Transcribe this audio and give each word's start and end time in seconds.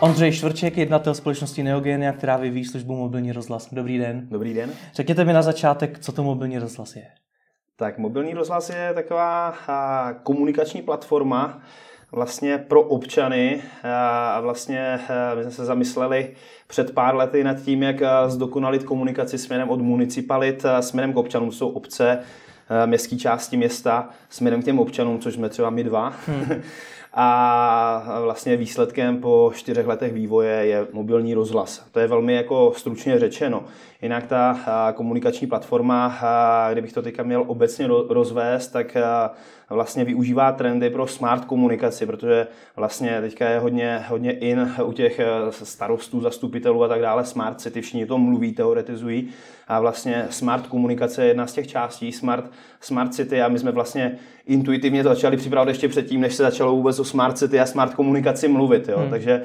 Ondřej 0.00 0.32
Švrček, 0.32 0.76
jednatel 0.76 1.14
společnosti 1.14 1.62
Neogenia, 1.62 2.12
která 2.12 2.36
vyvíjí 2.36 2.64
službu 2.64 2.96
mobilní 2.96 3.32
rozhlas. 3.32 3.68
Dobrý 3.72 3.98
den. 3.98 4.28
Dobrý 4.30 4.54
den. 4.54 4.70
Řekněte 4.94 5.24
mi 5.24 5.32
na 5.32 5.42
začátek, 5.42 5.98
co 5.98 6.12
to 6.12 6.22
mobilní 6.22 6.58
rozhlas 6.58 6.96
je. 6.96 7.06
Tak 7.76 7.98
mobilní 7.98 8.34
rozhlas 8.34 8.70
je 8.70 8.90
taková 8.94 9.54
komunikační 10.22 10.82
platforma 10.82 11.62
vlastně 12.12 12.58
pro 12.58 12.82
občany 12.82 13.62
a 13.84 14.40
vlastně 14.40 15.00
my 15.36 15.42
jsme 15.42 15.50
se 15.50 15.64
zamysleli 15.64 16.34
před 16.66 16.94
pár 16.94 17.16
lety 17.16 17.44
nad 17.44 17.62
tím, 17.62 17.82
jak 17.82 17.96
zdokonalit 18.26 18.84
komunikaci 18.84 19.38
směrem 19.38 19.70
od 19.70 19.80
municipalit 19.80 20.66
směrem 20.80 21.12
k 21.12 21.16
občanům. 21.16 21.52
Jsou 21.52 21.68
obce, 21.68 22.18
městské 22.86 23.16
části 23.16 23.56
města 23.56 24.08
směrem 24.30 24.62
k 24.62 24.64
těm 24.64 24.78
občanům, 24.78 25.18
což 25.18 25.34
jsme 25.34 25.48
třeba 25.48 25.70
my 25.70 25.84
dva. 25.84 26.12
Hmm. 26.26 26.62
a 27.20 28.20
vlastně 28.22 28.56
výsledkem 28.56 29.20
po 29.20 29.52
čtyřech 29.54 29.86
letech 29.86 30.12
vývoje 30.12 30.66
je 30.66 30.86
mobilní 30.92 31.34
rozhlas. 31.34 31.84
To 31.92 32.00
je 32.00 32.06
velmi 32.06 32.34
jako 32.34 32.72
stručně 32.76 33.18
řečeno. 33.18 33.64
Jinak 34.02 34.26
ta 34.26 34.92
komunikační 34.96 35.46
platforma, 35.46 36.18
kdybych 36.72 36.92
to 36.92 37.02
teďka 37.02 37.22
měl 37.22 37.44
obecně 37.46 37.86
rozvést, 38.08 38.68
tak 38.68 38.96
vlastně 39.70 40.04
využívá 40.04 40.52
trendy 40.52 40.90
pro 40.90 41.06
smart 41.06 41.44
komunikaci, 41.44 42.06
protože 42.06 42.46
vlastně 42.76 43.20
teďka 43.20 43.48
je 43.48 43.58
hodně, 43.58 44.04
hodně 44.08 44.32
in 44.32 44.72
u 44.84 44.92
těch 44.92 45.20
starostů, 45.50 46.20
zastupitelů 46.20 46.84
a 46.84 46.88
tak 46.88 47.00
dále, 47.00 47.24
smart 47.24 47.60
city, 47.60 47.80
všichni 47.80 48.06
to 48.06 48.18
mluví, 48.18 48.52
teoretizují 48.52 49.28
a 49.68 49.80
vlastně 49.80 50.26
smart 50.30 50.66
komunikace 50.66 51.22
je 51.22 51.28
jedna 51.28 51.46
z 51.46 51.52
těch 51.52 51.66
částí, 51.66 52.12
smart, 52.12 52.50
smart 52.80 53.14
city 53.14 53.42
a 53.42 53.48
my 53.48 53.58
jsme 53.58 53.72
vlastně 53.72 54.18
intuitivně 54.46 55.02
to 55.02 55.08
začali 55.08 55.36
připravovat 55.36 55.68
ještě 55.68 55.88
předtím, 55.88 56.20
než 56.20 56.34
se 56.34 56.42
začalo 56.42 56.76
vůbec 56.76 56.98
o 56.98 57.04
smart 57.04 57.38
city 57.38 57.60
a 57.60 57.66
smart 57.66 57.94
komunikaci 57.94 58.48
mluvit, 58.48 58.88
jo. 58.88 58.98
Hmm. 58.98 59.10
takže 59.10 59.42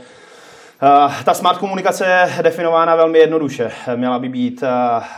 ta 1.25 1.33
smart 1.33 1.57
komunikace 1.57 2.05
je 2.05 2.43
definována 2.43 2.95
velmi 2.95 3.19
jednoduše. 3.19 3.71
Měla 3.95 4.19
by 4.19 4.29
být 4.29 4.63
uh, 4.63 4.69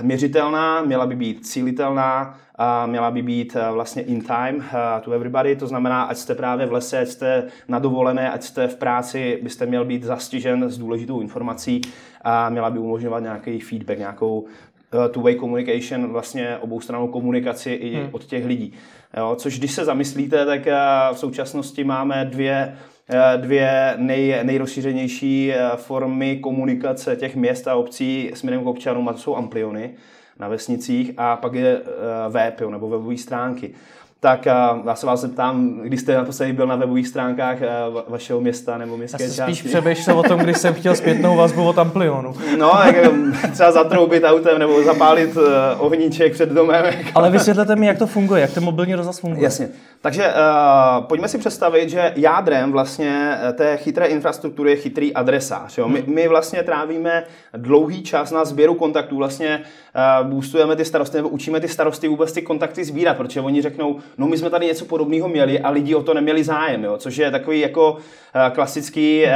měřitelná, 0.02 0.82
měla 0.82 1.06
by 1.06 1.16
být 1.16 1.48
cílitelná, 1.48 2.38
a 2.58 2.86
měla 2.86 3.12
by 3.12 3.22
být 3.22 3.56
uh, 3.56 3.74
vlastně 3.74 4.02
in 4.02 4.22
time 4.22 4.64
to 5.02 5.12
everybody, 5.12 5.56
to 5.56 5.68
znamená, 5.68 6.04
ať 6.04 6.18
jste 6.18 6.36
právě 6.36 6.66
v 6.66 6.74
lese, 6.74 7.00
ať 7.00 7.08
jste 7.08 7.44
na 7.68 7.80
dovolené, 7.80 8.32
ať 8.32 8.44
jste 8.44 8.68
v 8.68 8.76
práci, 8.76 9.40
byste 9.44 9.66
měl 9.66 9.86
být 9.86 10.04
zastižen 10.04 10.70
s 10.70 10.78
důležitou 10.78 11.22
informací 11.22 11.82
a 12.22 12.50
měla 12.50 12.70
by 12.70 12.80
umožňovat 12.80 13.20
nějaký 13.20 13.60
feedback, 13.60 14.00
nějakou 14.00 14.46
two-way 15.12 15.40
communication, 15.40 16.08
vlastně 16.08 16.58
oboustranou 16.58 17.08
komunikaci 17.08 17.72
i 17.72 17.96
hmm. 17.96 18.10
od 18.12 18.24
těch 18.24 18.46
lidí. 18.46 18.74
Jo, 19.18 19.36
což 19.40 19.60
když 19.60 19.72
se 19.72 19.86
zamyslíte, 19.86 20.46
tak 20.46 20.66
v 21.14 21.18
současnosti 21.20 21.84
máme 21.84 22.26
dvě 22.26 22.76
Eh, 22.76 22.95
dvě 23.38 23.94
nej, 23.98 24.40
nejrozšířenější 24.44 25.54
eh, 25.54 25.70
formy 25.76 26.38
komunikace 26.38 27.16
těch 27.16 27.36
měst 27.36 27.68
a 27.68 27.76
obcí 27.76 28.32
směrem 28.34 28.64
k 28.64 28.68
občanům, 28.68 29.10
a 29.10 29.14
to 29.14 29.20
jsou 29.20 29.36
ampliony 29.36 29.92
na 30.40 30.48
vesnicích 30.48 31.12
a 31.18 31.36
pak 31.36 31.54
je 31.54 31.78
eh, 31.78 32.30
web, 32.30 32.62
nebo 32.62 32.90
webové 32.90 33.18
stránky 33.18 33.72
tak 34.26 34.46
já 34.86 34.96
se 34.96 35.06
vás 35.06 35.22
zeptám, 35.22 35.80
když 35.84 36.02
jste 36.02 36.16
naposledy 36.16 36.54
byl 36.54 36.68
na 36.68 36.76
webových 36.76 37.08
stránkách 37.08 37.58
vašeho 38.08 38.42
města 38.42 38.78
nebo 38.78 38.98
městské 38.98 39.24
já 39.24 39.30
části. 39.30 39.56
spíš 39.56 40.08
o 40.08 40.24
tom, 40.24 40.40
když 40.40 40.58
jsem 40.58 40.74
chtěl 40.74 40.96
zpětnou 40.96 41.36
vazbu 41.36 41.68
od 41.68 41.80
Amplionu. 41.80 42.34
No, 42.58 42.72
jak 42.86 42.96
třeba 43.52 43.72
zatroubit 43.72 44.24
autem 44.24 44.60
nebo 44.60 44.84
zapálit 44.84 45.38
ohníček 45.78 46.34
před 46.34 46.50
domem. 46.50 46.86
Ale 47.16 47.32
vysvětlete 47.32 47.76
mi, 47.76 47.88
jak 47.88 47.98
to 47.98 48.08
funguje, 48.08 48.42
jak 48.42 48.52
ten 48.52 48.64
mobilní 48.64 48.96
rozhlas 48.96 49.20
funguje. 49.20 49.44
Jasně. 49.44 49.70
Takže 50.06 50.28
uh, 50.28 51.06
pojďme 51.06 51.28
si 51.28 51.38
představit, 51.38 51.90
že 51.90 52.14
jádrem 52.16 52.72
vlastně 52.72 53.38
eh, 53.42 53.54
té 53.54 53.78
chytré 53.78 54.06
infrastruktury 54.06 54.72
je 54.72 54.76
chytrý 54.76 55.14
adresář. 55.14 55.78
Jo? 55.78 55.88
My, 55.88 56.02
hmm. 56.02 56.16
my 56.16 56.28
vlastně 56.28 56.64
trávíme 56.64 57.24
dlouhý 57.58 58.04
čas 58.04 58.32
na 58.32 58.46
sběru 58.46 58.74
kontaktů, 58.74 59.18
vlastně 59.18 59.62
uh, 60.22 60.28
boostujeme 60.28 60.76
ty 60.76 60.86
starosty 60.86 61.18
nebo 61.18 61.30
učíme 61.30 61.60
ty 61.60 61.68
starosty 61.68 62.08
vůbec 62.08 62.32
ty 62.32 62.42
kontakty 62.42 62.84
sbírat, 62.84 63.18
protože 63.18 63.42
oni 63.42 63.62
řeknou, 63.62 64.00
no 64.18 64.28
my 64.28 64.38
jsme 64.38 64.50
tady 64.50 64.66
něco 64.66 64.86
podobného 64.86 65.28
měli 65.28 65.60
a 65.60 65.70
lidi 65.70 65.96
o 65.96 66.04
to 66.04 66.14
neměli 66.14 66.44
zájem, 66.44 66.84
jo? 66.84 66.98
což 66.98 67.18
je 67.18 67.32
takový 67.32 67.60
jako 67.60 67.92
uh, 67.92 68.54
klasický 68.54 69.24
uh, 69.26 69.32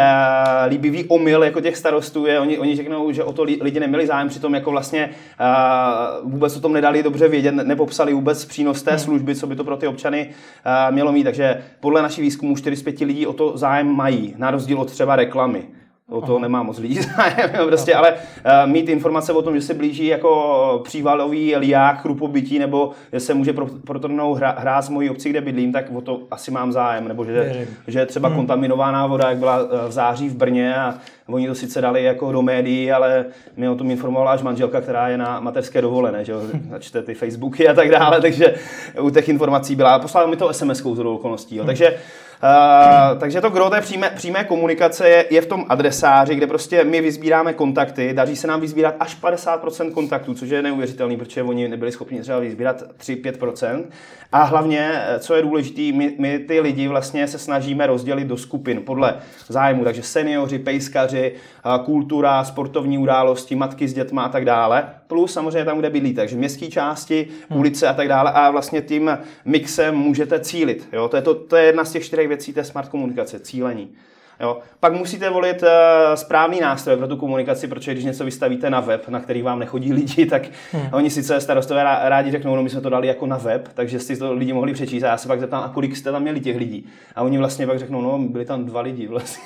líbivý 0.67 1.05
omyl 1.05 1.43
jako 1.43 1.61
těch 1.61 1.77
starostů, 1.77 2.25
je, 2.25 2.39
oni, 2.39 2.59
oni 2.59 2.75
řeknou, 2.75 3.11
že 3.11 3.23
o 3.23 3.33
to 3.33 3.43
lidi 3.43 3.79
neměli 3.79 4.07
zájem, 4.07 4.29
přitom 4.29 4.55
jako 4.55 4.71
vlastně 4.71 5.09
uh, 5.39 6.31
vůbec 6.31 6.57
o 6.57 6.61
tom 6.61 6.73
nedali 6.73 7.03
dobře 7.03 7.27
vědět, 7.27 7.51
nepopsali 7.51 8.13
vůbec 8.13 8.45
přínos 8.45 8.83
té 8.83 8.91
hmm. 8.91 8.99
služby, 8.99 9.35
co 9.35 9.47
by 9.47 9.55
to 9.55 9.63
pro 9.63 9.77
ty 9.77 9.87
občany 9.87 10.29
mělo 10.91 11.11
mít. 11.11 11.23
Takže 11.23 11.63
podle 11.79 12.01
našich 12.01 12.23
výzkumů 12.23 12.55
4 12.57 12.75
z 12.75 12.83
5 12.83 12.99
lidí 12.99 13.27
o 13.27 13.33
to 13.33 13.57
zájem 13.57 13.87
mají, 13.87 14.33
na 14.37 14.51
rozdíl 14.51 14.81
od 14.81 14.91
třeba 14.91 15.15
reklamy. 15.15 15.67
O 16.09 16.21
to 16.21 16.33
Aha. 16.33 16.41
nemá 16.41 16.63
moc 16.63 16.79
lidí 16.79 16.99
zájem, 17.17 17.67
prostě, 17.67 17.95
ale 17.95 18.13
uh, 18.13 18.71
mít 18.71 18.89
informace 18.89 19.33
o 19.33 19.41
tom, 19.41 19.55
že 19.55 19.61
se 19.61 19.73
blíží 19.73 20.05
jako 20.05 20.81
přívalový 20.83 21.55
liák, 21.55 22.01
chrupobytí, 22.01 22.59
nebo 22.59 22.91
že 23.13 23.19
se 23.19 23.33
může 23.33 23.53
protrhnout 23.85 24.37
hra, 24.37 24.55
hra 24.57 24.81
z 24.81 24.89
mojí 24.89 25.09
obci, 25.09 25.29
kde 25.29 25.41
bydlím, 25.41 25.71
tak 25.71 25.85
o 25.95 26.01
to 26.01 26.21
asi 26.31 26.51
mám 26.51 26.71
zájem, 26.71 27.07
nebo 27.07 27.25
že, 27.25 27.67
že 27.87 28.05
třeba 28.05 28.27
hmm. 28.27 28.37
kontaminovaná 28.37 29.07
voda, 29.07 29.29
jak 29.29 29.37
byla 29.37 29.59
v 29.87 29.91
září 29.91 30.29
v 30.29 30.35
Brně 30.35 30.75
a 30.75 30.95
oni 31.27 31.47
to 31.47 31.55
sice 31.55 31.81
dali 31.81 32.03
jako 32.03 32.31
do 32.31 32.41
médií, 32.41 32.91
ale 32.91 33.25
mě 33.57 33.69
o 33.69 33.75
tom 33.75 33.91
informovala 33.91 34.31
až 34.31 34.41
manželka, 34.41 34.81
která 34.81 35.07
je 35.07 35.17
na 35.17 35.39
mateřské 35.39 35.81
dovolené, 35.81 36.25
že 36.25 36.33
začte 36.69 37.01
ty 37.01 37.13
Facebooky 37.13 37.67
a 37.67 37.73
tak 37.73 37.89
dále, 37.89 38.21
takže 38.21 38.53
u 39.01 39.09
těch 39.09 39.29
informací 39.29 39.75
byla. 39.75 39.99
Poslala 39.99 40.27
mi 40.27 40.35
to 40.35 40.49
SMS-kou 40.49 40.95
z 40.95 40.99
okolností, 40.99 41.55
jo. 41.55 41.65
takže 41.65 41.93
Uh, 41.93 42.28
takže 43.19 43.41
to 43.41 43.49
gro 43.49 43.69
té 43.69 43.81
přímé, 43.81 44.09
přímé 44.15 44.43
komunikace 44.43 45.09
je, 45.09 45.25
je 45.29 45.41
v 45.41 45.45
tom 45.45 45.65
adresáři, 45.69 46.35
kde 46.35 46.47
prostě 46.47 46.83
my 46.83 47.01
vyzbíráme 47.01 47.53
kontakty, 47.53 48.13
daří 48.13 48.35
se 48.35 48.47
nám 48.47 48.61
vyzbírat 48.61 48.95
až 48.99 49.17
50% 49.21 49.91
kontaktů, 49.91 50.33
což 50.33 50.49
je 50.49 50.61
neuvěřitelný, 50.61 51.17
protože 51.17 51.43
oni 51.43 51.67
nebyli 51.67 51.91
schopni 51.91 52.21
třeba 52.21 52.39
vyzbírat 52.39 52.83
3-5%. 52.97 53.83
A 54.31 54.43
hlavně, 54.43 54.91
eh, 54.93 55.19
co 55.19 55.35
je 55.35 55.41
důležité, 55.41 55.97
my, 55.97 56.15
my 56.17 56.39
ty 56.39 56.59
lidi 56.59 56.87
vlastně 56.87 57.27
se 57.27 57.39
snažíme 57.39 57.87
rozdělit 57.87 58.25
do 58.25 58.37
skupin 58.37 58.81
podle 58.85 59.15
zájmu, 59.47 59.83
takže 59.83 60.03
seniori, 60.03 60.59
pejskaři, 60.59 61.33
kultura, 61.85 62.43
sportovní 62.43 62.97
události, 62.97 63.55
matky 63.55 63.87
s 63.87 63.93
dětma 63.93 64.23
a 64.23 64.29
tak 64.29 64.45
dále, 64.45 64.89
plus 65.07 65.33
samozřejmě 65.33 65.65
tam, 65.65 65.79
kde 65.79 65.89
bydlíte, 65.89 66.21
takže 66.21 66.35
městské 66.35 66.67
části, 66.67 67.27
hmm. 67.49 67.59
ulice 67.59 67.87
a 67.87 67.93
tak 67.93 68.07
dále 68.07 68.31
a 68.31 68.51
vlastně 68.51 68.81
tím 68.81 69.17
mixem 69.45 69.95
můžete 69.95 70.39
cílit. 70.39 70.87
Jo? 70.93 71.07
To, 71.07 71.15
je 71.15 71.21
to, 71.21 71.33
to 71.33 71.55
je 71.55 71.63
jedna 71.63 71.85
z 71.85 71.91
těch 71.91 72.05
čtyřech 72.05 72.28
věcí 72.29 72.53
té 72.53 72.63
smart 72.63 72.89
komunikace, 72.89 73.39
cílení. 73.39 73.95
Jo. 74.41 74.57
Pak 74.79 74.93
musíte 74.93 75.29
volit 75.29 75.63
uh, 75.63 75.69
správný 76.15 76.59
nástroj 76.59 76.97
pro 76.97 77.07
tu 77.07 77.17
komunikaci, 77.17 77.67
protože 77.67 77.91
když 77.91 78.03
něco 78.05 78.25
vystavíte 78.25 78.69
na 78.69 78.79
web, 78.79 79.09
na 79.09 79.19
který 79.19 79.41
vám 79.41 79.59
nechodí 79.59 79.93
lidi, 79.93 80.25
tak 80.25 80.41
hmm. 80.71 80.89
oni 80.91 81.09
sice 81.09 81.41
starostové 81.41 81.83
rádi 81.83 82.31
řeknou, 82.31 82.55
no 82.55 82.63
my 82.63 82.69
jsme 82.69 82.81
to 82.81 82.89
dali 82.89 83.07
jako 83.07 83.25
na 83.25 83.37
web, 83.37 83.67
takže 83.73 83.99
si 83.99 84.17
to 84.17 84.33
lidi 84.33 84.53
mohli 84.53 84.73
přečíst. 84.73 85.03
A 85.03 85.07
já 85.07 85.17
se 85.17 85.27
pak 85.27 85.39
zeptám, 85.39 85.63
a 85.63 85.69
kolik 85.69 85.95
jste 85.95 86.11
tam 86.11 86.21
měli 86.21 86.39
těch 86.39 86.57
lidí? 86.57 86.85
A 87.15 87.21
oni 87.21 87.37
vlastně 87.37 87.67
pak 87.67 87.79
řeknou, 87.79 88.01
no 88.01 88.19
byli 88.19 88.45
tam 88.45 88.65
dva 88.65 88.81
lidi 88.81 89.07
vlastně. 89.07 89.43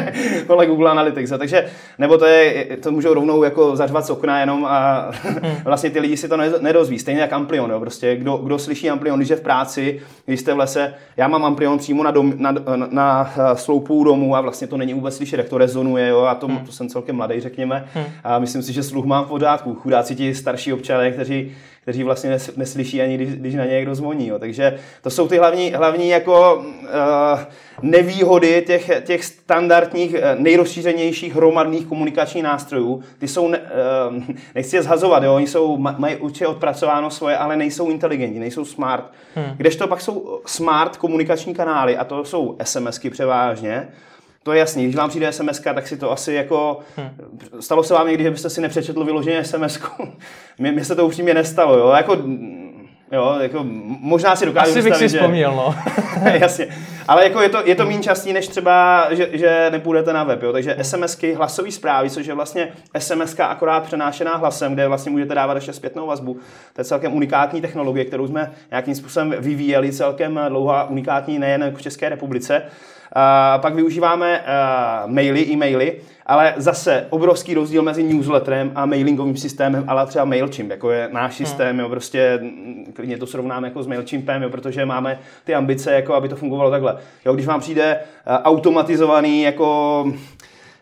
Podle 0.46 0.66
Google 0.66 0.90
Analytics. 0.90 1.32
A 1.32 1.38
takže, 1.38 1.66
nebo 1.98 2.18
to, 2.18 2.26
je, 2.26 2.76
to 2.76 2.90
můžou 2.90 3.14
rovnou 3.14 3.42
jako 3.42 3.76
zařvat 3.76 4.06
z 4.06 4.10
okna 4.10 4.40
jenom 4.40 4.64
a 4.64 5.08
hmm. 5.22 5.56
vlastně 5.64 5.90
ty 5.90 6.00
lidi 6.00 6.16
si 6.16 6.28
to 6.28 6.36
nedozví. 6.60 6.98
Stejně 6.98 7.20
jak 7.20 7.32
Amplion, 7.32 7.70
jo. 7.70 7.80
prostě 7.80 8.16
kdo, 8.16 8.36
kdo 8.36 8.58
slyší 8.58 8.90
Amplion, 8.90 9.18
když 9.18 9.28
je 9.28 9.36
v 9.36 9.40
práci, 9.40 10.00
když 10.26 10.40
jste 10.40 10.54
v 10.54 10.58
lese, 10.58 10.94
já 11.16 11.28
mám 11.28 11.44
Amplion 11.44 11.78
přímo 11.78 12.02
na, 12.02 12.10
dom, 12.10 12.32
na, 12.36 12.52
na, 12.52 12.76
na, 12.76 12.88
na 12.90 13.30
sloupu 13.54 14.04
domu 14.04 14.35
a 14.36 14.40
vlastně 14.40 14.66
to 14.66 14.76
není 14.76 14.94
vůbec 14.94 15.16
slyšet, 15.16 15.36
jak 15.36 15.48
to 15.48 15.58
rezonuje, 15.58 16.08
jo, 16.08 16.20
a 16.20 16.34
to, 16.34 16.46
hmm. 16.46 16.58
to 16.58 16.72
jsem 16.72 16.88
celkem 16.88 17.16
mladý, 17.16 17.40
řekněme, 17.40 17.88
hmm. 17.94 18.04
a 18.24 18.38
myslím 18.38 18.62
si, 18.62 18.72
že 18.72 18.82
sluch 18.82 19.04
mám 19.04 19.24
v 19.24 19.28
pořádku. 19.28 19.74
Chudáci 19.74 20.14
ti 20.14 20.34
starší 20.34 20.72
občané, 20.72 21.10
kteří, 21.10 21.52
kteří 21.82 22.02
vlastně 22.02 22.30
nes, 22.30 22.56
neslyší 22.56 23.02
ani, 23.02 23.14
když, 23.14 23.34
když 23.34 23.54
na 23.54 23.64
ně 23.64 23.70
někdo 23.70 23.94
zvoní, 23.94 24.28
jo. 24.28 24.38
takže 24.38 24.78
to 25.02 25.10
jsou 25.10 25.28
ty 25.28 25.38
hlavní, 25.38 25.70
hlavní 25.70 26.08
jako 26.08 26.54
uh, 26.54 27.40
nevýhody 27.82 28.64
těch, 28.66 28.90
těch 29.04 29.24
standardních, 29.24 30.14
eh, 30.14 30.36
nejrozšířenějších 30.38 31.34
hromadných 31.34 31.86
komunikačních 31.86 32.44
nástrojů. 32.44 33.02
Ty 33.18 33.28
jsou, 33.28 33.48
ne, 33.48 33.58
uh, 33.58 34.22
nechci 34.54 34.76
je 34.76 34.82
zhazovat, 34.82 35.22
jo, 35.22 35.34
oni 35.34 35.46
jsou, 35.46 35.76
mají 35.76 36.16
určitě 36.16 36.46
odpracováno 36.46 37.10
svoje, 37.10 37.36
ale 37.36 37.56
nejsou 37.56 37.90
inteligentní, 37.90 38.40
nejsou 38.40 38.64
smart. 38.64 39.04
Hmm. 39.34 39.56
Kdežto 39.56 39.86
pak 39.86 40.00
jsou 40.00 40.40
smart 40.46 40.96
komunikační 40.96 41.54
kanály, 41.54 41.96
a 41.96 42.04
to 42.04 42.24
jsou 42.24 42.56
SMSky 42.62 43.10
převážně, 43.10 43.88
to 44.46 44.52
je 44.52 44.58
jasný, 44.58 44.84
když 44.84 44.96
vám 44.96 45.08
přijde 45.08 45.32
SMS, 45.32 45.60
tak 45.60 45.88
si 45.88 45.96
to 45.96 46.12
asi 46.12 46.32
jako... 46.32 46.78
Hmm. 46.96 47.10
Stalo 47.60 47.82
se 47.82 47.94
vám 47.94 48.06
někdy, 48.06 48.24
že 48.24 48.30
byste 48.30 48.50
si 48.50 48.60
nepřečetl 48.60 49.04
vyloženě 49.04 49.44
SMS. 49.44 49.78
Mně 50.58 50.84
se 50.84 50.94
to 50.94 51.06
upřímně 51.06 51.34
nestalo, 51.34 51.78
jo. 51.78 51.88
Jako, 51.96 52.16
jo, 53.12 53.36
jako, 53.40 53.60
možná 54.00 54.36
si 54.36 54.46
dokážu 54.46 54.70
Asi 54.70 54.82
bych 54.82 54.96
si 54.96 55.08
vzpomněl, 55.08 55.54
no. 55.54 55.74
jasně. 56.40 56.68
Ale 57.08 57.24
jako 57.24 57.40
je 57.42 57.48
to, 57.48 57.58
je 57.64 57.74
to 57.74 57.86
méně 57.86 58.02
častý, 58.02 58.32
než 58.32 58.48
třeba, 58.48 59.06
že, 59.10 59.28
že 59.32 59.68
nepůjdete 59.70 60.12
na 60.12 60.24
web, 60.24 60.42
jo. 60.42 60.52
Takže 60.52 60.76
SMSky, 60.82 61.34
hlasové 61.34 61.72
zprávy, 61.72 62.10
což 62.10 62.26
je 62.26 62.34
vlastně 62.34 62.72
SMS 62.98 63.40
akorát 63.40 63.82
přenášená 63.82 64.36
hlasem, 64.36 64.74
kde 64.74 64.88
vlastně 64.88 65.12
můžete 65.12 65.34
dávat 65.34 65.54
ještě 65.54 65.72
zpětnou 65.72 66.06
vazbu. 66.06 66.34
To 66.72 66.80
je 66.80 66.84
celkem 66.84 67.14
unikátní 67.14 67.60
technologie, 67.60 68.04
kterou 68.04 68.26
jsme 68.26 68.52
nějakým 68.70 68.94
způsobem 68.94 69.34
vyvíjeli 69.38 69.92
celkem 69.92 70.40
dlouho 70.48 70.74
unikátní 70.88 71.38
nejen 71.38 71.74
v 71.76 71.82
České 71.82 72.08
republice. 72.08 72.62
Pak 73.58 73.74
využíváme 73.74 74.40
uh, 74.40 75.10
maily, 75.10 75.46
e-maily, 75.46 75.96
ale 76.26 76.54
zase 76.56 77.06
obrovský 77.10 77.54
rozdíl 77.54 77.82
mezi 77.82 78.02
newsletterem 78.02 78.72
a 78.74 78.86
mailingovým 78.86 79.36
systémem, 79.36 79.84
ale 79.86 80.06
třeba 80.06 80.24
MailChimp, 80.24 80.70
jako 80.70 80.90
je 80.90 81.08
náš 81.12 81.38
hmm. 81.38 81.46
systém, 81.46 81.80
jo, 81.80 81.88
prostě 81.88 82.40
klidně 82.92 83.18
to 83.18 83.26
srovnáme 83.26 83.68
jako 83.68 83.82
s 83.82 83.86
MailChimpem, 83.86 84.42
jo, 84.42 84.50
protože 84.50 84.86
máme 84.86 85.18
ty 85.44 85.54
ambice, 85.54 85.92
jako 85.92 86.14
aby 86.14 86.28
to 86.28 86.36
fungovalo 86.36 86.70
takhle. 86.70 86.96
Jo, 87.24 87.34
když 87.34 87.46
vám 87.46 87.60
přijde 87.60 87.96
uh, 87.96 88.34
automatizovaný 88.34 89.42
jako 89.42 90.04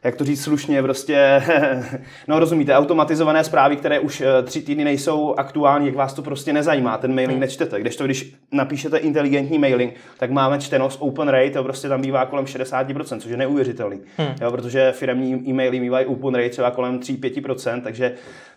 jak 0.04 0.16
to 0.16 0.24
říct 0.24 0.42
slušně, 0.42 0.82
prostě, 0.82 1.42
no 2.28 2.38
rozumíte, 2.38 2.74
automatizované 2.74 3.44
zprávy, 3.44 3.76
které 3.76 4.00
už 4.00 4.20
eh, 4.20 4.42
tři 4.42 4.62
týdny 4.62 4.84
nejsou 4.84 5.34
aktuální, 5.34 5.86
jak 5.86 5.94
vás 5.96 6.14
to 6.14 6.22
prostě 6.22 6.52
nezajímá, 6.52 6.98
ten 6.98 7.14
mailing 7.14 7.30
hmm. 7.30 7.40
nečtete. 7.40 7.80
Když 7.80 7.96
to, 7.96 8.04
když 8.04 8.34
napíšete 8.52 8.98
inteligentní 8.98 9.58
mailing, 9.58 9.94
tak 10.18 10.30
máme 10.30 10.58
čtenost 10.58 10.98
open 11.00 11.28
rate, 11.28 11.50
to 11.50 11.64
prostě 11.64 11.88
tam 11.88 12.00
bývá 12.00 12.26
kolem 12.26 12.44
60%, 12.44 13.18
což 13.18 13.30
je 13.30 13.36
neuvěřitelný, 13.36 14.00
hmm. 14.16 14.34
jo, 14.40 14.50
protože 14.50 14.92
firmní 14.92 15.50
e-maily 15.50 15.80
bývají 15.80 16.06
open 16.06 16.34
rate 16.34 16.50
třeba 16.50 16.70
kolem 16.70 16.98
3-5%, 16.98 17.80
takže, 17.80 18.12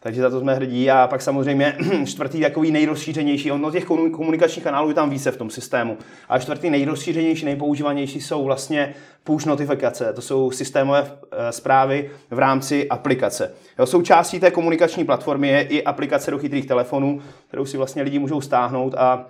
takže 0.07 0.21
za 0.21 0.29
to 0.29 0.39
jsme 0.39 0.55
hrdí. 0.55 0.91
A 0.91 1.07
pak 1.07 1.21
samozřejmě 1.21 1.77
čtvrtý 2.05 2.41
takový 2.41 2.71
nejrozšířenější, 2.71 3.51
ono 3.51 3.71
těch 3.71 3.85
komunikačních 3.85 4.63
kanálů 4.63 4.89
je 4.89 4.95
tam 4.95 5.09
více 5.09 5.31
v 5.31 5.37
tom 5.37 5.49
systému, 5.49 5.97
a 6.29 6.39
čtvrtý 6.39 6.69
nejrozšířenější, 6.69 7.45
nejpoužívanější 7.45 8.21
jsou 8.21 8.43
vlastně 8.43 8.93
push 9.23 9.45
notifikace, 9.45 10.13
to 10.13 10.21
jsou 10.21 10.51
systémové 10.51 11.11
eh, 11.31 11.51
zprávy 11.51 12.11
v 12.31 12.39
rámci 12.39 12.89
aplikace. 12.89 13.53
Jo, 13.79 13.85
součástí 13.85 14.39
té 14.39 14.51
komunikační 14.51 15.05
platformy 15.05 15.47
je 15.47 15.61
i 15.61 15.83
aplikace 15.83 16.31
do 16.31 16.37
chytrých 16.37 16.65
telefonů, 16.65 17.21
kterou 17.47 17.65
si 17.65 17.77
vlastně 17.77 18.01
lidi 18.03 18.19
můžou 18.19 18.41
stáhnout 18.41 18.95
a 18.97 19.25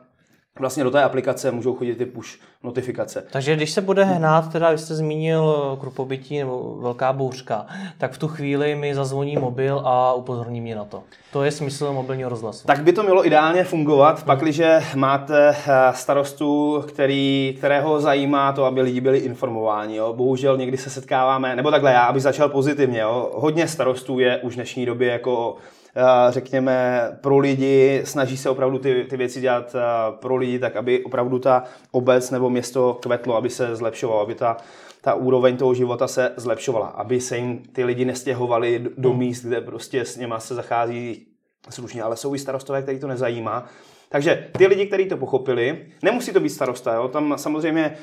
vlastně 0.59 0.83
do 0.83 0.91
té 0.91 1.03
aplikace 1.03 1.51
můžou 1.51 1.73
chodit 1.75 1.95
ty 1.95 2.05
push 2.05 2.29
notifikace. 2.63 3.23
Takže 3.31 3.55
když 3.55 3.71
se 3.71 3.81
bude 3.81 4.03
hnát, 4.03 4.51
teda 4.51 4.71
vy 4.71 4.77
jste 4.77 4.95
zmínil 4.95 5.73
eh, 5.73 5.79
krupobytí 5.79 6.39
nebo 6.39 6.77
velká 6.79 7.13
bouřka, 7.13 7.65
tak 7.97 8.11
v 8.11 8.17
tu 8.17 8.27
chvíli 8.27 8.75
mi 8.75 8.95
zazvoní 8.95 9.35
mobil 9.35 9.81
a 9.85 10.13
upozorní 10.13 10.61
mě 10.61 10.75
na 10.75 10.85
to. 10.85 11.03
To 11.31 11.43
je 11.43 11.51
smysl 11.51 11.93
mobilního 11.93 12.29
rozhlasu. 12.29 12.67
Tak 12.67 12.83
by 12.83 12.93
to 12.93 13.03
mělo 13.03 13.27
ideálně 13.27 13.63
fungovat, 13.63 14.23
pakliže 14.23 14.83
máte 14.95 15.49
eh, 15.49 15.93
starostu, 15.93 16.83
který, 16.87 17.55
kterého 17.57 18.01
zajímá 18.01 18.53
to, 18.53 18.65
aby 18.65 18.81
lidi 18.81 19.01
byli 19.01 19.17
informováni. 19.17 19.95
Jo. 19.95 20.13
Bohužel 20.13 20.57
někdy 20.57 20.77
se 20.77 20.89
setkáváme, 20.89 21.55
nebo 21.55 21.71
takhle 21.71 21.91
já, 21.91 22.03
aby 22.03 22.19
začal 22.19 22.49
pozitivně. 22.49 22.99
Jo. 22.99 23.31
Hodně 23.33 23.67
starostů 23.67 24.19
je 24.19 24.37
už 24.37 24.53
v 24.53 24.55
dnešní 24.55 24.85
době 24.85 25.11
jako 25.11 25.55
řekněme, 26.29 27.01
pro 27.21 27.37
lidi, 27.37 28.01
snaží 28.03 28.37
se 28.37 28.49
opravdu 28.49 28.79
ty, 28.79 29.05
ty 29.09 29.17
věci 29.17 29.41
dělat 29.41 29.75
pro 30.11 30.35
lidi, 30.35 30.59
tak 30.59 30.75
aby 30.75 31.03
opravdu 31.03 31.39
ta 31.39 31.63
obec 31.91 32.31
nebo 32.31 32.49
město 32.49 32.99
kvetlo, 33.01 33.35
aby 33.35 33.49
se 33.49 33.75
zlepšovalo, 33.75 34.21
aby 34.21 34.35
ta, 34.35 34.57
ta 35.01 35.13
úroveň 35.13 35.57
toho 35.57 35.73
života 35.73 36.07
se 36.07 36.31
zlepšovala, 36.37 36.87
aby 36.87 37.21
se 37.21 37.37
jim 37.37 37.63
ty 37.73 37.83
lidi 37.83 38.05
nestěhovali 38.05 38.85
do 38.97 39.09
hmm. 39.09 39.19
míst, 39.19 39.45
kde 39.45 39.61
prostě 39.61 40.05
s 40.05 40.17
něma 40.17 40.39
se 40.39 40.55
zachází 40.55 41.27
slušně, 41.69 42.03
ale 42.03 42.15
jsou 42.15 42.35
i 42.35 42.39
starostové, 42.39 42.81
který 42.81 42.99
to 42.99 43.07
nezajímá 43.07 43.65
takže 44.09 44.47
ty 44.57 44.67
lidi, 44.67 44.85
kteří 44.85 45.05
to 45.05 45.17
pochopili, 45.17 45.85
nemusí 46.01 46.33
to 46.33 46.39
být 46.39 46.49
starosta, 46.49 46.93
jo? 46.93 47.07
tam 47.07 47.33
samozřejmě 47.37 47.97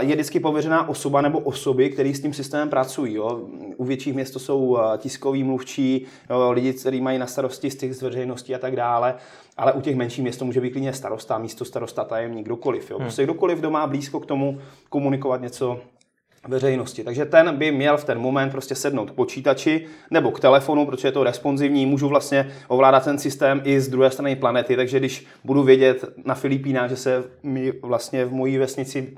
je 0.00 0.14
vždycky 0.14 0.40
pověřená 0.40 0.88
osoba 0.88 1.20
nebo 1.20 1.38
osoby, 1.38 1.90
kteří 1.90 2.14
s 2.14 2.20
tím 2.20 2.32
systémem 2.34 2.70
pracují. 2.70 3.14
Jo? 3.14 3.40
U 3.76 3.84
větších 3.84 4.14
měst 4.14 4.30
to 4.30 4.38
jsou 4.38 4.78
tiskoví 4.98 5.44
mluvčí, 5.44 6.06
jo? 6.30 6.52
lidi, 6.52 6.72
kteří 6.72 7.00
mají 7.00 7.18
na 7.18 7.26
starosti 7.26 7.70
styk 7.70 7.92
z 7.92 8.02
veřejností 8.02 8.54
a 8.54 8.58
tak 8.58 8.76
dále. 8.76 9.14
Ale 9.56 9.72
u 9.72 9.80
těch 9.80 9.96
menších 9.96 10.22
měst 10.22 10.38
to 10.38 10.44
může 10.44 10.60
být 10.60 10.70
klidně 10.70 10.92
starosta, 10.92 11.38
místo 11.38 11.64
starosta, 11.64 12.04
tajemník, 12.04 12.46
kdokoliv. 12.46 12.90
Jo? 12.90 12.96
Hmm. 12.96 13.06
Prostě 13.06 13.24
kdokoliv, 13.24 13.58
kdo 13.58 13.70
má 13.70 13.86
blízko 13.86 14.20
k 14.20 14.26
tomu 14.26 14.58
komunikovat 14.88 15.40
něco 15.40 15.80
veřejnosti. 16.48 17.04
Takže 17.04 17.24
ten 17.24 17.56
by 17.56 17.72
měl 17.72 17.96
v 17.96 18.04
ten 18.04 18.18
moment 18.18 18.50
prostě 18.50 18.74
sednout 18.74 19.10
k 19.10 19.14
počítači 19.14 19.86
nebo 20.10 20.30
k 20.30 20.40
telefonu, 20.40 20.86
protože 20.86 21.08
je 21.08 21.12
to 21.12 21.24
responsivní, 21.24 21.86
můžu 21.86 22.08
vlastně 22.08 22.52
ovládat 22.68 23.04
ten 23.04 23.18
systém 23.18 23.60
i 23.64 23.80
z 23.80 23.88
druhé 23.88 24.10
strany 24.10 24.36
planety, 24.36 24.76
takže 24.76 24.98
když 24.98 25.26
budu 25.44 25.62
vědět 25.62 26.04
na 26.24 26.34
Filipínách, 26.34 26.90
že 26.90 26.96
se 26.96 27.24
mi 27.42 27.72
vlastně 27.82 28.24
v 28.24 28.32
mojí 28.32 28.58
vesnici 28.58 29.14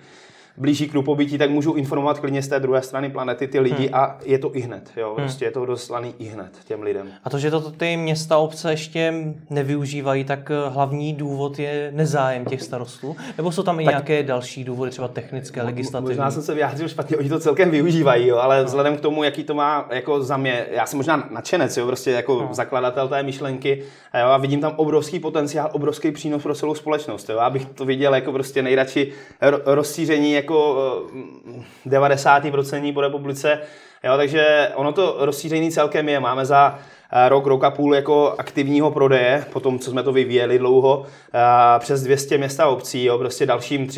blíží 0.60 0.88
k 0.88 1.02
pobytí, 1.04 1.38
tak 1.38 1.50
můžu 1.50 1.72
informovat 1.72 2.18
klidně 2.18 2.42
z 2.42 2.48
té 2.48 2.60
druhé 2.60 2.82
strany 2.82 3.10
planety 3.10 3.48
ty 3.48 3.60
lidi 3.60 3.86
hmm. 3.86 3.94
a 3.94 4.18
je 4.24 4.38
to 4.38 4.56
i 4.56 4.60
hned. 4.60 4.90
Jo? 4.96 5.06
Hmm. 5.06 5.16
Prostě 5.16 5.44
je 5.44 5.50
to 5.50 5.66
doslaný 5.66 6.14
i 6.18 6.24
hned 6.24 6.50
těm 6.64 6.82
lidem. 6.82 7.08
A 7.24 7.30
to, 7.30 7.38
že 7.38 7.50
to 7.50 7.70
ty 7.70 7.96
města 7.96 8.38
obce 8.38 8.70
ještě 8.70 9.14
nevyužívají, 9.50 10.24
tak 10.24 10.50
eh, 10.50 10.68
hlavní 10.68 11.12
důvod 11.12 11.58
je 11.58 11.90
nezájem 11.94 12.44
těch 12.44 12.62
starostů? 12.62 13.16
Nebo 13.36 13.52
jsou 13.52 13.62
tam 13.62 13.80
i 13.80 13.84
tak, 13.84 13.92
nějaké 13.92 14.22
další 14.22 14.64
důvody, 14.64 14.90
třeba 14.90 15.08
technické, 15.08 15.62
legislativní? 15.62 16.08
Možná 16.08 16.30
jsem 16.30 16.42
se 16.42 16.54
vyjádřil 16.54 16.88
špatně, 16.88 17.16
oni 17.16 17.28
to 17.28 17.40
celkem 17.40 17.70
využívají, 17.70 18.26
jo? 18.26 18.36
ale 18.36 18.58
no. 18.58 18.64
vzhledem 18.64 18.96
k 18.96 19.00
tomu, 19.00 19.24
jaký 19.24 19.44
to 19.44 19.54
má 19.54 19.88
jako 19.90 20.22
za 20.22 20.36
mě, 20.36 20.66
já 20.70 20.86
jsem 20.86 20.96
možná 20.96 21.28
nadšenec, 21.30 21.76
jo? 21.76 21.86
prostě 21.86 22.10
jako 22.10 22.42
no. 22.42 22.54
zakladatel 22.54 23.08
té 23.08 23.22
myšlenky 23.22 23.82
a, 24.12 24.18
jo? 24.18 24.26
a 24.26 24.36
vidím 24.36 24.60
tam 24.60 24.72
obrovský 24.76 25.20
potenciál, 25.20 25.70
obrovský 25.72 26.12
přínos 26.12 26.42
pro 26.42 26.54
celou 26.54 26.74
společnost. 26.74 27.28
Jo? 27.28 27.38
Abych 27.38 27.66
to 27.66 27.84
viděl 27.84 28.14
jako 28.14 28.32
prostě 28.32 28.62
nejradši 28.62 29.12
rozšíření 29.66 30.32
jako 30.32 30.49
jako 30.50 31.06
90% 31.86 32.88
eh, 32.88 32.92
po 32.92 33.00
republice. 33.00 33.58
Jo, 34.04 34.16
takže 34.16 34.72
ono 34.74 34.92
to 34.92 35.16
rozšíření 35.18 35.70
celkem 35.70 36.08
je. 36.08 36.20
Máme 36.20 36.46
za 36.46 36.78
rok, 37.28 37.46
rok 37.46 37.64
a 37.64 37.70
půl 37.70 37.94
jako 37.94 38.34
aktivního 38.38 38.90
prodeje, 38.90 39.44
po 39.52 39.60
tom, 39.60 39.78
co 39.78 39.90
jsme 39.90 40.02
to 40.02 40.12
vyvíjeli 40.12 40.58
dlouho, 40.58 41.06
přes 41.78 42.02
200 42.02 42.38
města 42.38 42.66
obcí, 42.66 43.04
jo, 43.04 43.18
prostě 43.18 43.46
dalším 43.46 43.88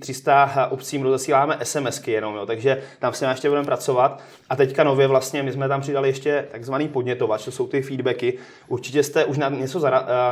300 0.00 0.68
obcím 0.70 1.02
rozesíláme 1.02 1.58
SMSky 1.62 2.12
jenom, 2.12 2.36
jo, 2.36 2.46
takže 2.46 2.82
tam 2.98 3.12
se 3.12 3.26
ještě 3.26 3.48
budeme 3.48 3.66
pracovat. 3.66 4.22
A 4.50 4.56
teďka 4.56 4.84
nově 4.84 5.06
vlastně 5.06 5.42
my 5.42 5.52
jsme 5.52 5.68
tam 5.68 5.80
přidali 5.80 6.08
ještě 6.08 6.48
takzvaný 6.52 6.88
podnětovač, 6.88 7.44
to 7.44 7.50
jsou 7.50 7.66
ty 7.66 7.82
feedbacky. 7.82 8.38
Určitě 8.68 9.02
jste 9.02 9.24
už 9.24 9.38
na 9.38 9.48
něco 9.48 9.82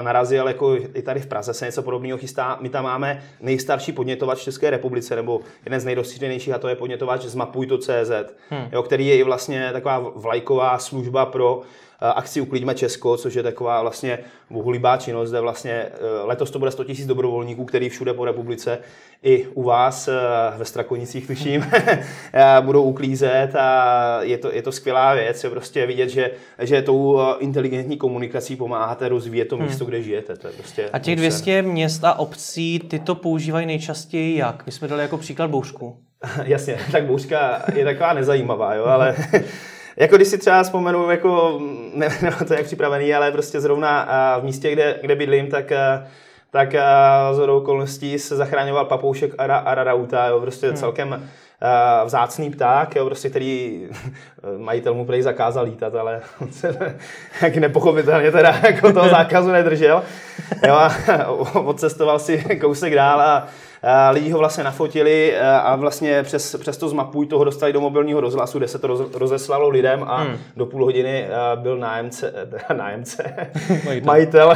narazil, 0.02 0.48
jako 0.48 0.76
i 0.94 1.02
tady 1.02 1.20
v 1.20 1.26
Praze 1.26 1.54
se 1.54 1.66
něco 1.66 1.82
podobného 1.82 2.18
chystá. 2.18 2.58
My 2.60 2.68
tam 2.68 2.84
máme 2.84 3.22
nejstarší 3.40 3.92
podnětovač 3.92 4.38
v 4.38 4.42
České 4.42 4.70
republice, 4.70 5.16
nebo 5.16 5.40
jeden 5.64 5.80
z 5.80 5.84
nejrozšířenějších, 5.84 6.54
a 6.54 6.58
to 6.58 6.68
je 6.68 6.74
podnětovač 6.74 7.22
z 7.22 7.34
Mapuj.cz, 7.34 8.10
hmm. 8.50 8.68
jo, 8.72 8.82
který 8.82 9.06
je 9.06 9.16
i 9.16 9.22
vlastně 9.22 9.68
taková 9.72 9.98
vlajková 10.14 10.78
služba 10.78 11.26
pro 11.26 11.62
akci 12.00 12.40
Uklidíme 12.40 12.74
Česko, 12.74 13.16
což 13.16 13.34
je 13.34 13.42
taková 13.42 13.82
vlastně 13.82 14.18
bohulibá 14.50 14.96
činnost, 14.96 15.28
zde 15.28 15.40
vlastně 15.40 15.72
eh, 15.72 15.90
letos 16.24 16.50
to 16.50 16.58
bude 16.58 16.70
100 16.70 16.82
000 16.82 16.94
dobrovolníků, 17.06 17.64
který 17.64 17.88
všude 17.88 18.14
po 18.14 18.24
republice 18.24 18.78
i 19.22 19.46
u 19.46 19.62
vás 19.62 20.08
eh, 20.08 20.12
ve 20.56 20.64
Strakonicích, 20.64 21.26
tuším, 21.26 21.66
eh, 22.32 22.56
budou 22.60 22.82
uklízet 22.82 23.56
a 23.56 24.18
je 24.22 24.38
to, 24.38 24.52
je 24.52 24.62
to 24.62 24.72
skvělá 24.72 25.14
věc, 25.14 25.44
je 25.44 25.50
prostě 25.50 25.86
vidět, 25.86 26.08
že, 26.08 26.30
že 26.58 26.82
tou 26.82 27.20
inteligentní 27.38 27.96
komunikací 27.96 28.56
pomáháte 28.56 29.08
rozvíjet 29.08 29.44
to 29.44 29.56
místo, 29.56 29.84
hmm. 29.84 29.88
kde 29.88 30.02
žijete. 30.02 30.36
To 30.36 30.46
je 30.46 30.52
prostě 30.52 30.90
a 30.92 30.98
těch 30.98 31.16
200 31.16 31.62
měst 31.62 32.04
a 32.04 32.18
obcí, 32.18 32.78
ty 32.78 32.98
to 32.98 33.14
používají 33.14 33.66
nejčastěji 33.66 34.36
jak? 34.36 34.66
My 34.66 34.72
jsme 34.72 34.88
dali 34.88 35.02
jako 35.02 35.18
příklad 35.18 35.50
bouřku. 35.50 35.96
Jasně, 36.44 36.78
tak 36.92 37.06
bouřka 37.06 37.62
je 37.74 37.84
taková 37.84 38.12
nezajímavá, 38.12 38.74
jo, 38.74 38.84
ale 38.84 39.16
Jako 39.96 40.16
když 40.16 40.28
si 40.28 40.38
třeba 40.38 40.62
vzpomenu, 40.62 41.10
jako, 41.10 41.60
ne, 41.94 42.08
ne, 42.22 42.32
to 42.46 42.52
je 42.52 42.58
jak 42.58 42.66
připravený, 42.66 43.14
ale 43.14 43.32
prostě 43.32 43.60
zrovna 43.60 44.08
v 44.40 44.44
místě, 44.44 44.72
kde, 44.72 44.98
kde 45.02 45.14
bydlím, 45.14 45.46
tak 45.46 45.72
tak 46.50 46.74
z 47.32 47.38
okolností 47.38 48.18
se 48.18 48.36
zachráňoval 48.36 48.84
papoušek 48.84 49.34
Ara, 49.38 49.56
Ararauta, 49.56 50.26
jo, 50.26 50.40
prostě 50.40 50.66
hmm. 50.66 50.76
celkem 50.76 51.08
uh, 51.08 52.06
vzácný 52.06 52.50
pták, 52.50 52.96
jo, 52.96 53.06
prostě, 53.06 53.30
který 53.30 53.88
majitel 54.58 54.94
mu 54.94 55.06
prej 55.06 55.22
zakázal 55.22 55.64
lítat, 55.64 55.94
ale 55.94 56.20
on 56.40 56.52
se 56.52 56.96
jak 57.42 57.56
nepochopitelně 57.56 58.32
teda 58.32 58.60
jako 58.62 58.92
toho 58.92 59.08
zákazu 59.08 59.50
nedržel. 59.50 60.02
Jo, 60.66 60.74
a 60.74 60.90
odcestoval 61.54 62.18
si 62.18 62.58
kousek 62.60 62.94
dál 62.94 63.20
a 63.20 63.46
lidi 64.10 64.30
ho 64.30 64.38
vlastně 64.38 64.64
nafotili 64.64 65.34
eh, 65.34 65.40
a 65.46 65.76
vlastně 65.76 66.22
přes, 66.22 66.56
přes 66.60 66.76
to 66.76 66.88
zmapuj 66.88 67.26
toho 67.26 67.44
dostali 67.44 67.72
do 67.72 67.80
mobilního 67.80 68.20
rozhlasu, 68.20 68.58
kde 68.58 68.68
se 68.68 68.78
to 68.78 68.86
roz, 68.86 69.00
rozeslalo 69.14 69.68
lidem 69.68 70.04
a 70.06 70.16
hmm. 70.16 70.36
do 70.56 70.66
půl 70.66 70.84
hodiny 70.84 71.24
eh, 71.24 71.56
byl 71.56 71.78
nájemce, 71.78 72.32
eh, 72.70 72.74
nájemce, 72.74 73.34
majitel 74.04 74.54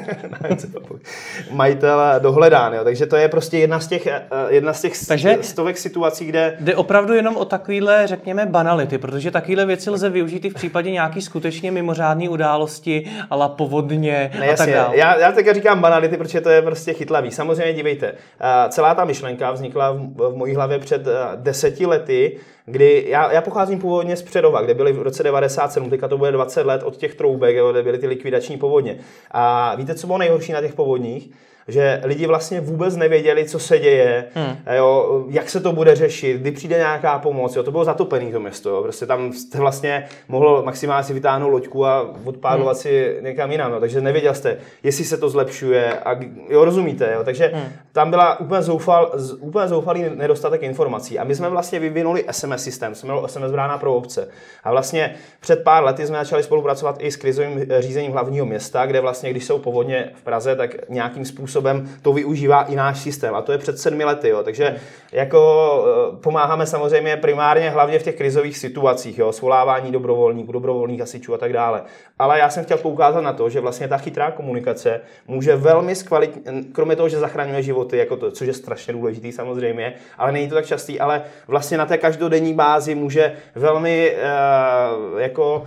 majitel 1.50 2.00
dohledán. 2.18 2.74
Jo. 2.74 2.84
Takže 2.84 3.06
to 3.06 3.16
je 3.16 3.28
prostě 3.28 3.58
jedna 3.58 3.80
z 3.80 3.86
těch, 3.86 4.06
eh, 4.06 4.20
jedna 4.48 4.72
z 4.72 4.80
těch 4.80 5.06
Takže 5.06 5.38
stovek 5.40 5.78
situací, 5.78 6.24
kde... 6.24 6.56
Jde 6.60 6.76
opravdu 6.76 7.14
jenom 7.14 7.36
o 7.36 7.44
takovýhle, 7.44 8.06
řekněme, 8.06 8.46
banality, 8.46 8.98
protože 8.98 9.30
takovéhle 9.30 9.66
věci 9.66 9.90
lze 9.90 10.10
využít 10.10 10.44
i 10.44 10.50
v 10.50 10.54
případě 10.54 10.90
nějaký 10.90 11.22
skutečně 11.22 11.70
mimořádné 11.70 12.28
události, 12.28 13.10
ale 13.30 13.48
povodně 13.48 14.30
ne, 14.38 14.48
a 14.48 14.56
tak 14.56 14.70
dále. 14.70 14.96
Já, 14.96 15.18
já 15.18 15.32
teď 15.32 15.46
říkám 15.54 15.80
banality, 15.80 16.16
protože 16.16 16.40
to 16.40 16.50
je 16.50 16.62
prostě 16.62 16.92
chytlavý. 16.92 17.30
Samozřejmě 17.30 17.72
dívejte, 17.72 18.06
eh, 18.06 18.68
celá 18.68 18.94
ta 18.94 19.04
myšlenka 19.04 19.50
vznikla 19.50 19.92
v, 19.92 19.98
v 20.16 20.36
mojí 20.36 20.54
hlavě 20.54 20.78
před 20.78 21.06
eh, 21.06 21.12
deseti 21.36 21.86
lety, 21.86 22.38
kdy 22.66 23.04
já, 23.08 23.32
já 23.32 23.40
pocházím 23.40 23.78
původně 23.78 24.16
z 24.16 24.22
Předova, 24.22 24.62
kde 24.62 24.74
byly 24.74 24.92
v 24.92 25.02
roce 25.02 25.22
97, 25.22 25.90
teďka 25.90 26.08
to 26.08 26.18
bude 26.18 26.32
20 26.32 26.66
let 26.66 26.82
od 26.82 26.96
těch 26.96 27.14
troubek, 27.14 27.56
kde 27.70 27.82
byly 27.82 27.98
ty 27.98 28.06
likvidační 28.06 28.56
povodně. 28.56 28.98
A 29.30 29.74
víte, 29.74 29.94
co 29.94 30.06
bylo 30.06 30.18
nejhorší 30.18 30.52
na 30.52 30.60
těch 30.60 30.74
povodních? 30.74 31.30
Že 31.68 32.00
lidi 32.04 32.26
vlastně 32.26 32.60
vůbec 32.60 32.96
nevěděli, 32.96 33.44
co 33.44 33.58
se 33.58 33.78
děje, 33.78 34.24
hmm. 34.34 34.56
jo, 34.76 35.24
jak 35.28 35.50
se 35.50 35.60
to 35.60 35.72
bude 35.72 35.94
řešit, 35.94 36.40
kdy 36.40 36.50
přijde 36.50 36.76
nějaká 36.76 37.18
pomoc. 37.18 37.56
Jo. 37.56 37.62
To 37.62 37.70
bylo 37.70 37.84
zatopený 37.84 38.32
to 38.32 38.40
město. 38.40 38.70
Jo. 38.70 38.82
Prostě 38.82 39.06
tam 39.06 39.32
jste 39.32 39.58
vlastně 39.58 40.06
mohl 40.28 40.62
maximálně 40.64 41.04
si 41.04 41.12
vytáhnout 41.12 41.50
loďku 41.50 41.86
a 41.86 42.14
odpádovat 42.24 42.76
hmm. 42.76 42.82
si 42.82 43.18
někam 43.20 43.52
jinam. 43.52 43.72
Jo. 43.72 43.80
Takže 43.80 44.00
nevěděl 44.00 44.34
jste, 44.34 44.56
jestli 44.82 45.04
se 45.04 45.16
to 45.16 45.28
zlepšuje. 45.28 45.92
A, 45.98 46.20
jo, 46.48 46.64
rozumíte. 46.64 47.12
Jo. 47.14 47.24
Takže 47.24 47.50
hmm. 47.54 47.64
tam 47.92 48.10
byla 48.10 48.40
úplně, 48.40 48.62
zoufal, 48.62 49.12
úplně 49.38 49.68
zoufalý 49.68 50.04
nedostatek 50.14 50.62
informací. 50.62 51.18
A 51.18 51.24
my 51.24 51.34
jsme 51.34 51.48
vlastně 51.48 51.78
vyvinuli 51.78 52.24
SMS 52.30 52.62
systém, 52.62 52.94
jsme 52.94 53.12
měli 53.12 53.28
SMS 53.28 53.52
brána 53.52 53.78
pro 53.78 53.94
obce. 53.94 54.28
A 54.64 54.70
vlastně 54.70 55.14
před 55.40 55.62
pár 55.62 55.84
lety 55.84 56.06
jsme 56.06 56.18
začali 56.18 56.42
spolupracovat 56.42 56.96
i 56.98 57.10
s 57.10 57.16
krizovým 57.16 57.66
řízením 57.78 58.12
hlavního 58.12 58.46
města, 58.46 58.86
kde 58.86 59.00
vlastně, 59.00 59.30
když 59.30 59.44
jsou 59.44 59.58
povodně 59.58 60.10
v 60.14 60.22
Praze, 60.22 60.56
tak 60.56 60.88
nějakým 60.88 61.24
způsobem 61.24 61.51
způsobem 61.52 61.88
to 62.02 62.12
využívá 62.12 62.62
i 62.62 62.76
náš 62.76 62.98
systém. 62.98 63.34
A 63.34 63.42
to 63.42 63.52
je 63.52 63.58
před 63.58 63.78
sedmi 63.78 64.04
lety. 64.04 64.28
Jo. 64.28 64.42
Takže 64.42 64.76
jako 65.12 65.40
eh, 65.84 66.16
pomáháme 66.16 66.66
samozřejmě 66.66 67.16
primárně 67.16 67.70
hlavně 67.70 67.98
v 67.98 68.02
těch 68.02 68.16
krizových 68.16 68.58
situacích, 68.58 69.18
jo, 69.18 69.32
svolávání 69.32 69.92
dobrovolníků, 69.92 70.52
dobrovolných 70.52 71.00
hasičů 71.00 71.34
a 71.34 71.38
tak 71.38 71.52
dále. 71.52 71.82
Ale 72.18 72.38
já 72.38 72.50
jsem 72.50 72.64
chtěl 72.64 72.78
poukázat 72.78 73.20
na 73.20 73.32
to, 73.32 73.50
že 73.50 73.60
vlastně 73.60 73.88
ta 73.88 73.98
chytrá 73.98 74.30
komunikace 74.30 75.00
může 75.28 75.56
velmi 75.56 75.94
zkvalitnit, 75.94 76.72
kromě 76.72 76.96
toho, 76.96 77.08
že 77.08 77.18
zachraňuje 77.18 77.62
životy, 77.62 77.96
jako 77.96 78.16
to, 78.16 78.30
což 78.30 78.46
je 78.46 78.54
strašně 78.54 78.92
důležitý 78.92 79.32
samozřejmě, 79.32 79.94
ale 80.18 80.32
není 80.32 80.48
to 80.48 80.54
tak 80.54 80.66
častý, 80.66 81.00
ale 81.00 81.22
vlastně 81.48 81.78
na 81.78 81.86
té 81.86 81.98
každodenní 81.98 82.54
bázi 82.54 82.94
může 82.94 83.32
velmi 83.54 84.12
uh, 84.12 85.20
jako 85.20 85.64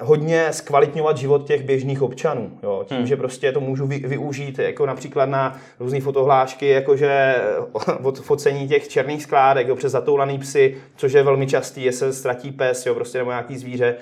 hodně 0.00 0.52
zkvalitňovat 0.52 1.16
život 1.16 1.46
těch 1.46 1.62
běžných 1.62 2.02
občanů. 2.02 2.50
Jo? 2.62 2.84
Tím, 2.86 2.96
hmm. 2.96 3.06
že 3.06 3.16
prostě 3.16 3.52
to 3.52 3.60
můžu 3.60 3.86
vy, 3.86 3.98
využít 3.98 4.58
jako 4.58 4.86
například 4.86 5.26
na 5.26 5.58
různé 5.80 6.00
fotohlášky, 6.00 6.68
jakože 6.68 7.34
od 8.02 8.20
focení 8.20 8.68
těch 8.68 8.88
černých 8.88 9.22
skládek, 9.22 9.68
jo, 9.68 9.76
přes 9.76 9.92
zatoulaný 9.92 10.38
psy, 10.38 10.76
což 10.96 11.12
je 11.12 11.22
velmi 11.22 11.46
častý, 11.46 11.82
je 11.82 11.92
se 11.92 12.12
ztratí 12.12 12.52
pes, 12.52 12.86
jo, 12.86 12.94
prostě 12.94 13.18
nebo 13.18 13.30
nějaký 13.30 13.56
zvíře, 13.56 13.96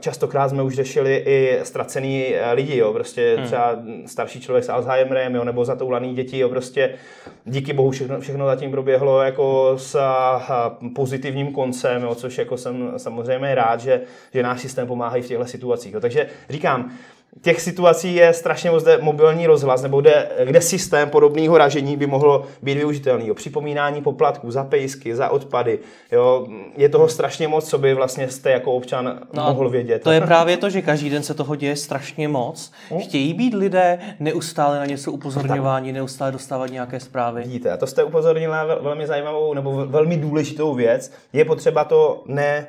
Častokrát 0.00 0.50
jsme 0.50 0.62
už 0.62 0.74
řešili 0.74 1.16
i 1.16 1.60
ztracený 1.62 2.34
eh, 2.34 2.52
lidi, 2.52 2.76
jo, 2.76 2.92
prostě 2.92 3.34
hmm. 3.36 3.46
třeba 3.46 3.78
starší 4.06 4.40
člověk 4.40 4.64
s 4.64 4.68
Alzheimerem, 4.68 5.34
jo, 5.34 5.44
nebo 5.44 5.64
zatoulaný 5.64 6.14
děti, 6.14 6.38
jo, 6.38 6.48
prostě 6.48 6.94
díky 7.44 7.72
bohu 7.72 7.90
všechno, 7.90 8.20
všechno 8.20 8.46
zatím 8.46 8.70
proběhlo 8.70 9.22
jako 9.22 9.74
s 9.76 10.00
pozitivním 10.94 11.52
koncem, 11.52 12.02
jo, 12.02 12.14
což 12.14 12.38
jako 12.38 12.56
jsem 12.56 12.92
samozřejmě 12.96 13.54
rád, 13.54 13.80
že, 13.80 14.00
že 14.34 14.42
náš 14.42 14.60
systém 14.60 14.86
pomáhá 14.86 15.16
i 15.16 15.22
v 15.22 15.28
těchto 15.28 15.44
situacích. 15.44 15.94
Jo. 15.94 16.00
Takže 16.00 16.26
říkám, 16.50 16.92
těch 17.40 17.60
situací 17.60 18.14
je 18.14 18.32
strašně 18.32 18.70
moc 18.70 18.82
zde 18.82 18.98
mobilní 19.00 19.46
rozhlas, 19.46 19.82
nebo 19.82 20.00
kde, 20.00 20.28
kde 20.44 20.60
systém 20.60 21.10
podobného 21.10 21.58
ražení 21.58 21.96
by 21.96 22.06
mohl 22.06 22.44
být 22.62 22.74
využitelný. 22.74 23.28
Jo. 23.28 23.34
Připomínání 23.34 24.02
poplatků 24.02 24.50
za 24.50 24.64
pejsky, 24.64 25.16
za 25.16 25.28
odpady. 25.28 25.78
Jo. 26.12 26.46
Je 26.76 26.88
toho 26.88 27.08
strašně 27.08 27.48
moc, 27.48 27.68
co 27.68 27.78
by 27.78 27.94
vlastně 27.94 28.28
jste 28.28 28.50
jako 28.50 28.72
občan 28.72 29.18
no 29.32 29.42
mohl 29.42 29.70
vědět. 29.70 30.02
To 30.02 30.10
je 30.10 30.20
právě 30.20 30.56
to, 30.56 30.70
že 30.70 30.82
každý 30.82 31.10
den 31.10 31.22
se 31.22 31.34
toho 31.34 31.56
děje 31.56 31.76
strašně 31.76 32.28
moc. 32.28 32.72
Hm? 32.90 33.00
Chtějí 33.00 33.34
být 33.34 33.54
lidé 33.54 33.98
neustále 34.20 34.78
na 34.78 34.86
něco 34.86 35.12
upozorňování, 35.12 35.92
neustále 35.92 36.32
dostávat 36.32 36.70
nějaké 36.70 37.00
zprávy. 37.00 37.42
Vidíte, 37.42 37.70
a 37.70 37.76
to 37.76 37.86
jste 37.86 38.04
upozornila 38.04 38.64
velmi 38.64 39.06
zajímavou 39.06 39.54
nebo 39.54 39.86
velmi 39.86 40.16
důležitou 40.16 40.74
věc. 40.74 41.12
Je 41.32 41.44
potřeba 41.44 41.84
to 41.84 42.22
ne 42.26 42.66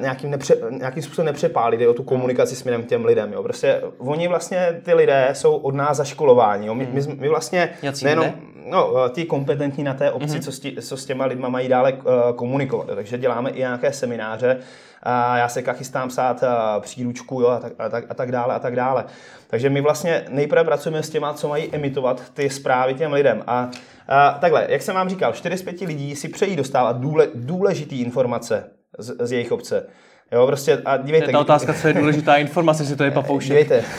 nějakým, 0.00 0.30
nepře, 0.30 0.56
nějakým 0.70 1.02
způsobem 1.02 1.26
nepřepálit 1.26 1.86
o 1.88 1.94
tu 1.94 2.02
komunikaci 2.02 2.56
směrem 2.56 2.82
k 2.82 2.86
těm 2.86 3.04
lidem. 3.04 3.32
Jo. 3.32 3.42
Prostě 3.42 3.82
oni 3.98 4.28
vlastně, 4.28 4.80
ty 4.84 4.94
lidé 4.94 5.28
jsou 5.32 5.56
od 5.56 5.74
nás 5.74 5.96
zaškolováni. 5.96 6.66
Jo. 6.66 6.74
My, 6.74 6.88
my, 6.92 7.00
my 7.18 7.28
vlastně 7.28 7.70
Jací 7.82 8.04
nejenom, 8.04 8.32
no, 8.70 9.06
eh, 9.06 9.10
ti 9.10 9.24
kompetentní 9.24 9.84
na 9.84 9.94
té 9.94 10.10
obci, 10.10 10.28
mm-hmm. 10.28 10.42
co, 10.42 10.52
s 10.52 10.60
tí, 10.60 10.76
co 10.82 10.96
s 10.96 11.06
těma 11.06 11.24
lidma 11.24 11.48
mají 11.48 11.68
dále 11.68 11.92
uh, 11.92 12.02
komunikovat. 12.36 12.86
Takže 12.94 13.18
děláme 13.18 13.50
i 13.50 13.58
nějaké 13.58 13.92
semináře. 13.92 14.58
A 15.02 15.36
já 15.36 15.48
se 15.48 15.62
chystám 15.72 16.08
psát 16.08 16.44
příručku 16.80 17.40
jo, 17.40 17.48
a, 17.48 17.58
tak, 17.58 17.72
a, 17.78 17.88
tak, 17.88 18.04
a 18.08 18.14
tak 18.14 18.32
dále 18.32 18.54
a 18.54 18.58
tak 18.58 18.76
dále. 18.76 19.04
Takže 19.46 19.70
my 19.70 19.80
vlastně 19.80 20.24
nejprve 20.28 20.64
pracujeme 20.64 21.02
s 21.02 21.10
těma, 21.10 21.34
co 21.34 21.48
mají 21.48 21.68
emitovat 21.74 22.22
ty 22.34 22.50
zprávy 22.50 22.94
těm 22.94 23.12
lidem. 23.12 23.44
A 23.46 23.70
a 24.08 24.38
takhle, 24.40 24.66
jak 24.68 24.82
jsem 24.82 24.94
vám 24.94 25.08
říkal, 25.08 25.32
4 25.32 25.56
z 25.56 25.62
5 25.62 25.80
lidí 25.80 26.16
si 26.16 26.28
přejí 26.28 26.56
dostávat 26.56 27.00
důle, 27.00 27.28
důležité 27.34 27.94
informace 27.94 28.64
z, 28.98 29.26
z 29.26 29.32
jejich 29.32 29.52
obce. 29.52 29.86
Jo, 30.32 30.46
prostě 30.46 30.82
a 30.84 30.96
dívejte. 30.96 31.28
Je 31.28 31.32
ta 31.32 31.40
otázka, 31.40 31.74
co 31.74 31.88
je 31.88 31.94
důležitá 31.94 32.36
informace, 32.36 32.84
si 32.84 32.96
to 32.96 33.04
je 33.04 33.10
papoušek. 33.20 33.48
Dívejte. 33.48 33.84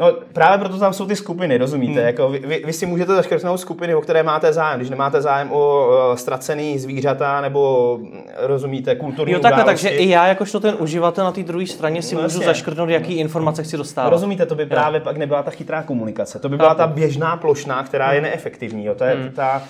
No 0.00 0.12
právě 0.32 0.58
proto 0.58 0.78
tam 0.78 0.92
jsou 0.92 1.06
ty 1.06 1.16
skupiny, 1.16 1.58
rozumíte? 1.58 2.00
Hmm. 2.00 2.06
Jako 2.06 2.28
vy, 2.28 2.38
vy, 2.38 2.62
vy 2.66 2.72
si 2.72 2.86
můžete 2.86 3.14
zaškrtnout 3.14 3.60
skupiny, 3.60 3.94
o 3.94 4.00
které 4.00 4.22
máte 4.22 4.52
zájem. 4.52 4.80
Když 4.80 4.90
nemáte 4.90 5.22
zájem 5.22 5.52
o 5.52 5.86
uh, 5.86 6.16
ztracený 6.16 6.78
zvířata 6.78 7.40
nebo, 7.40 7.98
rozumíte, 8.36 8.96
kulturní 8.96 9.32
Jo 9.32 9.40
takhle, 9.40 9.64
takže 9.64 9.88
i 9.88 10.08
já 10.08 10.26
jakožto 10.26 10.60
ten 10.60 10.76
uživatel 10.78 11.24
na 11.24 11.32
té 11.32 11.42
druhé 11.42 11.66
straně 11.66 12.02
si 12.02 12.14
no, 12.14 12.22
můžu 12.22 12.34
jasně. 12.34 12.46
zaškrtnout, 12.46 12.88
jaký 12.88 13.14
informace 13.14 13.62
chci 13.62 13.76
dostávat. 13.76 14.10
Rozumíte, 14.10 14.46
to 14.46 14.54
by 14.54 14.66
právě 14.66 14.98
jo. 15.00 15.04
pak 15.04 15.16
nebyla 15.16 15.42
ta 15.42 15.50
chytrá 15.50 15.82
komunikace. 15.82 16.38
To 16.38 16.48
by 16.48 16.56
byla 16.56 16.74
ta 16.74 16.86
běžná 16.86 17.36
plošná, 17.36 17.82
která 17.82 18.06
hmm. 18.06 18.14
je 18.14 18.20
neefektivní. 18.20 18.84
Jo? 18.84 18.94
To 18.94 19.04
je 19.04 19.14
hmm. 19.14 19.30
ta 19.30 19.62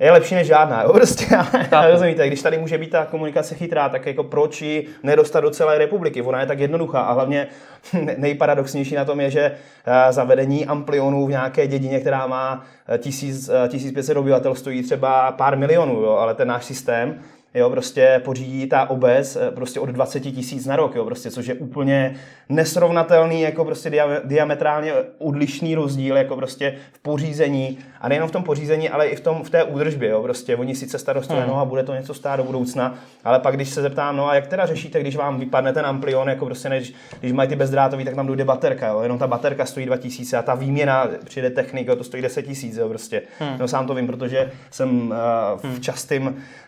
je 0.00 0.12
lepší 0.12 0.34
než 0.34 0.46
žádná, 0.46 0.82
jo, 0.82 0.92
prostě, 0.92 1.26
ale 1.72 1.90
rozumíte, 1.90 2.26
když 2.26 2.42
tady 2.42 2.58
může 2.58 2.78
být 2.78 2.90
ta 2.90 3.04
komunikace 3.04 3.54
chytrá, 3.54 3.88
tak 3.88 4.06
jako 4.06 4.24
proč 4.24 4.62
ji 4.62 4.86
nedostat 5.02 5.44
do 5.44 5.50
celé 5.50 5.78
republiky, 5.78 6.22
ona 6.22 6.40
je 6.40 6.46
tak 6.46 6.58
jednoduchá 6.58 7.00
a 7.00 7.12
hlavně 7.12 7.46
nejparadoxnější 8.16 8.94
na 8.94 9.04
tom 9.04 9.20
je, 9.20 9.30
že 9.30 9.52
eh, 9.86 10.12
zavedení 10.12 10.66
amplionů 10.66 11.26
v 11.26 11.30
nějaké 11.30 11.66
dědině, 11.66 12.00
která 12.00 12.26
má 12.26 12.64
1000, 12.98 13.48
eh, 13.48 13.68
1500 13.68 14.16
eh, 14.16 14.20
obyvatel, 14.20 14.54
stojí 14.54 14.82
třeba 14.82 15.32
pár 15.32 15.56
milionů, 15.56 16.00
jo, 16.00 16.10
ale 16.10 16.34
ten 16.34 16.48
náš 16.48 16.64
systém 16.64 17.20
jo, 17.58 17.70
prostě 17.70 18.20
pořídí 18.24 18.66
ta 18.66 18.90
obec 18.90 19.36
eh, 19.36 19.50
prostě 19.50 19.80
od 19.80 19.88
20 19.88 20.20
tisíc 20.20 20.66
na 20.66 20.76
rok, 20.76 20.94
jo, 20.94 21.04
prostě, 21.04 21.30
což 21.30 21.46
je 21.46 21.54
úplně 21.54 22.14
nesrovnatelný, 22.48 23.40
jako 23.40 23.64
prostě 23.64 24.04
diametrálně 24.24 24.92
odlišný 25.18 25.74
rozdíl, 25.74 26.16
jako 26.16 26.36
prostě 26.36 26.74
v 26.92 26.98
pořízení 26.98 27.78
a 28.00 28.08
nejenom 28.08 28.28
v 28.28 28.32
tom 28.32 28.42
pořízení, 28.42 28.88
ale 28.88 29.06
i 29.06 29.16
v, 29.16 29.20
tom, 29.20 29.42
v 29.42 29.50
té 29.50 29.64
údržbě, 29.64 30.08
jo, 30.08 30.22
prostě 30.22 30.56
oni 30.56 30.74
sice 30.74 30.98
starostové, 30.98 31.40
hmm. 31.40 31.48
no 31.48 31.60
a 31.60 31.64
bude 31.64 31.82
to 31.82 31.94
něco 31.94 32.14
stát 32.14 32.36
do 32.36 32.44
budoucna, 32.44 32.94
ale 33.24 33.40
pak 33.40 33.54
když 33.54 33.68
se 33.68 33.82
zeptám, 33.82 34.16
no 34.16 34.28
a 34.28 34.34
jak 34.34 34.46
teda 34.46 34.66
řešíte, 34.66 35.00
když 35.00 35.16
vám 35.16 35.40
vypadne 35.40 35.72
ten 35.72 35.86
amplion, 35.86 36.28
jako 36.28 36.46
prostě 36.46 36.68
než, 36.68 36.92
když 37.20 37.32
mají 37.32 37.48
ty 37.48 37.56
bezdrátový, 37.56 38.04
tak 38.04 38.14
tam 38.14 38.26
dojde 38.26 38.44
baterka, 38.44 38.88
jo, 38.88 39.00
jenom 39.00 39.18
ta 39.18 39.26
baterka 39.26 39.66
stojí 39.66 39.86
2000 39.86 40.36
a 40.36 40.42
ta 40.42 40.54
výměna, 40.54 41.08
přijde 41.24 41.50
technika, 41.50 41.96
to 41.96 42.04
stojí 42.04 42.22
10 42.22 42.42
tisíc, 42.42 42.76
jo, 42.76 42.88
prostě. 42.88 43.22
Hmm. 43.38 43.58
No 43.58 43.68
sám 43.68 43.86
to 43.86 43.94
vím, 43.94 44.06
protože 44.06 44.50
jsem 44.70 45.10
uh, 45.10 45.16
v 45.60 45.64
hmm. 45.64 45.80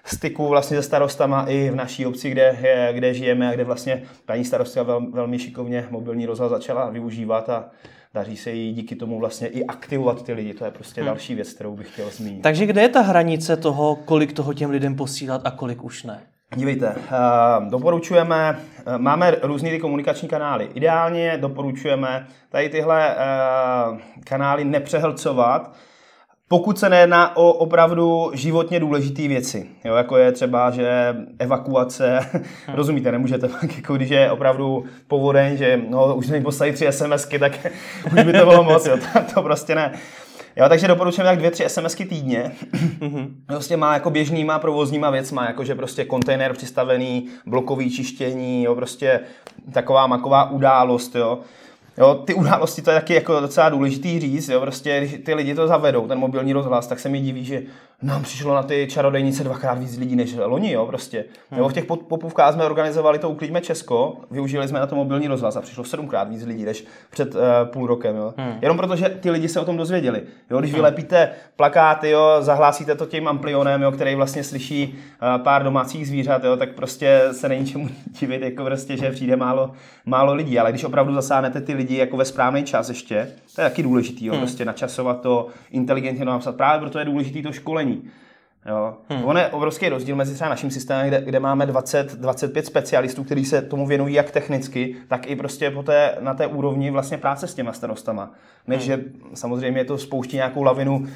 Styku 0.05 0.49
vlastně 0.49 0.77
se 0.77 0.83
starostama 0.83 1.45
i 1.49 1.71
v 1.71 1.75
naší 1.75 2.07
obci, 2.07 2.31
kde, 2.31 2.57
kde 2.93 3.15
žijeme 3.15 3.49
a 3.49 3.53
kde 3.53 3.65
vlastně 3.65 4.03
paní 4.27 4.45
starostka 4.45 4.83
vel, 4.83 5.07
velmi 5.11 5.39
šikovně 5.39 5.87
mobilní 5.91 6.27
rozhlas 6.27 6.51
začala 6.51 6.91
využívat 6.91 7.49
a 7.49 7.65
daří 8.15 8.37
se 8.37 8.51
jí 8.51 8.73
díky 8.73 8.97
tomu 8.97 9.19
vlastně 9.19 9.49
i 9.49 9.65
aktivovat 9.65 10.23
ty 10.23 10.33
lidi. 10.33 10.55
To 10.55 10.65
je 10.65 10.71
prostě 10.71 11.01
hmm. 11.01 11.07
další 11.07 11.35
věc, 11.35 11.53
kterou 11.53 11.77
bych 11.77 11.93
chtěl 11.93 12.11
zmínit. 12.11 12.43
Takže 12.43 12.67
kde 12.67 12.83
je 12.83 12.89
ta 12.89 13.01
hranice 13.01 13.57
toho, 13.57 13.97
kolik 13.97 14.33
toho 14.33 14.55
těm 14.55 14.71
lidem 14.71 14.97
posílat 14.97 15.41
a 15.45 15.51
kolik 15.51 15.85
už 15.85 16.05
ne? 16.05 16.21
Dívejte, 16.57 16.95
doporučujeme, 17.69 18.59
máme 18.97 19.37
různé 19.43 19.71
ty 19.71 19.79
komunikační 19.79 20.29
kanály. 20.29 20.69
Ideálně 20.75 21.39
doporučujeme 21.41 22.27
tady 22.49 22.69
tyhle 22.69 23.17
kanály 24.25 24.65
nepřehlcovat, 24.65 25.77
pokud 26.53 26.79
se 26.79 26.89
nejedná 26.89 27.37
o 27.37 27.53
opravdu 27.53 28.31
životně 28.35 28.81
důležité 28.81 29.29
věci, 29.29 29.67
jo, 29.85 29.95
jako 29.95 30.17
je 30.17 30.33
třeba, 30.33 30.71
že 30.71 31.17
evakuace, 31.39 32.21
hmm. 32.33 32.45
rozumíte, 32.75 33.13
nemůžete, 33.13 33.51
jako 33.77 33.97
když 33.97 34.11
je 34.11 34.31
opravdu 34.31 34.85
povodeň, 35.09 35.57
že 35.57 35.81
no, 35.89 36.15
už 36.15 36.27
mi 36.27 36.41
poslali 36.41 36.73
tři 36.73 36.87
SMSky, 36.91 37.39
tak 37.39 37.53
už 38.13 38.23
by 38.23 38.33
to 38.33 38.47
bylo 38.47 38.65
moc, 38.65 38.87
jo, 38.87 38.97
to, 38.97 39.35
to 39.35 39.43
prostě 39.43 39.75
ne. 39.75 39.93
Jo, 40.57 40.69
takže 40.69 40.89
doporučujeme 40.89 41.31
tak 41.31 41.39
dvě, 41.39 41.51
tři 41.51 41.65
SMSky 41.69 42.05
týdně. 42.05 42.53
Mhm. 43.01 43.35
prostě 43.47 43.77
má 43.77 43.95
jako 43.95 44.11
běžnýma 44.11 44.59
provozníma 44.59 45.11
věcma, 45.11 45.47
jako 45.47 45.65
že 45.65 45.75
prostě 45.75 46.05
kontejner 46.05 46.53
přistavený, 46.53 47.29
blokový 47.47 47.91
čištění, 47.91 48.65
jo, 48.65 48.75
prostě 48.75 49.21
taková 49.73 50.07
maková 50.07 50.51
událost, 50.51 51.15
jo. 51.15 51.39
Jo, 51.99 52.15
ty 52.15 52.35
události 52.35 52.83
to 52.83 52.91
je 52.91 53.01
taky 53.01 53.15
jako 53.15 53.41
docela 53.41 53.69
důležitý 53.69 54.21
říct, 54.21 54.49
jo, 54.49 54.61
prostě 54.61 54.99
když 54.99 55.25
ty 55.25 55.35
lidi 55.35 55.55
to 55.55 55.69
zavedou, 55.69 56.09
ten 56.09 56.19
mobilní 56.19 56.53
rozhlas, 56.53 56.87
tak 56.87 57.01
se 57.01 57.09
mi 57.09 57.21
diví, 57.21 57.45
že 57.45 57.63
nám 58.03 58.23
přišlo 58.23 58.55
na 58.55 58.63
ty 58.63 58.89
čarodejnice 58.91 59.45
dvakrát 59.45 59.79
víc 59.79 59.97
lidí 59.97 60.17
než 60.17 60.35
loni, 60.45 60.73
jo, 60.73 60.87
prostě. 60.87 61.25
Hmm. 61.51 61.61
Jo, 61.61 61.69
v 61.69 61.73
těch 61.73 61.85
popůvkách 61.85 62.55
jsme 62.55 62.65
organizovali 62.65 63.19
to 63.19 63.31
Uklidíme 63.31 63.61
Česko, 63.61 64.17
využili 64.31 64.69
jsme 64.69 64.81
na 64.81 64.87
to 64.87 64.97
mobilní 64.97 65.29
rozhlas 65.29 65.57
a 65.57 65.61
přišlo 65.61 65.85
sedmkrát 65.85 66.29
víc 66.29 66.45
lidí 66.45 66.65
než 66.65 66.85
před 67.11 67.35
uh, 67.35 67.41
půl 67.65 67.87
rokem, 67.87 68.17
jo. 68.17 68.35
Hmm. 68.37 68.55
Jenom 68.63 68.77
protože 68.77 69.09
ty 69.09 69.31
lidi 69.31 69.49
se 69.49 69.61
o 69.61 69.65
tom 69.65 69.77
dozvěděli. 69.77 70.23
Jo, 70.51 70.59
když 70.59 70.71
hmm. 70.71 70.79
vylepíte 70.79 71.31
plakáty, 71.57 72.11
jo, 72.11 72.37
zahlásíte 72.41 72.95
to 72.95 73.07
tím 73.07 73.29
amplionem, 73.29 73.83
jo, 73.83 73.93
který 73.93 74.15
vlastně 74.15 74.45
slyší 74.45 74.95
uh, 75.23 75.43
pár 75.43 75.65
domácích 75.65 76.09
zvířat, 76.09 76.45
jo, 76.45 76.57
tak 76.57 76.75
prostě 76.75 77.23
se 77.33 77.49
není 77.49 77.67
čemu 77.67 77.89
divit, 78.21 78.43
jako 78.43 78.65
prostě, 78.65 78.97
že 78.97 79.11
přijde 79.11 79.37
málo, 79.37 79.71
málo 80.07 80.35
lidí, 80.35 80.59
ale 80.59 80.71
když 80.71 80.85
opravdu 80.85 81.15
zasáhnete 81.15 81.61
ty 81.61 81.75
lidi 81.81 81.97
jako 81.97 82.17
ve 82.17 82.25
správný 82.25 82.65
čas 82.65 82.89
ještě. 82.89 83.31
To 83.55 83.61
je 83.61 83.69
taky 83.69 83.83
důležitý, 83.83 84.27
jo, 84.27 84.33
hmm. 84.33 84.41
prostě 84.41 84.65
načasovat 84.65 85.21
to, 85.21 85.47
inteligentně 85.71 86.25
to 86.25 86.31
napsat. 86.31 86.57
Právě 86.57 86.81
proto 86.81 86.99
je 86.99 87.05
důležitý 87.05 87.43
to 87.43 87.53
školení. 87.53 88.03
Jo. 88.67 88.95
Hmm. 89.09 89.25
On 89.25 89.37
je 89.39 89.49
obrovský 89.49 89.89
rozdíl 89.89 90.17
mezi 90.17 90.35
třeba 90.35 90.51
naším 90.51 90.71
systémem, 90.71 91.09
kde, 91.09 91.21
kde 91.21 91.41
máme 91.41 91.67
20-25 91.67 92.63
specialistů, 92.63 93.25
kteří 93.25 93.45
se 93.45 93.63
tomu 93.63 93.87
věnují 93.87 94.15
jak 94.15 94.31
technicky, 94.31 94.97
tak 95.09 95.31
i 95.31 95.37
prostě 95.37 95.71
po 95.71 95.83
té, 95.83 96.17
na 96.21 96.35
té 96.35 96.47
úrovni 96.47 96.91
vlastně 96.91 97.19
práce 97.19 97.47
s 97.47 97.55
těma 97.55 97.73
starostama. 97.73 98.31
Než 98.67 98.79
hmm. 98.79 98.87
že 98.87 99.05
samozřejmě 99.35 99.85
to 99.85 99.99
spouští 99.99 100.37
nějakou 100.37 100.63
lavinu 100.63 101.07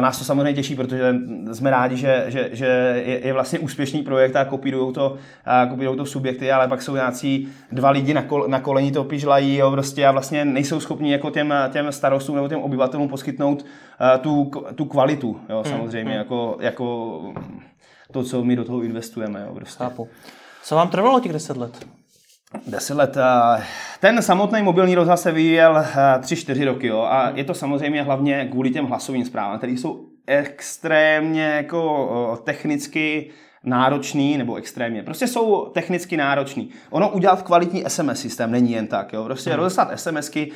Nás 0.00 0.18
to 0.18 0.24
samozřejmě 0.24 0.54
těší, 0.54 0.74
protože 0.74 1.14
jsme 1.52 1.70
rádi, 1.70 1.96
že, 1.96 2.24
že, 2.28 2.48
že 2.52 2.66
je, 3.06 3.26
je 3.26 3.32
vlastně 3.32 3.58
úspěšný 3.58 4.02
projekt 4.02 4.36
a 4.36 4.44
kopírují 4.44 4.92
to, 4.92 5.16
kopírují 5.70 5.96
to 5.96 6.06
subjekty, 6.06 6.52
ale 6.52 6.68
pak 6.68 6.82
jsou 6.82 6.94
nějací 6.94 7.48
dva 7.72 7.90
lidi 7.90 8.14
na, 8.14 8.22
kol, 8.22 8.44
na 8.48 8.60
koleni 8.60 8.92
to 8.92 9.04
pižlají 9.04 9.56
jo, 9.56 9.70
prostě 9.70 10.06
a 10.06 10.12
vlastně 10.12 10.44
nejsou 10.44 10.80
schopni 10.80 11.12
jako 11.12 11.30
těm, 11.30 11.54
těm 11.72 11.92
starostům 11.92 12.34
nebo 12.34 12.48
těm 12.48 12.58
obyvatelům 12.58 13.08
poskytnout 13.08 13.64
tu, 14.20 14.50
tu 14.74 14.84
kvalitu, 14.84 15.40
jo, 15.48 15.62
hmm, 15.66 15.72
samozřejmě, 15.72 16.10
hmm. 16.10 16.18
Jako, 16.18 16.56
jako 16.60 17.20
to, 18.12 18.22
co 18.22 18.44
my 18.44 18.56
do 18.56 18.64
toho 18.64 18.82
investujeme. 18.82 19.44
Jo, 19.46 19.54
prostě. 19.54 19.84
Chápu. 19.84 20.08
Co 20.62 20.74
vám 20.74 20.88
trvalo 20.88 21.20
těch 21.20 21.32
deset 21.32 21.56
let? 21.56 21.97
Deset 22.66 22.94
let. 22.94 23.16
Ten 24.00 24.22
samotný 24.22 24.62
mobilní 24.62 24.94
rozhlas 24.94 25.22
se 25.22 25.32
vyvíjel 25.32 25.84
3-4 26.20 26.64
roky 26.64 26.86
jo, 26.86 27.00
a 27.00 27.32
je 27.34 27.44
to 27.44 27.54
samozřejmě 27.54 28.02
hlavně 28.02 28.48
kvůli 28.50 28.70
těm 28.70 28.86
hlasovým 28.86 29.24
zprávám, 29.24 29.58
které 29.58 29.72
jsou 29.72 30.06
extrémně 30.26 31.44
jako 31.44 32.40
technicky 32.44 33.30
náročný, 33.64 34.38
nebo 34.38 34.54
extrémně. 34.54 35.02
Prostě 35.02 35.26
jsou 35.26 35.66
technicky 35.66 36.16
náročný. 36.16 36.70
Ono 36.90 37.10
udělat 37.10 37.42
kvalitní 37.42 37.84
SMS 37.88 38.20
systém 38.20 38.50
není 38.50 38.72
jen 38.72 38.86
tak. 38.86 39.12
Jo? 39.12 39.24
Prostě 39.24 39.50
hmm. 39.50 39.58
rozeslat 39.58 40.00
SMSky, 40.00 40.52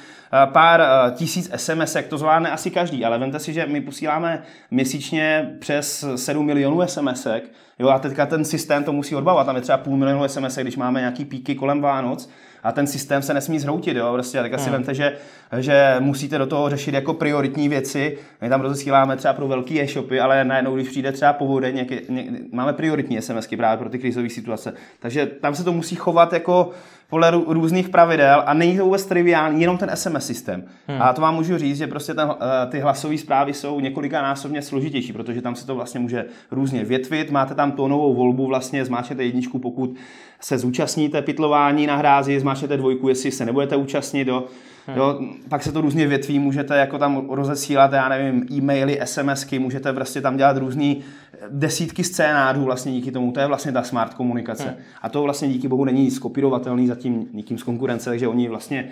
pár 0.52 0.82
tisíc 1.14 1.50
SMSek, 1.56 2.09
to 2.09 2.18
zvládne 2.18 2.50
asi 2.50 2.71
každý, 2.71 3.04
ale 3.04 3.18
vemte 3.18 3.38
si, 3.38 3.52
že 3.52 3.66
my 3.66 3.80
posíláme 3.80 4.42
měsíčně 4.71 5.56
přes 5.61 6.04
7 6.16 6.47
milionů 6.47 6.87
SMSek, 6.87 7.44
jo, 7.78 7.88
a 7.88 7.99
teďka 7.99 8.26
ten 8.26 8.44
systém 8.44 8.85
to 8.85 8.92
musí 8.92 9.14
odbavovat. 9.14 9.47
Tam 9.47 9.56
je 9.56 9.62
třeba 9.62 9.78
půl 9.78 9.97
milionu 9.97 10.28
SMS, 10.28 10.59
když 10.59 10.76
máme 10.76 11.00
nějaký 11.00 11.25
píky 11.25 11.54
kolem 11.54 11.80
Vánoc, 11.80 12.30
a 12.62 12.73
ten 12.73 12.87
systém 12.87 13.23
se 13.23 13.35
nesmí 13.35 13.59
zhroutit, 13.59 13.97
jo, 13.97 14.12
prostě, 14.12 14.38
tak 14.38 14.52
asi 14.52 14.64
hmm. 14.64 14.73
vemte, 14.73 14.95
že, 14.95 15.16
že 15.59 15.97
musíte 15.99 16.38
do 16.38 16.47
toho 16.47 16.71
řešit 16.71 16.95
jako 16.95 17.14
prioritní 17.14 17.69
věci, 17.69 18.19
my 18.40 18.49
tam 18.49 18.61
rozesíláme 18.61 19.16
třeba 19.16 19.35
pro 19.35 19.49
velký 19.49 19.81
e-shopy, 19.81 20.21
ale 20.21 20.45
najednou, 20.45 20.75
když 20.75 20.88
přijde 20.88 21.12
třeba 21.12 21.33
povodeň, 21.33 21.75
nějaký, 21.75 21.97
ně, 22.09 22.25
máme 22.52 22.73
prioritní 22.73 23.23
SMSky 23.23 23.57
právě 23.57 23.78
pro 23.78 23.90
ty 23.90 23.99
krizové 23.99 24.28
situace, 24.28 24.75
takže 25.00 25.26
tam 25.26 25.54
se 25.54 25.64
to 25.64 25.73
musí 25.73 25.97
chovat 25.97 26.33
jako 26.33 26.71
podle 27.12 27.31
různých 27.31 27.88
pravidel 27.88 28.42
a 28.47 28.54
není 28.54 28.76
to 28.76 28.85
vůbec 28.85 29.07
triviální, 29.07 29.61
jenom 29.61 29.78
ten 29.78 29.90
SMS 29.95 30.26
systém. 30.26 30.64
Hmm. 30.87 31.02
A 31.02 31.12
to 31.12 31.21
vám 31.21 31.35
můžu 31.35 31.59
říct, 31.59 31.76
že 31.76 31.87
prostě 31.87 32.14
ten, 32.14 32.31
eh, 32.31 32.66
ty 32.71 32.81
hlasové 32.81 33.19
zprávy 33.19 33.54
jsou 33.54 33.81
několika 33.81 34.23
násobně 34.23 34.62
složitější, 34.62 35.12
protože 35.12 35.42
tam 35.42 35.54
se 35.54 35.66
to 35.66 35.75
vlastně 35.75 36.00
může 36.00 36.25
různě 36.50 36.85
větvit, 36.85 37.31
máte 37.31 37.54
tam 37.54 37.73
tónovou 37.73 38.14
volbu, 38.14 38.47
vlastně 38.47 38.85
zmáčete 38.85 39.25
jedničku, 39.25 39.59
pokud 39.59 39.95
se 40.40 40.59
zúčastníte 40.59 41.23
pitlování 41.23 41.87
na 41.87 41.97
hrázi, 41.97 42.40
zmáčete 42.40 42.76
dvojku, 42.76 43.09
jestli 43.09 43.31
se 43.31 43.45
nebudete 43.45 43.76
účastnit, 43.76 44.25
do, 44.25 44.45
Hmm. 44.87 44.97
Jo, 44.97 45.21
pak 45.49 45.62
se 45.62 45.73
to 45.73 45.81
různě 45.81 46.07
větví, 46.07 46.38
můžete 46.38 46.76
jako 46.76 46.99
tam 46.99 47.31
rozesílat, 47.31 47.92
já 47.92 48.09
nevím, 48.09 48.47
e-maily, 48.52 49.00
SMSky, 49.04 49.59
můžete 49.59 49.92
prostě 49.92 50.21
tam 50.21 50.37
dělat 50.37 50.57
různý 50.57 51.02
desítky 51.49 52.04
scénářů 52.04 52.64
vlastně 52.64 52.92
díky 52.92 53.12
tomu, 53.12 53.32
to 53.32 53.40
je 53.40 53.46
vlastně 53.46 53.72
ta 53.72 53.82
smart 53.82 54.14
komunikace. 54.14 54.64
Hmm. 54.64 54.76
A 55.02 55.08
to 55.08 55.22
vlastně 55.22 55.49
díky 55.49 55.68
bohu 55.68 55.84
není 55.84 56.11
skopírovatelný 56.11 56.87
zatím 56.87 57.26
nikým 57.32 57.58
z 57.58 57.62
konkurence, 57.62 58.11
takže 58.11 58.28
oni 58.28 58.49
vlastně 58.49 58.88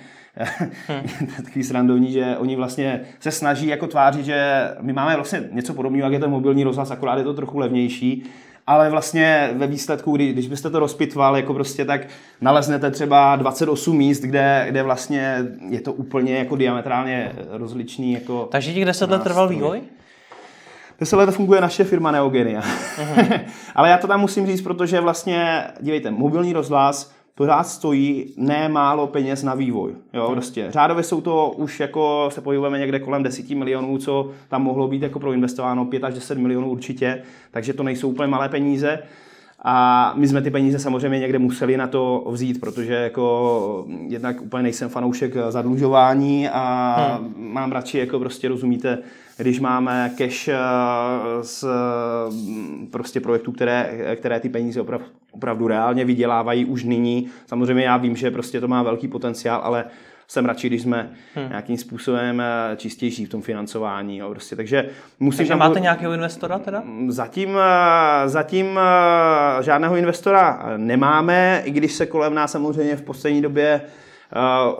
hmm. 0.88 1.02
takový 1.36 1.64
srandovní, 1.64 2.12
že 2.12 2.36
oni 2.38 2.56
vlastně 2.56 3.00
se 3.20 3.30
snaží 3.30 3.66
jako 3.66 3.86
tvářit, 3.86 4.24
že 4.24 4.68
my 4.80 4.92
máme 4.92 5.14
vlastně 5.14 5.48
něco 5.52 5.74
podobného, 5.74 6.04
jak 6.04 6.12
je 6.12 6.20
ten 6.20 6.30
mobilní 6.30 6.64
rozhlas, 6.64 6.90
akorát 6.90 7.18
je 7.18 7.24
to 7.24 7.34
trochu 7.34 7.58
levnější, 7.58 8.24
ale 8.66 8.90
vlastně 8.90 9.50
ve 9.52 9.66
výsledku, 9.66 10.16
kdy, 10.16 10.32
když 10.32 10.48
byste 10.48 10.70
to 10.70 10.78
rozpitval, 10.78 11.36
jako 11.36 11.54
prostě 11.54 11.84
tak 11.84 12.06
naleznete 12.40 12.90
třeba 12.90 13.36
28 13.36 13.96
míst, 13.96 14.20
kde, 14.20 14.66
kde 14.68 14.82
vlastně 14.82 15.36
je 15.68 15.80
to 15.80 15.92
úplně 15.92 16.34
jako 16.34 16.56
diametrálně 16.56 17.32
rozličný. 17.50 18.12
Jako 18.12 18.48
Takže 18.50 18.74
těch 18.74 18.84
10 18.84 19.10
let 19.10 19.22
trval 19.22 19.48
vývoj? 19.48 19.80
10 21.00 21.16
let 21.16 21.30
funguje 21.30 21.60
naše 21.60 21.84
firma 21.84 22.10
Neogenia. 22.10 22.60
Uh-huh. 22.60 23.40
ale 23.74 23.88
já 23.88 23.98
to 23.98 24.06
tam 24.06 24.20
musím 24.20 24.46
říct, 24.46 24.62
protože 24.62 25.00
vlastně, 25.00 25.64
dívejte, 25.80 26.10
mobilní 26.10 26.52
rozhlas 26.52 27.12
pořád 27.34 27.62
stojí 27.62 28.34
nemálo 28.36 29.06
peněz 29.06 29.42
na 29.42 29.54
vývoj. 29.54 29.92
Jo, 30.12 30.24
hmm. 30.24 30.34
prostě. 30.34 30.66
Řádově 30.70 31.04
jsou 31.04 31.20
to 31.20 31.54
už 31.56 31.80
jako 31.80 32.28
se 32.32 32.40
pohybujeme 32.40 32.78
někde 32.78 32.98
kolem 32.98 33.22
10 33.22 33.50
milionů, 33.50 33.98
co 33.98 34.30
tam 34.48 34.62
mohlo 34.62 34.88
být 34.88 35.02
jako 35.02 35.20
proinvestováno, 35.20 35.84
5 35.84 36.04
až 36.04 36.14
10 36.14 36.38
milionů 36.38 36.70
určitě, 36.70 37.22
takže 37.50 37.72
to 37.72 37.82
nejsou 37.82 38.08
úplně 38.08 38.28
malé 38.28 38.48
peníze. 38.48 38.98
A 39.62 40.12
my 40.16 40.28
jsme 40.28 40.42
ty 40.42 40.50
peníze 40.50 40.78
samozřejmě 40.78 41.18
někde 41.18 41.38
museli 41.38 41.76
na 41.76 41.86
to 41.86 42.26
vzít, 42.30 42.60
protože 42.60 42.94
jako 42.94 43.86
jednak 44.08 44.42
úplně 44.42 44.62
nejsem 44.62 44.88
fanoušek 44.88 45.34
zadlužování 45.48 46.48
a 46.48 46.96
hmm. 47.20 47.34
mám 47.52 47.72
radši 47.72 47.98
jako 47.98 48.18
prostě 48.18 48.48
rozumíte, 48.48 48.98
když 49.40 49.60
máme 49.60 50.10
cash 50.18 50.48
eh, 50.48 50.56
z 51.40 51.64
prostě 52.90 53.20
projektů, 53.20 53.52
které, 53.52 54.16
které 54.16 54.40
ty 54.40 54.48
peníze 54.48 54.80
opravdu, 54.80 55.06
opravdu 55.30 55.68
reálně 55.68 56.04
vydělávají 56.04 56.64
už 56.64 56.84
nyní. 56.84 57.28
Samozřejmě 57.46 57.84
já 57.84 57.96
vím, 57.96 58.16
že 58.16 58.30
prostě 58.30 58.60
to 58.60 58.68
má 58.68 58.82
velký 58.82 59.08
potenciál, 59.08 59.60
ale 59.64 59.84
jsem 60.28 60.44
radši, 60.44 60.66
když 60.66 60.82
jsme 60.82 61.10
hmm. 61.34 61.48
nějakým 61.48 61.76
způsobem 61.78 62.40
eh, 62.40 62.76
čistější 62.76 63.26
v 63.26 63.28
tom 63.28 63.42
financování. 63.42 64.18
Jo, 64.18 64.30
prostě. 64.30 64.56
Takže 64.56 64.88
musím 65.20 65.38
Takže 65.38 65.54
máte 65.54 65.80
nějakého 65.80 66.12
investora 66.12 66.58
teda? 66.58 66.82
Zatím, 67.08 67.58
eh, 67.58 68.28
zatím 68.28 68.78
žádného 69.60 69.96
investora 69.96 70.64
nemáme, 70.76 71.62
i 71.64 71.70
když 71.70 71.92
se 71.92 72.06
kolem 72.06 72.34
nás 72.34 72.52
samozřejmě 72.52 72.96
v 72.96 73.02
poslední 73.02 73.42
době 73.42 73.80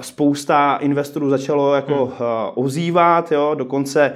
spousta 0.00 0.76
investorů 0.80 1.30
začalo 1.30 1.74
jako 1.74 2.06
hmm. 2.06 2.14
ozývat, 2.54 3.32
jo, 3.32 3.54
dokonce 3.54 4.12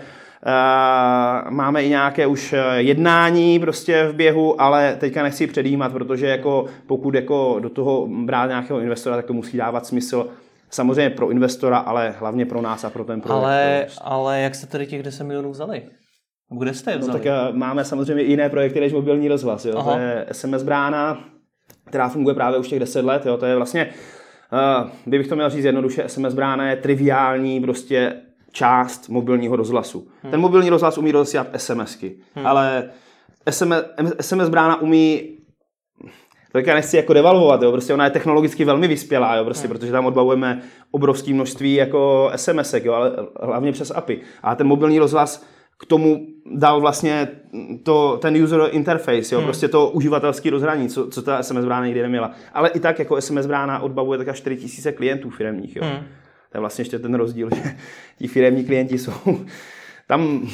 máme 1.50 1.85
i 1.85 1.88
nějaké 1.88 2.26
už 2.26 2.52
eh, 2.52 2.62
jednání 2.76 3.59
prostě 3.59 4.07
v 4.07 4.14
běhu, 4.14 4.61
ale 4.61 4.96
teďka 5.00 5.22
nechci 5.22 5.46
předjímat, 5.46 5.92
protože 5.92 6.26
jako 6.26 6.64
pokud 6.87 7.14
jako 7.14 7.59
do 7.61 7.70
toho 7.70 8.09
brát 8.24 8.46
nějakého 8.46 8.80
investora, 8.80 9.16
tak 9.16 9.24
to 9.24 9.33
musí 9.33 9.57
dávat 9.57 9.87
smysl 9.87 10.28
samozřejmě 10.70 11.11
pro 11.11 11.30
investora, 11.30 11.78
ale 11.78 12.14
hlavně 12.18 12.46
pro 12.46 12.62
nás 12.62 12.85
a 12.85 12.90
pro 12.90 13.04
ten 13.04 13.20
projekt. 13.20 13.44
Ale, 13.44 13.87
ale 14.00 14.40
jak 14.40 14.54
jste 14.54 14.66
tady 14.66 14.87
těch 14.87 15.02
10 15.02 15.24
milionů 15.24 15.50
vzali? 15.50 15.83
Kde 16.59 16.74
jste 16.74 16.90
je 16.90 16.98
vzali? 16.98 17.18
No, 17.18 17.24
tak 17.24 17.54
máme 17.54 17.85
samozřejmě 17.85 18.24
i 18.24 18.30
jiné 18.30 18.48
projekty 18.48 18.80
než 18.80 18.92
mobilní 18.92 19.28
rozhlas. 19.28 19.64
Jo? 19.64 19.83
To 19.83 19.98
je 19.98 20.26
SMS 20.33 20.62
brána, 20.62 21.24
která 21.87 22.09
funguje 22.09 22.35
právě 22.35 22.59
už 22.59 22.68
těch 22.68 22.80
10 22.80 23.04
let. 23.04 23.26
Jo? 23.26 23.37
To 23.37 23.46
je 23.46 23.57
vlastně, 23.57 23.88
uh, 24.52 24.90
kdybych 25.04 25.28
to 25.28 25.37
měl 25.37 25.50
říct 25.50 25.64
jednoduše, 25.64 26.04
SMS 26.07 26.35
brána 26.35 26.70
je 26.70 26.76
triviální 26.76 27.61
prostě 27.61 28.14
část 28.54 29.08
mobilního 29.08 29.56
rozhlasu. 29.56 30.08
Hmm. 30.22 30.30
Ten 30.30 30.40
mobilní 30.40 30.70
rozhlas 30.70 30.98
umí 30.98 31.12
rozesílat 31.12 31.46
SMSky, 31.56 32.16
hmm. 32.34 32.46
ale 32.46 32.90
SMS, 33.50 33.84
SMS 34.20 34.48
brána 34.48 34.80
umí 34.80 35.30
to 36.52 36.58
já 36.58 36.74
nechci 36.74 36.96
jako 36.96 37.12
devalvovat, 37.12 37.62
jo, 37.62 37.72
prostě 37.72 37.94
ona 37.94 38.04
je 38.04 38.10
technologicky 38.10 38.64
velmi 38.64 38.88
vyspělá, 38.88 39.36
jo, 39.36 39.44
prostě, 39.44 39.68
hmm. 39.68 39.76
protože 39.76 39.92
tam 39.92 40.06
odbavujeme 40.06 40.62
obrovské 40.90 41.34
množství 41.34 41.74
jako 41.74 42.30
SMSek, 42.36 42.84
jo, 42.84 42.92
ale 42.92 43.12
hlavně 43.42 43.72
přes 43.72 43.90
API. 43.90 44.20
A 44.42 44.54
ten 44.54 44.66
mobilní 44.66 44.98
rozhlas 44.98 45.44
k 45.78 45.86
tomu 45.86 46.26
dal 46.56 46.80
vlastně 46.80 47.28
to, 47.82 48.18
ten 48.22 48.42
user 48.42 48.68
interface, 48.70 49.34
jo, 49.34 49.38
hmm. 49.38 49.46
prostě 49.46 49.68
to 49.68 49.90
uživatelský 49.90 50.50
rozhraní, 50.50 50.88
co, 50.88 51.08
co 51.08 51.22
ta 51.22 51.42
SMS 51.42 51.64
brána 51.64 51.86
nikdy 51.86 52.02
neměla. 52.02 52.30
Ale 52.52 52.68
i 52.68 52.80
tak 52.80 52.98
jako 52.98 53.20
SMS 53.20 53.46
brána 53.46 53.80
odbavuje 53.80 54.18
tak 54.18 54.28
až 54.28 54.36
4000 54.36 54.92
klientů 54.92 55.30
firmních. 55.30 55.76
Jo. 55.76 55.82
Hmm. 55.84 56.04
To 56.54 56.58
je 56.58 56.60
vlastně 56.60 56.82
ještě 56.82 56.98
ten 56.98 57.14
rozdíl, 57.14 57.48
že 57.54 57.62
ti 58.18 58.28
firemní 58.28 58.64
klienti 58.64 58.98
jsou 58.98 59.12
tam, 60.06 60.48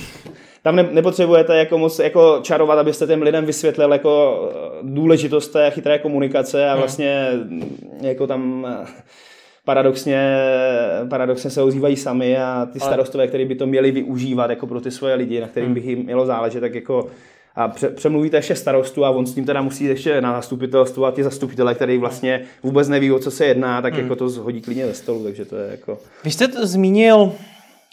tam 0.63 0.77
ne, 0.77 0.89
nepotřebujete 0.93 1.57
jako 1.57 1.79
moc 1.79 1.99
jako 1.99 2.41
čarovat, 2.43 2.79
abyste 2.79 3.07
těm 3.07 3.23
lidem 3.23 3.45
vysvětlil 3.45 3.93
jako 3.93 4.43
eh, 4.53 4.79
důležitost 4.83 5.49
té 5.49 5.71
chytré 5.71 5.99
komunikace 5.99 6.69
a 6.69 6.71
hmm. 6.71 6.81
vlastně 6.81 7.29
jako 8.01 8.27
tam 8.27 8.67
eh, 8.69 8.87
paradoxně, 9.65 10.39
paradoxně 11.11 11.51
se 11.51 11.63
ozývají 11.63 11.97
sami 11.97 12.39
a 12.39 12.69
ty 12.73 12.81
starostové, 12.81 13.27
kteří 13.27 13.45
by 13.45 13.55
to 13.55 13.67
měli 13.67 13.91
využívat 13.91 14.51
jako 14.51 14.67
pro 14.67 14.81
ty 14.81 14.91
svoje 14.91 15.15
lidi, 15.15 15.41
na 15.41 15.49
kterým 15.49 15.67
hmm. 15.67 15.75
bych 15.75 15.85
jim 15.85 16.05
mělo 16.05 16.27
záležet, 16.27 16.61
tak 16.61 16.75
jako 16.75 17.07
a 17.57 17.69
pře- 17.69 17.89
přemluvíte 17.89 18.37
ještě 18.37 18.57
starostu 18.57 19.05
a 19.05 19.11
on 19.11 19.27
s 19.27 19.35
tím 19.35 19.45
teda 19.45 19.63
musí 19.63 19.85
ještě 19.85 20.21
na 20.21 20.33
zastupitelstvo 20.33 21.05
a 21.05 21.13
ty 21.13 21.25
zastupitelé, 21.25 21.75
který 21.75 21.99
vlastně 21.99 22.43
vůbec 22.63 22.89
neví, 22.89 23.13
o 23.13 23.19
co 23.19 23.31
se 23.31 23.47
jedná, 23.47 23.83
tak 23.83 23.93
hmm. 23.93 24.03
jako 24.03 24.17
to 24.17 24.29
zhodí 24.29 24.61
klidně 24.61 24.87
ve 24.87 24.95
stolu, 24.95 25.25
takže 25.25 25.45
to 25.45 25.57
je 25.57 25.71
jako... 25.71 25.99
Vy 26.25 26.31
jste 26.31 26.49
to 26.49 26.67
zmínil 26.67 27.33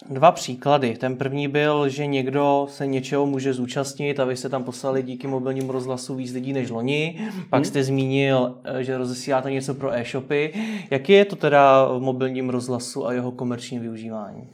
dva 0.10 0.32
příklady. 0.32 0.98
Ten 0.98 1.16
první 1.16 1.48
byl, 1.48 1.90
že 1.90 2.06
někdo 2.06 2.68
se 2.70 2.88
něčeho 2.88 3.26
může 3.26 3.54
zúčastnit 3.54 4.20
a 4.20 4.26
vy 4.26 4.38
jste 4.38 4.50
tam 4.50 4.64
poslali 4.64 5.04
díky 5.04 5.28
mobilnímu 5.28 5.72
rozhlasu 5.72 6.16
víc 6.16 6.34
lidí 6.34 6.54
než 6.54 6.70
loni. 6.70 7.30
Pak 7.50 7.66
jste 7.66 7.84
zmínil, 7.84 8.56
eh, 8.64 8.84
že 8.84 8.98
rozesíláte 8.98 9.52
něco 9.52 9.74
pro 9.74 9.94
e-shopy. 9.94 10.54
Jaký 10.92 11.14
je 11.14 11.26
to 11.26 11.36
teda 11.36 11.86
v 11.86 12.00
mobilním 12.00 12.50
rozhlasu 12.50 13.08
a 13.08 13.14
jeho 13.14 13.32
komerční 13.32 13.80
využívání? 13.80 14.50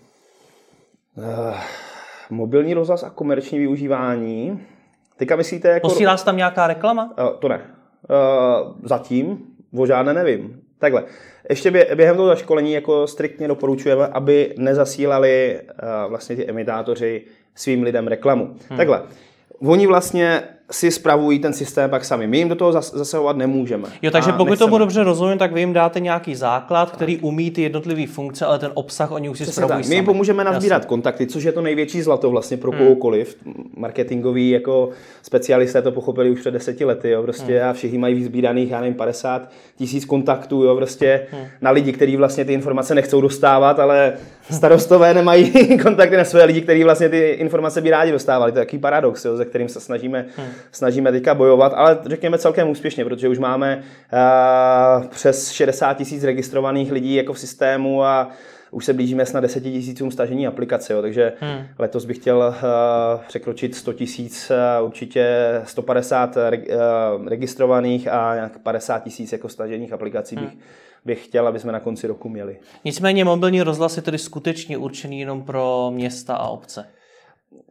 Uh, 1.17 1.55
mobilní 2.29 2.73
rozhlas 2.73 3.03
a 3.03 3.09
komerční 3.09 3.59
využívání. 3.59 4.59
Teďka 5.23 5.36
myslíte 5.36 5.67
jako... 5.67 5.88
Posílá 5.88 6.17
se 6.17 6.25
tam 6.25 6.38
nějaká 6.38 6.67
reklama? 6.67 7.13
Uh, 7.19 7.39
to 7.39 7.47
ne. 7.47 7.62
Uh, 8.09 8.75
zatím 8.83 9.38
o 9.77 9.86
žádné 9.86 10.13
nevím. 10.13 10.62
Takhle. 10.79 11.03
Ještě 11.49 11.71
během 11.71 12.15
toho 12.15 12.27
zaškolení 12.27 12.73
jako 12.73 13.07
striktně 13.07 13.47
doporučujeme, 13.47 14.07
aby 14.07 14.53
nezasílali 14.57 15.62
uh, 15.62 16.09
vlastně 16.09 16.36
ti 16.36 16.49
emitátoři 16.49 17.25
svým 17.55 17.83
lidem 17.83 18.07
reklamu. 18.07 18.45
Hmm. 18.69 18.77
Takhle. 18.77 19.01
Oni 19.59 19.88
vlastně 19.88 20.43
si 20.71 20.91
spravují 20.91 21.39
ten 21.39 21.54
systém 21.54 21.89
pak 21.89 22.06
sami. 22.06 22.28
My 22.28 22.38
jim 22.38 22.49
do 22.49 22.56
toho 22.56 22.71
zasahovat 22.71 23.38
nemůžeme. 23.38 23.88
Jo, 24.02 24.12
takže 24.12 24.32
pokud 24.32 24.49
nechceme. 24.49 24.67
tomu 24.67 24.78
dobře 24.78 25.04
rozumím, 25.04 25.38
tak 25.38 25.52
vy 25.54 25.60
jim 25.60 25.73
dáte 25.73 25.99
nějaký 25.99 26.36
základ, 26.36 26.91
který 26.91 27.17
umí 27.17 27.52
ty 27.52 27.62
jednotlivé 27.62 28.08
funkce, 28.08 28.45
ale 28.45 28.60
ten 28.60 28.71
obsah 28.73 29.12
oni 29.12 29.30
už 29.30 29.38
si 29.38 29.45
spravují 29.45 29.89
My 29.89 29.95
jim 29.95 30.06
pomůžeme 30.06 30.43
nazbírat 30.43 30.76
Jasně. 30.76 30.89
kontakty, 30.89 31.28
což 31.28 31.43
je 31.43 31.52
to 31.52 31.62
největší 31.62 32.02
zlato 32.02 32.30
vlastně 32.30 32.58
pro 32.58 32.71
hmm. 32.71 32.80
kohokoliv. 32.80 33.38
Marketingový 33.78 34.49
jako 34.49 34.89
specialisté 35.21 35.82
to 35.82 35.91
pochopili 35.91 36.30
už 36.30 36.39
před 36.39 36.52
deseti 36.52 36.86
lety, 36.86 37.10
jo, 37.10 37.23
prostě 37.23 37.60
hmm. 37.60 37.69
a 37.69 37.73
všichni 37.73 37.97
mají 37.97 38.15
vyzbíraných, 38.15 38.71
já 38.71 38.82
nevím, 38.82 38.95
50 38.95 39.49
tisíc 39.78 40.06
kontaktů, 40.06 40.63
jo, 40.63 40.76
prostě 40.76 41.28
hmm. 41.32 41.45
na 41.62 41.71
lidi, 41.71 41.93
kteří 41.93 42.17
vlastně 42.17 42.45
ty 42.45 42.54
informace 42.54 42.95
nechcou 42.95 43.21
dostávat, 43.21 43.80
ale 43.80 44.13
starostové 44.51 45.13
nemají 45.13 45.77
kontakty 45.84 46.17
na 46.17 46.25
své 46.25 46.43
lidi, 46.43 46.62
kteří 46.62 46.84
vlastně 46.84 47.10
ty 47.10 47.29
informace 47.29 47.82
by 47.82 47.89
rádi 47.89 48.12
dostávali. 48.12 48.51
To 48.51 48.60
je 48.60 48.65
takový 48.65 48.79
paradox, 48.79 49.25
jo, 49.25 49.38
ze 49.38 49.45
kterým 49.45 49.69
se 49.69 49.79
snažíme, 49.79 50.25
hmm. 50.38 50.47
snažíme 50.71 51.12
teďka 51.12 51.34
bojovat, 51.34 51.73
ale 51.75 51.97
řekněme 52.06 52.38
celkem 52.38 52.69
úspěšně, 52.69 53.06
protože 53.06 53.29
už 53.29 53.39
máme 53.39 53.84
uh, 54.13 55.06
přes 55.08 55.51
60 55.51 55.97
tisíc 55.97 56.23
registrovaných 56.23 56.91
lidí 56.91 57.15
jako 57.15 57.34
v 57.34 57.39
systému 57.39 58.03
a 58.03 58.29
už 58.71 58.86
se 58.86 58.93
blížíme 58.93 59.25
snad 59.25 59.39
10 59.39 59.63
tisícům 59.63 60.12
stažení 60.12 60.47
aplikace, 60.47 60.93
jo, 60.93 61.01
takže 61.01 61.34
hmm. 61.39 61.65
letos 61.79 62.06
bych 62.06 62.17
chtěl 62.17 62.38
uh, 62.38 63.21
překročit 63.27 63.75
100 63.75 63.93
tisíc, 63.93 64.51
uh, 64.79 64.86
určitě 64.86 65.27
150 65.63 66.38
re, 66.49 66.58
uh, 66.58 67.27
registrovaných 67.27 68.08
a 68.08 68.36
nějak 68.36 68.58
50 68.60 69.03
tisíc 69.03 69.32
jako 69.32 69.49
stažených 69.49 69.93
aplikací 69.93 70.36
hmm 70.36 70.45
bych 70.45 70.53
chtěl, 71.13 71.47
aby 71.47 71.59
jsme 71.59 71.71
na 71.71 71.79
konci 71.79 72.07
roku 72.07 72.29
měli. 72.29 72.57
Nicméně 72.85 73.25
mobilní 73.25 73.61
rozhlas 73.61 73.97
je 73.97 74.03
tedy 74.03 74.17
skutečně 74.17 74.77
určený 74.77 75.19
jenom 75.19 75.43
pro 75.43 75.91
města 75.93 76.35
a 76.35 76.47
obce. 76.47 76.85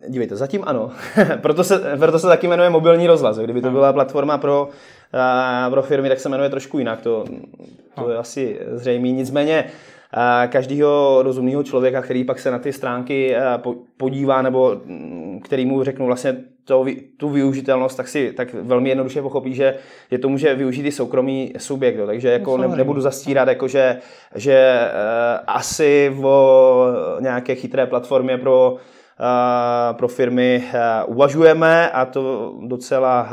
Dívejte, 0.08 0.36
zatím 0.36 0.62
ano. 0.66 0.90
proto, 1.42 1.64
se, 1.64 1.96
proto 1.98 2.18
se 2.18 2.26
taky 2.26 2.48
jmenuje 2.48 2.70
mobilní 2.70 3.06
rozhlas. 3.06 3.38
Kdyby 3.38 3.62
to 3.62 3.70
byla 3.70 3.92
platforma 3.92 4.38
pro, 4.38 4.68
pro 5.70 5.82
firmy, 5.82 6.08
tak 6.08 6.20
se 6.20 6.28
jmenuje 6.28 6.50
trošku 6.50 6.78
jinak. 6.78 7.00
To, 7.00 7.24
to 7.94 8.10
je 8.10 8.16
asi 8.16 8.60
zřejmé. 8.72 9.08
Nicméně 9.08 9.64
každého 10.48 11.22
rozumného 11.22 11.62
člověka, 11.62 12.02
který 12.02 12.24
pak 12.24 12.38
se 12.38 12.50
na 12.50 12.58
ty 12.58 12.72
stránky 12.72 13.36
podívá, 13.96 14.42
nebo 14.42 14.80
který 15.42 15.66
mu 15.66 15.84
řeknu 15.84 16.06
vlastně 16.06 16.36
to, 16.64 16.86
tu 17.16 17.28
využitelnost, 17.28 17.96
tak 17.96 18.08
si 18.08 18.32
tak 18.32 18.54
velmi 18.54 18.88
jednoduše 18.88 19.22
pochopí, 19.22 19.54
že, 19.54 19.74
je 20.10 20.18
to 20.18 20.28
může 20.28 20.54
využít 20.54 20.86
i 20.86 20.92
soukromý 20.92 21.52
subjekt. 21.58 21.96
Jo. 21.96 22.06
Takže 22.06 22.28
jako 22.28 22.56
ne, 22.56 22.68
nebudu 22.68 23.00
zastírat, 23.00 23.48
jako 23.48 23.68
že, 23.68 23.98
že 24.34 24.80
uh, 24.80 25.44
asi 25.46 26.16
o 26.22 26.86
nějaké 27.20 27.54
chytré 27.54 27.86
platformě 27.86 28.38
pro 28.38 28.76
pro 29.92 30.08
firmy 30.08 30.64
uvažujeme 31.06 31.90
a 31.90 32.04
to 32.04 32.54
docela 32.66 33.28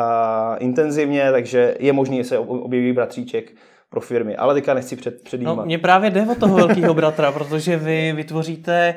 intenzivně, 0.59 1.31
takže 1.31 1.75
je 1.79 1.93
možné, 1.93 2.15
že 2.15 2.23
se 2.23 2.37
objeví 2.37 2.93
bratříček 2.93 3.51
pro 3.89 4.01
firmy. 4.01 4.35
Ale 4.35 4.53
teďka 4.53 4.73
nechci 4.73 4.95
před, 4.95 5.21
předjímat. 5.23 5.57
No, 5.57 5.65
mě 5.65 5.77
právě 5.77 6.09
jde 6.09 6.27
o 6.31 6.35
toho 6.35 6.55
velkého 6.55 6.93
bratra, 6.93 7.31
protože 7.31 7.77
vy 7.77 8.13
vytvoříte, 8.13 8.95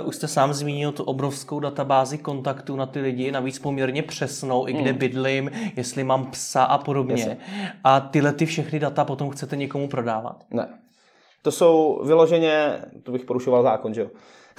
uh, 0.00 0.08
už 0.08 0.16
jste 0.16 0.28
sám 0.28 0.52
zmínil 0.52 0.92
tu 0.92 1.02
obrovskou 1.02 1.60
databázi 1.60 2.18
kontaktů 2.18 2.76
na 2.76 2.86
ty 2.86 3.00
lidi, 3.00 3.32
navíc 3.32 3.58
poměrně 3.58 4.02
přesnou, 4.02 4.68
i 4.68 4.72
kde 4.72 4.92
mm. 4.92 4.98
bydlím, 4.98 5.50
jestli 5.76 6.04
mám 6.04 6.30
psa 6.30 6.64
a 6.64 6.78
podobně. 6.78 7.22
Jasně. 7.22 7.36
A 7.84 8.00
tyhle 8.00 8.32
ty 8.32 8.46
všechny 8.46 8.78
data 8.78 9.04
potom 9.04 9.30
chcete 9.30 9.56
někomu 9.56 9.88
prodávat? 9.88 10.44
Ne. 10.50 10.68
To 11.42 11.52
jsou 11.52 12.02
vyloženě, 12.04 12.78
to 13.02 13.12
bych 13.12 13.24
porušoval 13.24 13.62
zákon, 13.62 13.94
že 13.94 14.00
jo? 14.00 14.08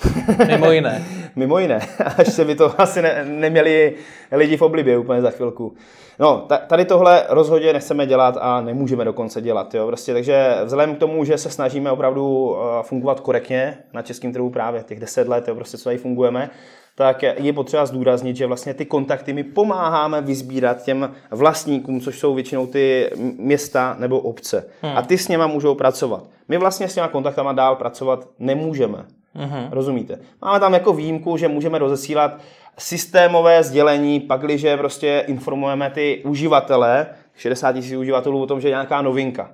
Mimo 0.48 0.72
jiné. 0.72 1.06
Mimo 1.36 1.60
jiné. 1.60 1.80
Až 2.18 2.28
se 2.28 2.46
by 2.46 2.56
to 2.56 2.82
asi 2.82 3.02
ne, 3.02 3.26
neměli 3.26 3.94
lidi 4.32 4.58
v 4.58 4.62
oblibě 4.62 4.98
úplně 4.98 5.22
za 5.22 5.30
chvilku. 5.30 5.74
No, 6.20 6.48
tady 6.68 6.86
tohle 6.86 7.24
rozhodně 7.30 7.74
nechceme 7.74 8.06
dělat 8.06 8.38
a 8.42 8.62
nemůžeme 8.62 9.06
dokonce 9.06 9.42
dělat. 9.42 9.76
Jo? 9.76 9.88
Prostě, 9.88 10.14
takže 10.14 10.56
vzhledem 10.64 10.96
k 10.96 11.00
tomu, 11.00 11.26
že 11.26 11.38
se 11.38 11.50
snažíme 11.50 11.92
opravdu 11.92 12.56
eh, 12.58 12.84
fungovat 12.84 13.20
korektně 13.20 13.78
na 13.94 14.02
českém 14.02 14.34
trhu 14.34 14.50
právě 14.50 14.84
těch 14.84 15.00
10 15.00 15.28
let, 15.28 15.48
jo, 15.48 15.56
prostě 15.56 15.78
co 15.78 15.84
tady 15.84 15.98
fungujeme, 15.98 16.50
tak 16.96 17.24
je 17.24 17.54
potřeba 17.54 17.86
zdůraznit, 17.86 18.36
že 18.36 18.48
vlastně 18.48 18.74
ty 18.74 18.86
kontakty 18.86 19.34
my 19.34 19.44
pomáháme 19.44 20.22
vyzbírat 20.22 20.84
těm 20.84 21.16
vlastníkům, 21.32 22.02
což 22.02 22.20
jsou 22.20 22.34
většinou 22.34 22.68
ty 22.68 23.10
města 23.38 23.96
nebo 24.00 24.20
obce. 24.20 24.66
Hmm. 24.82 24.98
A 24.98 25.02
ty 25.02 25.18
s 25.18 25.28
něma 25.28 25.48
můžou 25.48 25.76
pracovat. 25.76 26.24
My 26.48 26.58
vlastně 26.58 26.88
s 26.88 26.94
těma 26.94 27.08
kontaktama 27.08 27.54
dál 27.54 27.76
pracovat 27.76 28.28
nemůžeme. 28.40 29.06
Mm-hmm. 29.38 29.68
Rozumíte? 29.72 30.20
Máme 30.42 30.60
tam 30.60 30.74
jako 30.74 30.94
výjimku, 30.94 31.38
že 31.38 31.48
můžeme 31.48 31.78
rozesílat 31.78 32.38
systémové 32.78 33.64
sdělení, 33.64 34.20
pakliže 34.20 34.78
prostě 34.78 35.24
informujeme 35.28 35.90
ty 35.90 36.22
uživatele, 36.26 37.08
60 37.36 37.72
tisíc 37.72 37.94
uživatelů 37.94 38.42
o 38.42 38.48
tom, 38.48 38.62
že 38.62 38.68
je 38.68 38.72
nějaká 38.72 39.02
novinka, 39.02 39.52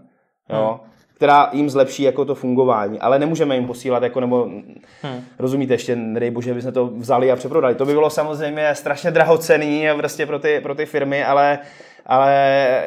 jo, 0.49 0.79
hmm. 0.81 0.91
která 1.13 1.49
jim 1.53 1.69
zlepší 1.69 2.03
jako 2.03 2.25
to 2.25 2.35
fungování, 2.35 2.99
ale 2.99 3.19
nemůžeme 3.19 3.55
jim 3.55 3.67
posílat 3.67 4.03
jako, 4.03 4.19
nebo 4.19 4.43
hmm. 5.01 5.23
rozumíte, 5.39 5.73
ještě 5.73 5.95
nedej 5.95 6.31
bože, 6.31 6.53
bychom 6.53 6.71
to 6.71 6.87
vzali 6.87 7.31
a 7.31 7.35
přeprodali. 7.35 7.75
To 7.75 7.85
by 7.85 7.93
bylo 7.93 8.09
samozřejmě 8.09 8.75
strašně 8.75 9.11
drahocený 9.11 9.87
prostě 9.97 10.25
pro 10.25 10.39
ty, 10.39 10.59
pro 10.63 10.75
ty 10.75 10.85
firmy, 10.85 11.23
ale 11.23 11.59
ale 12.05 12.33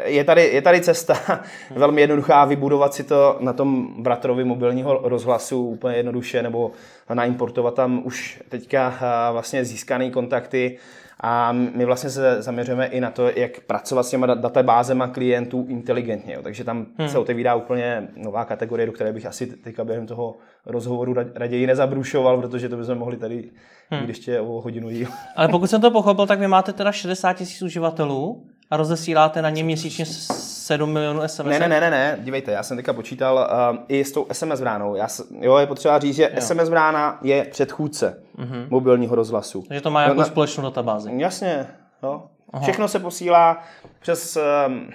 je 0.04 0.24
tady, 0.24 0.42
je 0.42 0.62
tady 0.62 0.80
cesta 0.80 1.14
velmi 1.70 2.00
jednoduchá 2.00 2.44
vybudovat 2.44 2.94
si 2.94 3.04
to 3.04 3.36
na 3.40 3.52
tom 3.52 3.88
bratrovi 4.02 4.44
mobilního 4.44 5.00
rozhlasu 5.04 5.66
úplně 5.68 5.96
jednoduše 5.96 6.42
nebo 6.42 6.70
naimportovat 7.14 7.74
tam 7.74 8.02
už 8.04 8.42
teďka 8.48 8.98
vlastně 9.32 9.64
získané 9.64 10.10
kontakty 10.10 10.78
a 11.20 11.52
my 11.52 11.84
vlastně 11.84 12.10
se 12.10 12.42
zaměřujeme 12.42 12.86
i 12.86 13.00
na 13.00 13.10
to, 13.10 13.28
jak 13.28 13.60
pracovat 13.60 14.02
s 14.02 14.10
těma 14.10 14.26
databázema 14.26 15.08
klientů 15.08 15.66
inteligentně. 15.68 16.34
Jo. 16.34 16.42
Takže 16.42 16.64
tam 16.64 16.86
hmm. 16.98 17.08
se 17.08 17.18
otevírá 17.18 17.54
úplně 17.54 18.08
nová 18.16 18.44
kategorie, 18.44 18.86
do 18.86 18.92
které 18.92 19.12
bych 19.12 19.26
asi 19.26 19.46
teďka 19.46 19.84
během 19.84 20.06
toho 20.06 20.36
rozhovoru 20.66 21.14
raději 21.34 21.66
nezabrušoval, 21.66 22.40
protože 22.40 22.68
to 22.68 22.76
bychom 22.76 22.98
mohli 22.98 23.16
tady 23.16 23.50
hmm. 23.90 24.08
ještě 24.08 24.40
o 24.40 24.60
hodinu 24.60 24.90
díl. 24.90 25.08
Ale 25.36 25.48
pokud 25.48 25.66
jsem 25.66 25.80
to 25.80 25.90
pochopil, 25.90 26.26
tak 26.26 26.40
vy 26.40 26.48
máte 26.48 26.72
teda 26.72 26.92
60 26.92 27.32
tisíc 27.32 27.62
uživatelů 27.62 28.46
a 28.70 28.76
rozesíláte 28.76 29.42
na 29.42 29.50
ně 29.50 29.64
měsíčně 29.64 30.06
7 30.06 30.92
milionů 30.92 31.20
SMS? 31.26 31.46
Ne, 31.46 31.58
ne, 31.58 31.68
ne, 31.68 31.80
ne, 31.80 31.90
ne, 31.90 32.18
dívejte, 32.20 32.52
já 32.52 32.62
jsem 32.62 32.76
teďka 32.76 32.92
počítal 32.92 33.48
uh, 33.72 33.78
i 33.88 34.04
s 34.04 34.12
tou 34.12 34.26
SMS 34.32 34.60
bránou. 34.60 34.94
Já, 34.94 35.08
jo, 35.40 35.56
je 35.56 35.66
potřeba 35.66 35.98
říct, 35.98 36.16
že 36.16 36.22
jo. 36.34 36.40
SMS 36.40 36.68
brána 36.68 37.18
je 37.22 37.44
předchůdce 37.44 38.22
uh-huh. 38.38 38.66
mobilního 38.70 39.16
rozhlasu. 39.16 39.64
Takže 39.68 39.80
to 39.80 39.90
má 39.90 40.02
jako 40.02 40.14
no, 40.14 40.24
společnou 40.24 40.64
databázi. 40.64 41.10
Jasně, 41.16 41.66
jo. 42.02 42.22
Aha. 42.52 42.62
Všechno 42.62 42.88
se 42.88 42.98
posílá 42.98 43.62
přes 44.00 44.38
um, 44.66 44.90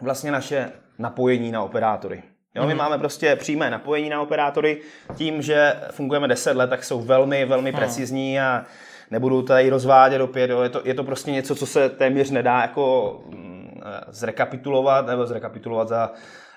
vlastně 0.00 0.32
naše 0.32 0.72
napojení 0.98 1.52
na 1.52 1.62
operátory. 1.62 2.22
Jo, 2.54 2.62
my 2.62 2.74
mhm. 2.74 2.78
máme 2.78 2.98
prostě 2.98 3.36
přímé 3.36 3.70
napojení 3.70 4.08
na 4.08 4.20
operátory. 4.20 4.80
Tím, 5.14 5.42
že 5.42 5.74
fungujeme 5.90 6.28
10 6.28 6.56
let, 6.56 6.70
tak 6.70 6.84
jsou 6.84 7.00
velmi, 7.00 7.44
velmi 7.44 7.72
precizní 7.72 8.40
a 8.40 8.64
nebudu 9.10 9.42
tady 9.42 9.70
rozvádět 9.70 10.20
opět, 10.20 10.50
jo. 10.50 10.62
Je, 10.62 10.68
to, 10.68 10.80
je 10.84 10.94
to 10.94 11.04
prostě 11.04 11.30
něco, 11.30 11.54
co 11.54 11.66
se 11.66 11.88
téměř 11.88 12.30
nedá 12.30 12.60
jako 12.62 13.16
mm, 13.26 13.80
zrekapitulovat, 14.08 15.06
nebo 15.06 15.26
zrekapitulovat 15.26 15.88
za 15.88 16.12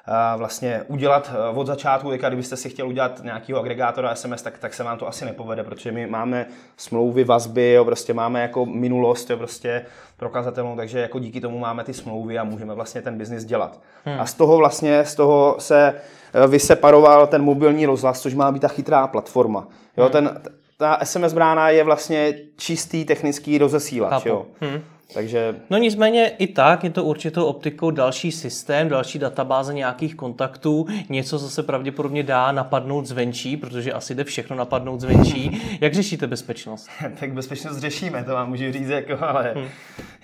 a 0.05 0.35
vlastně 0.35 0.83
udělat 0.87 1.31
eh, 1.33 1.57
od 1.57 1.67
začátku, 1.67 2.09
teďka 2.09 2.27
kdybyste 2.29 2.57
si 2.57 2.69
chtěli 2.69 2.89
udělat 2.89 3.23
nějakého 3.23 3.59
agregátora 3.59 4.15
SMS, 4.15 4.41
tak, 4.41 4.57
tak 4.57 4.73
se 4.73 4.83
vám 4.83 4.97
to 4.97 5.07
asi 5.07 5.25
nepovede, 5.25 5.63
protože 5.63 5.91
my 5.91 6.07
máme 6.07 6.45
smlouvy, 6.77 7.23
vazby, 7.23 7.71
jo, 7.71 7.85
prostě 7.85 8.13
máme 8.13 8.41
jako 8.41 8.65
minulost, 8.65 9.29
jo, 9.29 9.37
prostě 9.37 9.85
prokazatelnou, 10.17 10.75
takže 10.75 10.99
jako 10.99 11.19
díky 11.19 11.41
tomu 11.41 11.59
máme 11.59 11.83
ty 11.83 11.93
smlouvy 11.93 12.39
a 12.39 12.43
můžeme 12.43 12.73
vlastně 12.73 13.01
ten 13.01 13.17
biznis 13.17 13.45
dělat. 13.45 13.81
Hmm. 14.05 14.19
A 14.19 14.25
z 14.25 14.33
toho 14.33 14.57
vlastně, 14.57 15.05
z 15.05 15.15
toho 15.15 15.55
se 15.59 15.95
eh, 16.33 16.47
vyseparoval 16.47 17.27
ten 17.27 17.41
mobilní 17.41 17.85
rozhlas, 17.85 18.21
což 18.21 18.33
má 18.33 18.51
být 18.51 18.59
ta 18.59 18.67
chytrá 18.67 19.07
platforma. 19.07 19.67
Jo, 19.97 20.03
hmm. 20.03 20.11
ten, 20.11 20.41
ta 20.81 20.97
SMS 21.03 21.33
brána 21.33 21.69
je 21.69 21.83
vlastně 21.83 22.33
čistý 22.57 23.05
technický 23.05 23.57
rozesílač. 23.57 24.25
Jo. 24.25 24.45
Hmm. 24.61 24.81
Takže... 25.13 25.55
No 25.69 25.77
nicméně 25.77 26.29
i 26.29 26.47
tak 26.47 26.83
je 26.83 26.89
to 26.89 27.03
určitou 27.03 27.45
optikou 27.45 27.91
další 27.91 28.31
systém, 28.31 28.89
další 28.89 29.19
databáze 29.19 29.73
nějakých 29.73 30.15
kontaktů, 30.15 30.87
něco, 31.09 31.39
co 31.39 31.49
se 31.49 31.63
pravděpodobně 31.63 32.23
dá 32.23 32.51
napadnout 32.51 33.05
zvenčí, 33.05 33.57
protože 33.57 33.93
asi 33.93 34.15
jde 34.15 34.23
všechno 34.23 34.55
napadnout 34.55 35.01
zvenčí. 35.01 35.61
Jak 35.81 35.93
řešíte 35.93 36.27
bezpečnost? 36.27 36.89
tak 37.19 37.33
bezpečnost 37.33 37.77
řešíme, 37.77 38.23
to 38.23 38.31
vám 38.31 38.49
můžu 38.49 38.71
říct, 38.71 38.89
jako, 38.89 39.25
ale 39.25 39.53
hmm. 39.55 39.67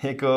jako 0.02 0.28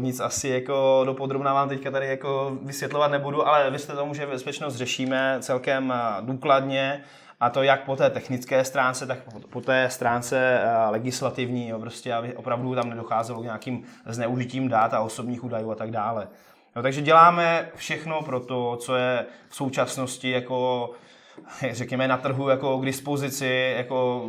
nic 0.00 0.20
asi 0.20 0.48
jako 0.48 1.02
dopodrobná 1.06 1.54
vám 1.54 1.68
teďka 1.68 1.90
tady 1.90 2.06
jako 2.06 2.58
vysvětlovat 2.62 3.10
nebudu, 3.10 3.48
ale 3.48 3.70
vy 3.70 3.78
jste 3.78 3.92
tomu, 3.92 4.14
že 4.14 4.26
bezpečnost 4.26 4.76
řešíme 4.76 5.36
celkem 5.40 5.92
důkladně 6.20 7.02
a 7.40 7.50
to 7.50 7.62
jak 7.62 7.84
po 7.84 7.96
té 7.96 8.10
technické 8.10 8.64
stránce, 8.64 9.06
tak 9.06 9.18
po 9.50 9.60
té 9.60 9.90
stránce 9.90 10.60
eh, 10.62 10.90
legislativní, 10.90 11.68
jo, 11.68 11.78
prostě, 11.78 12.14
aby 12.14 12.36
opravdu 12.36 12.74
tam 12.74 12.90
nedocházelo 12.90 13.40
k 13.40 13.44
nějakým 13.44 13.84
zneužitím 14.06 14.68
dát 14.68 14.94
a 14.94 15.00
osobních 15.00 15.44
údajů 15.44 15.70
a 15.70 15.74
tak 15.74 15.90
dále. 15.90 16.28
No, 16.76 16.82
takže 16.82 17.02
děláme 17.02 17.68
všechno 17.74 18.22
pro 18.22 18.40
to, 18.40 18.76
co 18.76 18.96
je 18.96 19.26
v 19.48 19.56
současnosti 19.56 20.30
jako 20.30 20.90
řekněme, 21.70 22.08
na 22.08 22.16
trhu 22.16 22.48
jako 22.48 22.78
k 22.78 22.84
dispozici 22.84 23.74
jako 23.76 24.28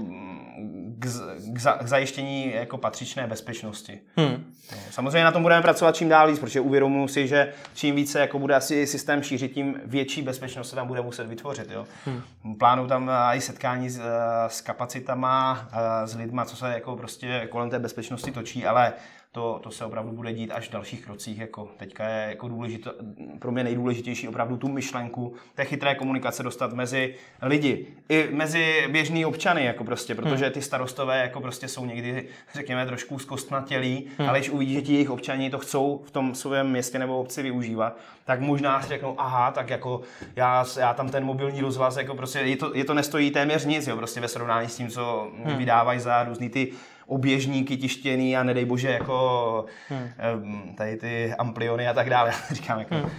k, 1.00 1.08
k, 1.54 1.60
za, 1.60 1.74
k 1.74 1.88
zajištění 1.88 2.54
jako 2.54 2.78
patřičné 2.78 3.28
bezpečnosti. 3.28 4.00
Hmm. 4.18 4.54
No, 4.72 4.78
samozřejmě 4.92 5.24
na 5.24 5.32
tom 5.32 5.44
budeme 5.44 5.62
pracovat 5.62 5.96
čím 5.96 6.10
dál 6.10 6.28
víc, 6.32 6.40
protože 6.40 6.60
uvědomuji 6.60 7.08
si, 7.08 7.28
že 7.28 7.54
čím 7.74 7.96
více 7.96 8.20
jako 8.20 8.40
bude 8.40 8.56
asi 8.56 8.88
systém 8.88 9.24
šířit, 9.24 9.54
tím 9.54 9.82
větší 9.86 10.22
bezpečnost 10.22 10.70
se 10.70 10.76
tam 10.76 10.88
bude 10.88 11.02
muset 11.02 11.28
vytvořit. 11.28 11.72
Jo. 11.72 11.86
Hmm. 12.06 12.56
Plánuju 12.58 12.88
tam 12.88 13.12
i 13.34 13.42
setkání 13.42 13.90
s, 13.90 14.02
s 14.48 14.62
kapacitama, 14.62 15.68
s 16.06 16.16
lidma, 16.16 16.46
co 16.46 16.56
se 16.56 16.74
jako 16.74 16.96
prostě 16.96 17.48
kolem 17.52 17.70
té 17.70 17.80
bezpečnosti 17.80 18.32
točí, 18.32 18.66
ale 18.66 18.94
to, 19.38 19.60
to 19.64 19.72
se 19.72 19.86
opravdu 19.86 20.12
bude 20.12 20.34
dít 20.34 20.52
až 20.52 20.68
v 20.70 20.72
dalších 20.72 21.06
krocích. 21.06 21.40
Jako 21.40 21.70
teďka 21.78 22.08
je 22.08 22.30
jako 22.30 22.48
důležité, 22.48 22.90
pro 23.40 23.52
mě 23.52 23.64
nejdůležitější 23.64 24.28
opravdu 24.28 24.58
tu 24.58 24.68
myšlenku 24.68 25.34
té 25.56 25.66
chytré 25.66 25.96
komunikace 25.96 26.44
dostat 26.44 26.74
mezi 26.74 27.16
lidi, 27.42 27.88
i 28.10 28.28
mezi 28.32 28.88
běžný 28.92 29.26
občany, 29.26 29.66
jako 29.66 29.84
prostě, 29.84 30.16
protože 30.16 30.46
hmm. 30.46 30.54
ty 30.54 30.62
starostové 30.62 31.22
jako 31.22 31.42
prostě 31.42 31.68
jsou 31.68 31.86
někdy, 31.86 32.28
řekněme, 32.54 32.86
trošku 32.86 33.20
zkostnatělí, 33.20 34.08
hmm. 34.18 34.30
ale 34.30 34.40
když 34.40 34.50
uvidí, 34.50 34.74
že 34.74 34.82
ti 34.82 34.94
jejich 34.94 35.10
občani 35.10 35.50
to 35.50 35.60
chcou 35.60 36.02
v 36.06 36.12
tom 36.12 36.36
svém 36.36 36.70
městě 36.70 37.00
nebo 37.00 37.20
obci 37.20 37.44
využívat, 37.44 37.98
tak 38.26 38.40
možná 38.40 38.82
si 38.82 38.88
řeknou, 38.88 39.16
aha, 39.18 39.52
tak 39.52 39.70
jako 39.70 40.02
já, 40.36 40.66
já 40.80 40.94
tam 40.94 41.10
ten 41.10 41.26
mobilní 41.26 41.62
rozhlas, 41.62 41.98
jako 41.98 42.16
prostě 42.16 42.40
je 42.40 42.58
to, 42.58 42.76
je 42.76 42.86
to 42.86 42.94
nestojí 42.94 43.32
téměř 43.32 43.66
nic, 43.66 43.88
jo, 43.88 43.98
prostě 43.98 44.22
ve 44.22 44.28
srovnání 44.28 44.70
s 44.70 44.78
tím, 44.78 44.88
co 44.88 45.32
hmm. 45.46 45.58
vydávají 45.58 46.00
za 46.00 46.24
různý 46.24 46.50
ty 46.50 46.72
oběžníky 47.08 47.78
tištěný 47.78 48.38
a 48.38 48.44
nedej 48.44 48.66
bože 48.66 48.90
jako 48.90 49.66
hmm. 49.90 50.76
tady 50.78 50.98
ty 50.98 51.34
ampliony 51.40 51.88
a 51.88 51.94
tak 51.94 52.10
dále. 52.10 52.32
Říkám 52.52 52.80
jako, 52.80 52.96
hmm. 52.96 53.10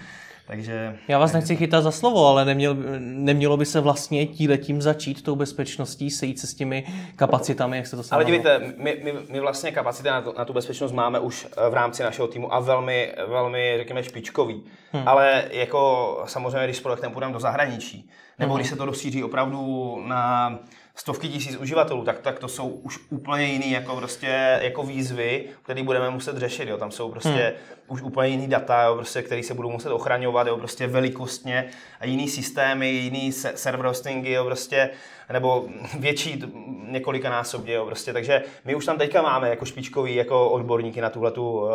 Takže... 0.48 0.98
Já 1.08 1.18
vás 1.18 1.32
nechci 1.32 1.56
chytat 1.56 1.84
za 1.84 1.90
slovo, 1.90 2.26
ale 2.26 2.44
neměl, 2.44 2.76
nemělo 2.98 3.56
by 3.56 3.66
se 3.66 3.80
vlastně 3.80 4.26
tíletím 4.26 4.82
začít 4.82 5.22
tou 5.22 5.36
bezpečností, 5.36 6.10
sejít 6.10 6.38
se 6.38 6.46
s 6.46 6.54
těmi 6.54 6.86
kapacitami, 7.16 7.76
jak 7.76 7.86
se 7.86 7.96
to 7.96 8.02
Ale 8.10 8.24
dívejte, 8.24 8.58
my, 8.76 9.00
my, 9.04 9.12
my 9.30 9.40
vlastně 9.40 9.72
kapacity 9.72 10.08
na 10.08 10.22
tu, 10.22 10.34
na 10.38 10.44
tu 10.44 10.52
bezpečnost 10.52 10.92
máme 10.92 11.20
už 11.20 11.46
v 11.70 11.74
rámci 11.74 12.02
našeho 12.02 12.28
týmu 12.28 12.54
a 12.54 12.60
velmi, 12.60 13.14
velmi 13.26 13.74
řekněme, 13.76 14.02
špičkový. 14.02 14.62
Hmm. 14.92 15.08
Ale 15.08 15.44
jako 15.50 16.22
samozřejmě, 16.26 16.64
když 16.64 16.76
s 16.76 16.80
projektem 16.80 17.12
půjdeme 17.12 17.32
do 17.32 17.40
zahraničí, 17.40 18.10
nebo 18.38 18.52
hmm. 18.52 18.58
když 18.58 18.70
se 18.70 18.76
to 18.76 18.84
rozšíří 18.84 19.24
opravdu 19.24 19.96
na 20.06 20.58
stovky 21.00 21.28
tisíc 21.28 21.56
uživatelů, 21.56 22.04
tak, 22.04 22.18
tak 22.18 22.38
to 22.38 22.48
jsou 22.48 22.68
už 22.68 22.98
úplně 23.10 23.46
jiný 23.46 23.70
jako, 23.70 23.96
prostě, 23.96 24.58
jako 24.62 24.82
výzvy, 24.82 25.44
které 25.62 25.82
budeme 25.82 26.10
muset 26.10 26.36
řešit. 26.36 26.68
Jo. 26.68 26.76
Tam 26.76 26.90
jsou 26.90 27.10
prostě 27.10 27.54
hmm. 27.58 27.78
už 27.88 28.02
úplně 28.02 28.28
jiný 28.28 28.48
data, 28.48 28.82
jo, 28.82 28.94
prostě, 28.94 29.22
které 29.22 29.42
se 29.42 29.54
budou 29.54 29.70
muset 29.70 29.92
ochraňovat 29.92 30.46
jo, 30.46 30.56
prostě 30.56 30.86
velikostně 30.86 31.70
a 32.00 32.06
jiný 32.06 32.28
systémy, 32.28 32.88
jiný 32.88 33.32
server 33.32 33.86
hostingy, 33.86 34.32
jo, 34.32 34.44
prostě, 34.44 34.90
nebo 35.32 35.66
větší 35.98 36.42
několikanásobně. 36.88 37.74
Jo, 37.74 37.86
prostě. 37.86 38.12
Takže 38.12 38.42
my 38.64 38.74
už 38.74 38.86
tam 38.86 38.98
teďka 38.98 39.22
máme 39.22 39.50
jako 39.50 39.64
špičkový 39.64 40.14
jako 40.14 40.50
odborníky 40.50 41.00
na 41.00 41.10
tuhle 41.10 41.32
uh, 41.32 41.70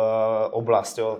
oblast. 0.50 0.98
Jo 0.98 1.18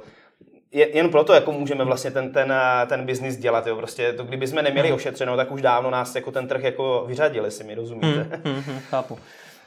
jen 0.75 1.09
proto 1.09 1.33
jako 1.33 1.53
můžeme 1.53 1.85
vlastně 1.85 2.11
ten, 2.11 2.33
ten, 2.33 2.55
ten 2.87 3.07
biznis 3.07 3.37
dělat. 3.37 3.67
Jo. 3.67 3.77
Prostě 3.77 4.13
to, 4.13 4.25
kdyby 4.25 4.47
jsme 4.47 4.63
neměli 4.63 4.89
hmm. 4.89 4.97
ošetřeno, 4.97 5.37
tak 5.37 5.53
už 5.53 5.63
dávno 5.63 5.91
nás 5.91 6.15
jako 6.15 6.33
ten 6.33 6.49
trh 6.49 6.63
jako 6.63 7.05
vyřadili, 7.07 7.51
si 7.51 7.65
mi 7.65 7.75
rozumíte. 7.75 8.27
Hmm, 8.45 8.63
hmm, 8.67 8.79
chápu. 8.91 9.19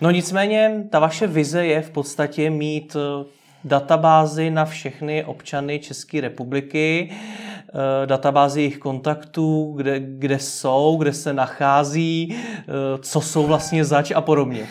No 0.01 0.11
nicméně 0.11 0.83
ta 0.89 0.99
vaše 0.99 1.27
vize 1.27 1.65
je 1.65 1.81
v 1.81 1.89
podstatě 1.89 2.49
mít 2.49 2.95
eh, 2.95 3.25
databázy 3.63 4.49
na 4.49 4.65
všechny 4.65 5.23
občany 5.23 5.79
České 5.79 6.21
republiky, 6.21 7.09
eh, 7.11 8.05
databázy 8.05 8.61
jejich 8.61 8.77
kontaktů, 8.77 9.73
kde, 9.77 9.99
kde 9.99 10.39
jsou, 10.39 10.97
kde 10.97 11.13
se 11.13 11.33
nachází, 11.33 12.37
eh, 12.37 12.63
co 13.01 13.21
jsou 13.21 13.47
vlastně 13.47 13.85
zač 13.85 14.11
a 14.11 14.21
podobně. 14.21 14.67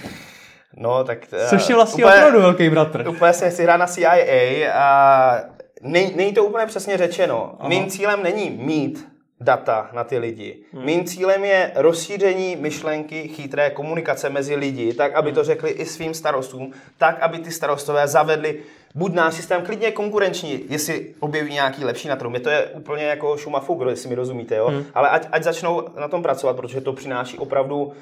No, 0.77 1.05
tak... 1.05 1.19
Což 1.49 1.69
je 1.69 1.75
vlastně 1.75 2.05
úplně, 2.05 2.17
opravdu 2.17 2.41
velký 2.41 2.71
bratr. 2.71 3.09
Úplně 3.09 3.33
se 3.33 3.51
si 3.51 3.63
hrát 3.63 3.77
na 3.77 3.87
CIA 3.87 4.73
a 4.75 5.56
Nej, 5.83 6.13
není 6.17 6.33
to 6.33 6.45
úplně 6.45 6.67
přesně 6.67 6.97
řečeno. 6.97 7.55
Aha. 7.59 7.69
Mým 7.69 7.87
cílem 7.87 8.23
není 8.23 8.51
mít 8.51 9.09
data 9.41 9.91
na 9.93 10.05
ty 10.05 10.19
lidi. 10.19 10.57
Hmm. 10.73 10.85
Mým 10.85 11.05
cílem 11.05 11.45
je 11.45 11.73
rozšíření 11.75 12.57
myšlenky 12.57 13.29
chytré 13.29 13.71
komunikace 13.71 14.31
mezi 14.31 14.55
lidi, 14.55 14.95
tak, 14.95 15.15
aby 15.15 15.33
to 15.33 15.45
řekli 15.45 15.71
i 15.71 15.87
svým 15.87 16.15
starostům, 16.15 16.73
tak, 16.99 17.21
aby 17.21 17.39
ty 17.39 17.51
starostové 17.51 18.09
zavedli 18.09 18.61
buď 18.95 19.13
náš 19.13 19.35
systém 19.35 19.63
klidně 19.63 19.93
konkurenční, 19.93 20.65
jestli 20.69 21.15
objeví 21.21 21.53
nějaký 21.53 21.85
lepší 21.85 22.09
na 22.09 22.17
trhu. 22.17 22.31
Mě 22.31 22.41
to 22.41 22.51
je 22.51 22.67
úplně 22.67 23.05
jako 23.05 23.37
šuma 23.37 23.61
fugro, 23.61 23.91
jestli 23.91 24.09
mi 24.09 24.15
rozumíte, 24.15 24.57
jo? 24.57 24.67
Hmm. 24.69 24.85
Ale 24.95 25.09
ať, 25.09 25.27
ať 25.33 25.43
začnou 25.43 25.89
na 26.01 26.09
tom 26.09 26.23
pracovat, 26.23 26.57
protože 26.57 26.81
to 26.81 26.93
přináší 26.93 27.39
opravdu 27.39 27.83
uh, 27.83 27.93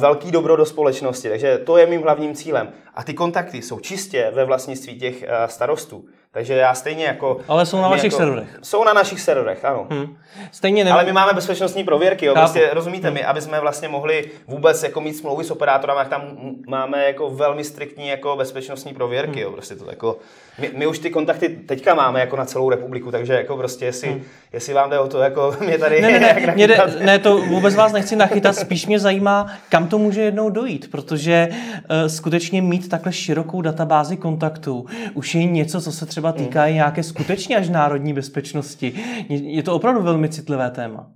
velký 0.00 0.30
dobro 0.30 0.56
do 0.56 0.66
společnosti. 0.66 1.28
Takže 1.28 1.58
to 1.58 1.76
je 1.76 1.86
mým 1.86 2.02
hlavním 2.02 2.34
cílem. 2.34 2.72
A 2.94 3.04
ty 3.04 3.14
kontakty 3.14 3.62
jsou 3.62 3.80
čistě 3.80 4.30
ve 4.34 4.44
vlastnictví 4.44 4.98
těch 4.98 5.22
uh, 5.22 5.28
starostů. 5.46 6.04
Takže 6.34 6.54
já 6.54 6.74
stejně 6.74 7.04
jako... 7.04 7.40
Ale 7.48 7.66
jsou 7.66 7.80
na 7.80 7.88
vašich 7.88 8.04
jako, 8.04 8.16
serverech. 8.16 8.58
Jsou 8.62 8.84
na 8.84 8.92
našich 8.92 9.20
serverech, 9.20 9.64
ano. 9.64 9.86
Hmm. 9.90 10.16
Stejně 10.52 10.84
nevím. 10.84 10.94
Ale 10.94 11.04
my 11.04 11.12
máme 11.12 11.32
bezpečnostní 11.32 11.84
prověrky, 11.84 12.26
jo. 12.26 12.34
Prostě, 12.34 12.70
rozumíte 12.72 13.08
hmm. 13.08 13.14
mi, 13.14 13.24
aby 13.24 13.40
jsme 13.40 13.60
vlastně 13.60 13.88
mohli 13.88 14.30
vůbec 14.46 14.82
jako 14.82 15.00
mít 15.00 15.14
smlouvy 15.14 15.44
s 15.44 15.50
operátorem, 15.50 15.96
jak 15.98 16.08
tam 16.08 16.22
máme 16.68 17.04
jako 17.04 17.30
velmi 17.30 17.64
striktní 17.64 18.08
jako 18.08 18.36
bezpečnostní 18.36 18.94
prověrky, 18.94 19.32
hmm. 19.32 19.42
jo. 19.42 19.50
Prostě 19.50 19.74
to 19.74 19.90
jako 19.90 20.16
my, 20.58 20.70
my, 20.74 20.86
už 20.86 20.98
ty 20.98 21.10
kontakty 21.10 21.48
teďka 21.48 21.94
máme 21.94 22.20
jako 22.20 22.36
na 22.36 22.44
celou 22.44 22.70
republiku, 22.70 23.10
takže 23.10 23.32
jako 23.32 23.56
prostě 23.56 23.84
jestli, 23.84 24.08
hmm. 24.08 24.22
jestli 24.52 24.74
vám 24.74 24.90
jde 24.90 24.98
o 24.98 25.08
to, 25.08 25.18
jako 25.18 25.56
mě 25.64 25.78
tady 25.78 26.02
ne, 26.02 26.10
ne, 26.10 26.20
ne, 26.20 26.52
mě 26.54 26.66
jde, 26.66 26.78
ne, 27.00 27.18
to 27.18 27.38
vůbec 27.38 27.74
vás 27.74 27.92
nechci 27.92 28.16
nachytat, 28.16 28.56
spíš 28.56 28.86
mě 28.86 28.98
zajímá, 28.98 29.52
kam 29.68 29.88
to 29.88 29.98
může 29.98 30.20
jednou 30.20 30.50
dojít, 30.50 30.90
protože 30.90 31.48
uh, 31.50 32.08
skutečně 32.08 32.62
mít 32.62 32.88
takhle 32.88 33.12
širokou 33.12 33.62
databázi 33.62 34.16
kontaktů 34.16 34.86
už 35.14 35.34
je 35.34 35.44
něco, 35.44 35.80
co 35.80 35.92
se 35.92 36.06
třeba 36.06 36.23
týká 36.32 36.62
hmm. 36.62 36.74
nějaké 36.74 37.02
skutečně 37.02 37.56
až 37.56 37.68
národní 37.68 38.12
bezpečnosti. 38.12 38.94
Je 39.28 39.62
to 39.62 39.74
opravdu 39.74 40.02
velmi 40.02 40.28
citlivé 40.28 40.70
téma. 40.70 41.06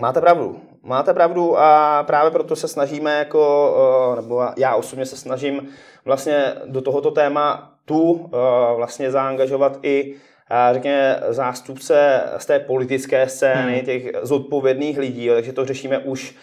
Máte 0.00 0.20
pravdu. 0.20 0.60
Máte 0.84 1.14
pravdu 1.14 1.58
a 1.58 2.02
právě 2.06 2.30
proto 2.30 2.56
se 2.56 2.68
snažíme 2.68 3.18
jako, 3.18 3.74
eh, 4.12 4.16
nebo 4.16 4.42
já 4.56 4.74
osobně 4.74 5.06
se 5.06 5.16
snažím 5.16 5.68
vlastně 6.04 6.44
do 6.66 6.80
tohoto 6.80 7.10
téma 7.10 7.72
tu 7.84 8.30
eh, 8.32 8.76
vlastně 8.76 9.10
zaangažovat 9.10 9.78
i 9.82 10.14
eh, 10.50 10.74
řekněme, 10.74 11.20
zástupce 11.28 12.22
z 12.36 12.46
té 12.46 12.58
politické 12.58 13.28
scény, 13.28 13.74
hmm. 13.76 13.84
těch 13.84 14.12
zodpovědných 14.22 14.98
lidí, 14.98 15.28
takže 15.28 15.52
to 15.52 15.64
řešíme 15.64 15.98
už 15.98 16.36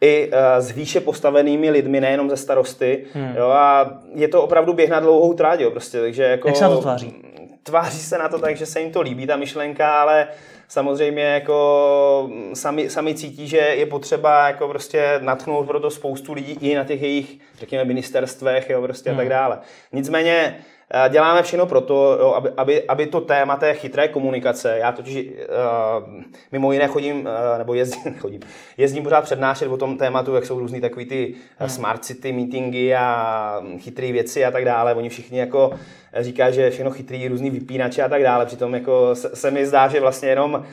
i 0.00 0.30
s 0.58 0.70
výše 0.70 1.00
postavenými 1.00 1.70
lidmi, 1.70 2.00
nejenom 2.00 2.30
ze 2.30 2.36
starosty. 2.36 3.04
Hmm. 3.14 3.34
Jo, 3.36 3.48
a 3.48 3.98
je 4.14 4.28
to 4.28 4.42
opravdu 4.42 4.72
běh 4.72 4.90
na 4.90 5.00
dlouhou 5.00 5.34
tráť, 5.34 5.60
jo, 5.60 5.70
prostě, 5.70 6.00
takže 6.00 6.22
jako... 6.22 6.48
Jak 6.48 6.56
se 6.56 6.64
na 6.64 6.70
to 6.70 6.80
tváří? 6.80 7.33
Tváří 7.64 7.98
se 7.98 8.18
na 8.18 8.28
to 8.28 8.38
tak, 8.38 8.56
že 8.56 8.66
se 8.66 8.80
jim 8.80 8.92
to 8.92 9.00
líbí, 9.00 9.26
ta 9.26 9.36
myšlenka, 9.36 10.02
ale 10.02 10.28
samozřejmě 10.68 11.22
jako 11.22 12.30
sami, 12.54 12.90
sami 12.90 13.14
cítí, 13.14 13.48
že 13.48 13.56
je 13.56 13.86
potřeba 13.86 14.48
jako 14.48 14.68
prostě 14.68 15.18
natchnout 15.22 15.66
pro 15.66 15.80
to 15.80 15.90
spoustu 15.90 16.32
lidí 16.32 16.52
i 16.60 16.74
na 16.74 16.84
těch 16.84 17.02
jejich, 17.02 17.38
řekněme, 17.58 17.84
ministerstvech, 17.84 18.70
jo, 18.70 18.82
prostě 18.82 19.10
hmm. 19.10 19.18
a 19.18 19.20
tak 19.20 19.26
hmm. 19.26 19.30
dále. 19.30 19.58
Nicméně 19.92 20.64
děláme 21.08 21.42
všechno 21.42 21.66
pro 21.66 21.80
to, 21.80 22.16
jo, 22.20 22.32
aby, 22.32 22.50
aby, 22.56 22.82
aby 22.82 23.06
to 23.06 23.20
téma 23.20 23.56
té 23.56 23.74
chytré 23.74 24.08
komunikace, 24.08 24.78
já 24.78 24.92
totiž 24.92 25.26
uh, 25.26 26.22
mimo 26.52 26.72
jiné 26.72 26.86
chodím, 26.88 27.20
uh, 27.20 27.58
nebo 27.58 27.74
jezdím, 27.74 28.14
chodím, 28.18 28.40
jezdím 28.76 29.02
pořád 29.02 29.20
přednášet 29.20 29.68
o 29.68 29.76
tom 29.76 29.98
tématu, 29.98 30.34
jak 30.34 30.46
jsou 30.46 30.58
různý 30.58 30.80
takový 30.80 31.06
ty 31.06 31.34
hmm. 31.58 31.68
smart 31.68 32.04
city 32.04 32.32
meetingy 32.32 32.94
a 32.94 33.62
chytré 33.78 34.12
věci 34.12 34.44
a 34.44 34.50
tak 34.50 34.64
dále. 34.64 34.94
Oni 34.94 35.08
všichni 35.08 35.38
jako 35.38 35.70
říkají, 36.16 36.54
že 36.54 36.62
je 36.62 36.70
všechno 36.70 36.90
chytrý, 36.90 37.28
různý 37.28 37.50
vypínače 37.50 38.02
a 38.02 38.08
tak 38.08 38.22
dále. 38.22 38.46
Přitom 38.46 38.74
jako 38.74 39.14
se, 39.14 39.36
se 39.36 39.50
mi 39.50 39.66
zdá, 39.66 39.88
že 39.88 40.00
vlastně 40.00 40.28
jenom 40.28 40.64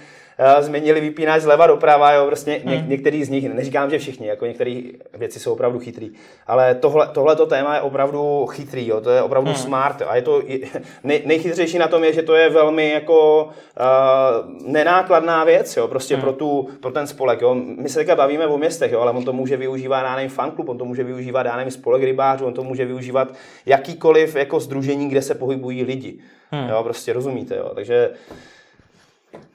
změnili 0.60 1.02
vypínač 1.02 1.42
zleva 1.42 1.68
doprava, 1.68 2.14
jo, 2.14 2.26
prostě 2.26 2.62
hmm. 2.66 2.90
některý 2.90 3.24
z 3.24 3.30
nich, 3.30 3.54
neříkám, 3.54 3.90
že 3.90 4.00
všichni, 4.00 4.28
jako 4.28 4.46
některé 4.46 4.82
věci 5.14 5.40
jsou 5.40 5.54
opravdu 5.54 5.80
chytrý, 5.80 6.12
ale 6.48 6.76
tohle, 6.76 7.08
tohleto 7.08 7.46
téma 7.46 7.76
je 7.76 7.82
opravdu 7.82 8.46
chytrý, 8.46 8.88
jo, 8.88 9.02
to 9.02 9.10
je 9.10 9.22
opravdu 9.22 9.52
hmm. 9.52 9.60
smart 9.60 10.02
a 10.08 10.16
je 10.16 10.22
to, 10.22 10.42
nej, 11.04 11.22
nejchytřejší 11.26 11.78
na 11.78 11.88
tom 11.88 12.04
je, 12.04 12.14
že 12.14 12.22
to 12.22 12.36
je 12.36 12.50
velmi 12.50 12.90
jako 12.90 13.44
uh, 13.44 14.72
nenákladná 14.72 15.44
věc, 15.44 15.78
jo, 15.78 15.88
prostě 15.88 16.16
hmm. 16.16 16.22
pro, 16.22 16.34
tu, 16.34 16.70
pro 16.82 16.92
ten 16.92 17.08
spolek, 17.08 17.42
jo. 17.42 17.56
My 17.56 17.90
se 17.90 18.00
teďka 18.00 18.16
bavíme 18.16 18.48
o 18.48 18.58
městech, 18.58 18.92
jo, 18.92 19.00
ale 19.00 19.12
on 19.12 19.26
to 19.26 19.34
může 19.34 19.58
využívat, 19.58 20.04
já 20.04 20.16
nevím, 20.16 20.32
fanklub, 20.32 20.70
on 20.70 20.78
to 20.78 20.86
může 20.86 21.04
využívat, 21.04 21.46
já 21.46 21.58
nevím, 21.58 21.72
spolek 21.72 22.04
rybářů, 22.04 22.46
on 22.46 22.54
to 22.54 22.64
může 22.64 22.86
využívat 22.86 23.34
jakýkoliv 23.66 24.36
jako 24.36 24.60
združení, 24.60 25.10
kde 25.10 25.22
se 25.22 25.36
pohybují 25.36 25.84
lidi. 25.84 26.18
Hmm. 26.52 26.70
Jo, 26.70 26.84
prostě 26.84 27.14
rozumíte, 27.14 27.56
jo. 27.56 27.72
Takže 27.76 28.10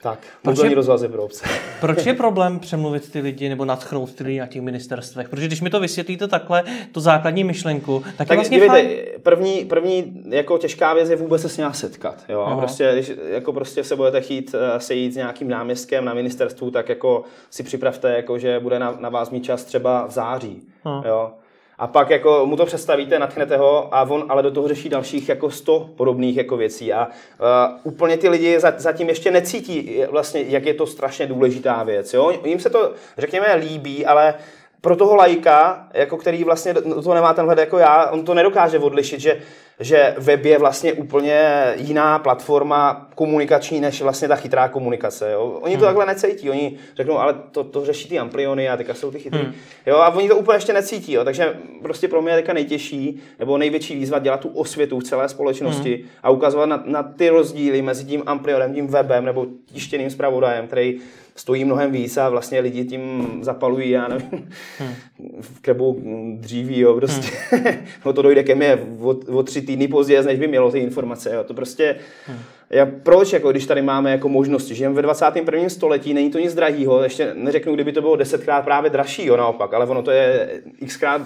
tak, 0.02 0.18
proč 0.42 0.58
je, 0.64 0.74
rozvazy 0.74 1.08
pro 1.08 1.24
obce. 1.24 1.44
Proč 1.80 2.06
je 2.06 2.14
problém 2.14 2.58
přemluvit 2.58 3.12
ty 3.12 3.20
lidi 3.20 3.48
nebo 3.48 3.64
natchnout 3.64 4.14
ty 4.14 4.24
lidi 4.24 4.40
na 4.40 4.46
těch 4.46 4.62
ministerstvech? 4.62 5.28
Protože 5.28 5.46
když 5.46 5.60
mi 5.60 5.70
to 5.70 5.80
vysvětlíte 5.80 6.28
takhle, 6.28 6.64
tu 6.92 7.00
základní 7.00 7.44
myšlenku, 7.44 8.02
tak, 8.04 8.16
tak 8.16 8.30
je 8.30 8.36
vlastně 8.36 8.56
dívejte, 8.56 8.74
fajn. 8.74 8.98
První, 9.22 9.64
první 9.64 10.22
jako 10.28 10.58
těžká 10.58 10.94
věc 10.94 11.10
je 11.10 11.16
vůbec 11.16 11.42
se 11.42 11.48
s 11.48 11.56
ním 11.56 11.72
setkat. 11.72 12.24
Jo? 12.28 12.40
A 12.40 12.56
prostě, 12.56 12.90
když 12.92 13.12
jako 13.28 13.52
prostě 13.52 13.84
se 13.84 13.96
budete 13.96 14.20
chtít 14.20 14.54
eh, 14.54 14.80
sejít 14.80 15.12
s 15.12 15.16
nějakým 15.16 15.48
náměstkem 15.48 16.04
na 16.04 16.14
ministerstvu, 16.14 16.70
tak 16.70 16.88
jako 16.88 17.24
si 17.50 17.62
připravte, 17.62 18.12
jako, 18.12 18.38
že 18.38 18.60
bude 18.60 18.78
na, 18.78 18.96
na 19.00 19.08
vás 19.08 19.30
mít 19.30 19.44
čas 19.44 19.64
třeba 19.64 20.06
v 20.06 20.10
září. 20.10 20.62
Aha. 20.84 21.02
Jo? 21.06 21.32
A 21.78 21.86
pak 21.86 22.10
jako 22.10 22.46
mu 22.46 22.56
to 22.56 22.66
představíte, 22.66 23.18
natchnete 23.18 23.56
ho 23.56 23.94
a 23.94 24.02
on 24.02 24.24
ale 24.28 24.42
do 24.42 24.50
toho 24.50 24.68
řeší 24.68 24.88
dalších 24.88 25.28
jako 25.28 25.50
100 25.50 25.90
podobných 25.96 26.36
jako 26.36 26.56
věcí 26.56 26.92
a 26.92 27.06
uh, 27.06 27.92
úplně 27.92 28.16
ty 28.16 28.28
lidi 28.28 28.60
zatím 28.76 29.08
ještě 29.08 29.30
necítí 29.30 30.02
vlastně, 30.10 30.44
jak 30.46 30.66
je 30.66 30.74
to 30.74 30.86
strašně 30.86 31.26
důležitá 31.26 31.82
věc. 31.82 32.14
Jo? 32.14 32.32
Jim 32.44 32.60
se 32.60 32.70
to, 32.70 32.92
řekněme, 33.18 33.54
líbí, 33.54 34.06
ale 34.06 34.34
pro 34.80 34.96
toho 34.96 35.16
lajka, 35.16 35.88
jako 35.94 36.16
který 36.16 36.44
vlastně 36.44 36.74
toho 36.74 37.14
nemá 37.14 37.34
tenhle 37.34 37.60
jako 37.60 37.78
já, 37.78 38.10
on 38.10 38.24
to 38.24 38.34
nedokáže 38.34 38.78
odlišit, 38.78 39.20
že 39.20 39.40
že 39.80 40.14
web 40.18 40.44
je 40.44 40.58
vlastně 40.58 40.92
úplně 40.92 41.50
jiná 41.76 42.18
platforma 42.18 43.08
komunikační 43.14 43.80
než 43.80 44.02
vlastně 44.02 44.28
ta 44.28 44.36
chytrá 44.36 44.68
komunikace. 44.68 45.32
Jo? 45.32 45.58
Oni 45.60 45.74
to 45.74 45.78
hmm. 45.78 45.86
takhle 45.86 46.06
necítí, 46.06 46.50
oni 46.50 46.76
řeknou, 46.96 47.18
ale 47.18 47.34
to, 47.50 47.64
to 47.64 47.84
řeší 47.84 48.08
ty 48.08 48.18
ampliony 48.18 48.68
a 48.68 48.76
teďka 48.76 48.94
jsou 48.94 49.10
ty 49.10 49.18
chytrý. 49.18 49.42
Hmm. 49.42 49.52
Jo? 49.86 49.96
A 49.96 50.14
oni 50.14 50.28
to 50.28 50.36
úplně 50.36 50.56
ještě 50.56 50.72
necítí, 50.72 51.12
jo? 51.12 51.24
takže 51.24 51.56
prostě 51.82 52.08
pro 52.08 52.22
mě 52.22 52.32
je 52.32 52.36
teďka 52.36 52.52
nejtěžší 52.52 53.20
nebo 53.38 53.58
největší 53.58 53.94
výzva 53.94 54.18
dělat 54.18 54.40
tu 54.40 54.48
osvětu 54.48 54.98
v 54.98 55.04
celé 55.04 55.28
společnosti 55.28 55.96
hmm. 55.96 56.06
a 56.22 56.30
ukazovat 56.30 56.66
na, 56.66 56.82
na 56.86 57.02
ty 57.02 57.28
rozdíly 57.28 57.82
mezi 57.82 58.04
tím 58.04 58.22
amplionem, 58.26 58.74
tím 58.74 58.86
webem 58.86 59.24
nebo 59.24 59.46
tištěným 59.72 60.10
zpravodajem, 60.10 60.66
který 60.66 61.00
stojí 61.36 61.64
mnohem 61.64 61.92
víc 61.92 62.16
a 62.16 62.28
vlastně 62.28 62.60
lidi 62.60 62.84
tím 62.84 63.38
zapalují, 63.42 63.90
já 63.90 64.08
nevím, 64.08 64.48
hmm. 64.78 64.94
v 65.40 65.60
krebu 65.60 66.02
dříví, 66.40 66.80
jo, 66.80 66.94
prostě. 66.94 67.36
Hmm. 67.50 67.64
no 68.04 68.12
to 68.12 68.22
dojde 68.22 68.42
ke 68.42 68.54
mně 68.54 68.78
o, 69.00 69.08
o 69.08 69.42
tři 69.42 69.62
týdny 69.62 69.88
později, 69.88 70.22
než 70.22 70.38
by 70.38 70.48
mělo 70.48 70.70
ty 70.70 70.78
informace, 70.78 71.34
jo. 71.34 71.44
To 71.44 71.54
prostě, 71.54 71.96
hmm. 72.26 72.38
já, 72.70 72.86
proč, 72.86 73.32
jako, 73.32 73.50
když 73.50 73.66
tady 73.66 73.82
máme 73.82 74.10
jako 74.10 74.28
možnosti, 74.28 74.74
žijeme 74.74 74.94
ve 74.94 75.02
21. 75.02 75.68
století, 75.68 76.14
není 76.14 76.30
to 76.30 76.38
nic 76.38 76.54
drahýho, 76.54 77.02
ještě 77.02 77.30
neřeknu, 77.34 77.74
kdyby 77.74 77.92
to 77.92 78.00
bylo 78.00 78.16
desetkrát 78.16 78.64
právě 78.64 78.90
dražší, 78.90 79.26
jo, 79.26 79.36
naopak, 79.36 79.74
ale 79.74 79.86
ono 79.86 80.02
to 80.02 80.10
je 80.10 80.50
xkrát 80.86 81.22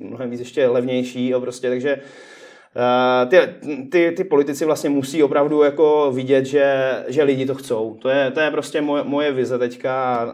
mnohem 0.00 0.30
víc 0.30 0.40
ještě 0.40 0.68
levnější, 0.68 1.28
jo, 1.28 1.40
prostě, 1.40 1.68
takže 1.68 1.98
ty, 3.28 3.38
ty, 3.90 4.12
ty 4.16 4.24
politici 4.24 4.64
vlastně 4.64 4.90
musí 4.90 5.22
opravdu 5.22 5.62
jako 5.62 6.12
vidět, 6.14 6.46
že, 6.46 6.92
že 7.08 7.22
lidi 7.22 7.46
to 7.46 7.54
chcou. 7.54 7.96
To 8.02 8.08
je, 8.08 8.30
to 8.30 8.40
je 8.40 8.50
prostě 8.50 8.80
moje, 8.80 9.04
moje 9.04 9.32
vize 9.32 9.58
teďka, 9.58 10.26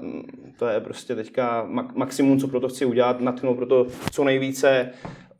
to 0.59 0.67
je 0.67 0.81
prostě 0.81 1.15
teďka 1.15 1.67
maximum, 1.95 2.41
co 2.41 2.49
pro 2.49 2.61
to 2.61 2.69
chci 2.69 2.85
udělat, 2.85 3.21
natknout 3.21 3.57
pro 3.57 3.67
to 3.67 3.87
co 4.13 4.25
nejvíce 4.25 4.91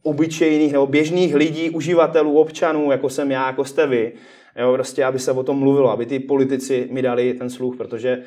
obyčejných 0.03 0.73
nebo 0.73 0.87
běžných 0.87 1.35
lidí, 1.35 1.71
uživatelů, 1.71 2.39
občanů, 2.39 2.91
jako 2.91 3.11
jsem 3.11 3.31
já, 3.31 3.47
jako 3.47 3.65
jste 3.65 3.87
vy, 3.87 4.13
jo, 4.59 4.73
prostě, 4.73 5.05
aby 5.05 5.19
se 5.19 5.33
o 5.33 5.43
tom 5.43 5.59
mluvilo, 5.59 5.91
aby 5.91 6.07
ty 6.07 6.19
politici 6.19 6.89
mi 6.91 7.03
dali 7.03 7.35
ten 7.35 7.51
sluch, 7.51 7.77
protože 7.77 8.23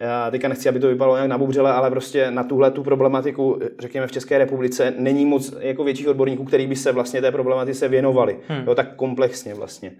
já 0.00 0.30
teďka 0.30 0.48
nechci, 0.48 0.68
aby 0.68 0.80
to 0.80 0.88
vypadalo 0.88 1.16
nějak 1.16 1.30
nabubřele, 1.30 1.72
ale 1.72 1.90
prostě 1.90 2.30
na 2.30 2.44
tuhle 2.44 2.70
tu 2.70 2.82
problematiku, 2.82 3.60
řekněme 3.78 4.06
v 4.06 4.12
České 4.12 4.38
republice, 4.38 4.94
není 4.98 5.26
moc 5.26 5.54
jako 5.60 5.84
větších 5.84 6.08
odborníků, 6.08 6.44
který 6.44 6.66
by 6.66 6.76
se 6.76 6.92
vlastně 6.92 7.20
té 7.20 7.32
problematice 7.32 7.88
věnovali. 7.88 8.38
Hmm. 8.48 8.64
Jo, 8.66 8.74
tak 8.74 8.94
komplexně 8.96 9.54
vlastně. 9.54 9.92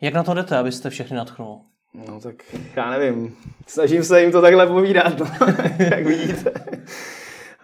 Jak 0.00 0.14
na 0.14 0.22
to 0.22 0.34
jdete, 0.34 0.56
abyste 0.56 0.90
všechny 0.90 1.16
natchnul? 1.16 1.60
No 2.08 2.20
tak 2.20 2.34
já 2.76 2.90
nevím. 2.90 3.36
Snažím 3.66 4.04
se 4.04 4.22
jim 4.22 4.32
to 4.32 4.42
takhle 4.42 4.66
povídat, 4.66 5.18
no, 5.18 5.26
jak 5.78 6.06
vidíte. 6.06 6.52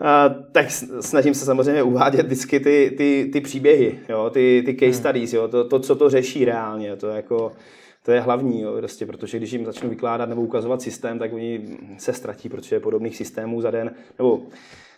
A, 0.01 0.29
tak 0.53 0.71
snažím 1.01 1.35
se 1.35 1.45
samozřejmě 1.45 1.83
uvádět 1.83 2.27
vždycky 2.27 2.61
ty, 2.61 2.95
ty, 2.97 3.31
ty 3.33 3.41
příběhy, 3.41 3.99
jo, 4.09 4.31
ty, 4.31 4.63
ty 4.67 4.75
case 4.75 4.87
hmm. 4.87 4.95
studies, 4.95 5.33
jo, 5.33 5.49
to, 5.49 5.69
to, 5.69 5.79
co 5.79 5.97
to 5.97 6.11
řeší 6.11 6.45
reálně. 6.45 6.97
To 6.97 7.07
jako, 7.07 7.53
to 8.03 8.13
je 8.13 8.21
hlavní, 8.21 8.61
jo, 8.61 8.75
prostě, 8.79 9.07
protože 9.07 9.39
když 9.39 9.53
jim 9.53 9.65
začnu 9.65 9.91
vykládat 9.91 10.29
nebo 10.29 10.43
ukazovat 10.43 10.83
systém, 10.83 11.19
tak 11.19 11.33
oni 11.33 11.79
se 11.99 12.13
ztratí, 12.13 12.49
protože 12.49 12.77
je 12.77 12.81
podobných 12.81 13.17
systémů 13.17 13.61
za 13.61 13.71
den, 13.71 13.95
nebo 14.19 14.43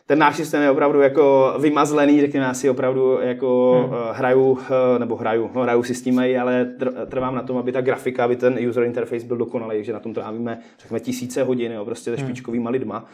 ten 0.06 0.18
náš 0.18 0.36
systém 0.36 0.62
je 0.62 0.70
opravdu 0.70 1.00
jako 1.00 1.54
vymazlený, 1.58 2.20
řekněme, 2.20 2.46
já 2.46 2.54
si 2.54 2.70
opravdu 2.70 3.18
jako 3.20 3.80
hmm. 3.86 3.94
Eh, 3.94 4.12
hraju, 4.12 4.58
eh, 4.94 4.98
nebo 4.98 5.16
hraju, 5.16 5.50
no, 5.54 5.62
hraju 5.62 5.82
si 5.82 5.94
s 5.94 6.02
tím, 6.02 6.18
ale 6.18 6.74
trvám 7.06 7.34
na 7.34 7.42
tom, 7.42 7.56
aby 7.56 7.72
ta 7.72 7.80
grafika, 7.80 8.24
aby 8.24 8.36
ten 8.36 8.68
user 8.68 8.82
interface 8.82 9.26
byl 9.26 9.36
dokonalý, 9.36 9.84
že 9.84 9.92
na 9.92 10.00
tom 10.00 10.14
trávíme, 10.14 10.58
řekněme, 10.78 11.00
tisíce 11.00 11.42
hodin, 11.42 11.72
jo, 11.72 11.84
prostě 11.84 12.10
se 12.10 12.16
hmm. 12.16 12.26
špičkovýma 12.26 12.70
lidma. 12.70 13.06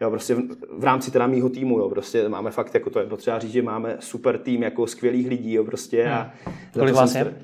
Jo, 0.00 0.10
prostě 0.10 0.34
v, 0.34 0.40
v 0.78 0.84
rámci 0.84 1.10
teda 1.10 1.26
mýho 1.26 1.48
týmu, 1.48 1.78
jo, 1.78 1.88
prostě 1.88 2.28
máme 2.28 2.50
fakt, 2.50 2.74
jako 2.74 2.90
to 2.90 3.00
je 3.00 3.06
potřeba 3.06 3.38
říct, 3.38 3.52
že 3.52 3.62
máme 3.62 3.96
super 4.00 4.38
tým 4.38 4.62
jako 4.62 4.86
skvělých 4.86 5.28
lidí, 5.28 5.54
jo, 5.54 5.64
prostě. 5.64 6.04
Hmm. 6.04 6.12
A 6.12 6.32
Kolik 6.72 6.94
vás 6.94 7.14
je? 7.14 7.34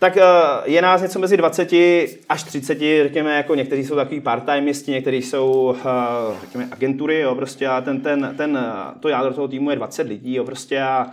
Tak 0.00 0.16
eh, 0.16 0.22
je 0.64 0.82
nás 0.82 1.02
něco 1.02 1.18
mezi 1.18 1.36
20 1.36 1.72
až 2.28 2.42
30, 2.42 2.78
řekněme, 3.02 3.36
jako 3.36 3.54
někteří 3.54 3.84
jsou 3.84 3.96
takový 3.96 4.20
part-timeisti, 4.20 4.90
někteří 4.90 5.22
jsou, 5.22 5.76
eh, 5.78 6.36
řekněme, 6.40 6.68
agentury, 6.72 7.20
jo, 7.20 7.34
prostě 7.34 7.68
a 7.68 7.80
ten, 7.80 8.00
ten, 8.00 8.34
ten, 8.36 8.58
to 9.00 9.08
jádro 9.08 9.34
toho 9.34 9.48
týmu 9.48 9.70
je 9.70 9.76
20 9.76 10.06
lidí, 10.06 10.34
jo, 10.34 10.44
prostě 10.44 10.82
a 10.82 11.06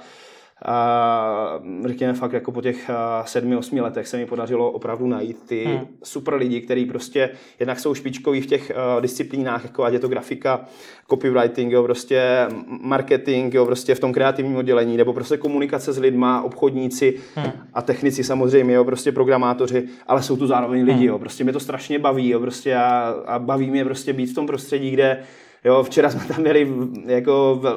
řekněme 1.86 2.14
fakt 2.14 2.34
jako 2.34 2.52
po 2.52 2.62
těch 2.62 2.90
sedmi, 3.26 3.56
osmi 3.56 3.82
letech 3.82 4.08
se 4.08 4.18
mi 4.18 4.26
podařilo 4.26 4.72
opravdu 4.72 5.08
najít 5.08 5.44
ty 5.48 5.64
hmm. 5.64 5.88
super 6.04 6.34
lidi, 6.34 6.62
kteří 6.62 6.86
prostě 6.86 7.30
jednak 7.60 7.80
jsou 7.80 7.94
špičkoví 7.94 8.42
v 8.42 8.46
těch 8.46 8.72
disciplínách, 9.02 9.64
jako 9.64 9.84
ať 9.84 9.94
je 9.94 10.00
to 10.00 10.08
grafika, 10.08 10.66
copywriting, 11.10 11.72
jo, 11.72 11.84
prostě 11.84 12.48
marketing, 12.68 13.54
jo, 13.54 13.66
prostě 13.66 13.96
v 13.96 14.00
tom 14.00 14.14
kreativním 14.14 14.58
oddělení, 14.58 14.98
nebo 14.98 15.14
prostě 15.14 15.38
komunikace 15.38 15.94
s 15.94 16.00
lidma, 16.00 16.42
obchodníci 16.42 17.20
hmm. 17.36 17.52
a 17.74 17.82
technici 17.82 18.24
samozřejmě, 18.24 18.76
jo, 18.76 18.86
prostě 18.86 19.12
programátoři, 19.12 19.84
ale 20.08 20.24
jsou 20.24 20.38
tu 20.38 20.48
zároveň 20.48 20.84
lidi, 20.84 21.00
hmm. 21.00 21.08
jo, 21.08 21.20
prostě 21.20 21.44
mě 21.44 21.54
to 21.54 21.60
strašně 21.60 22.00
baví, 22.00 22.30
jo, 22.30 22.40
prostě 22.40 22.76
a, 22.76 23.16
a 23.26 23.40
baví 23.40 23.72
mě 23.72 23.86
prostě 23.86 24.14
být 24.14 24.26
v 24.26 24.36
tom 24.36 24.48
prostředí, 24.48 24.92
kde 24.92 25.24
Jo, 25.66 25.84
včera 25.84 26.10
jsme 26.10 26.26
tam 26.26 26.42
měli 26.42 26.68
jako 27.06 27.62
uh, 27.64 27.70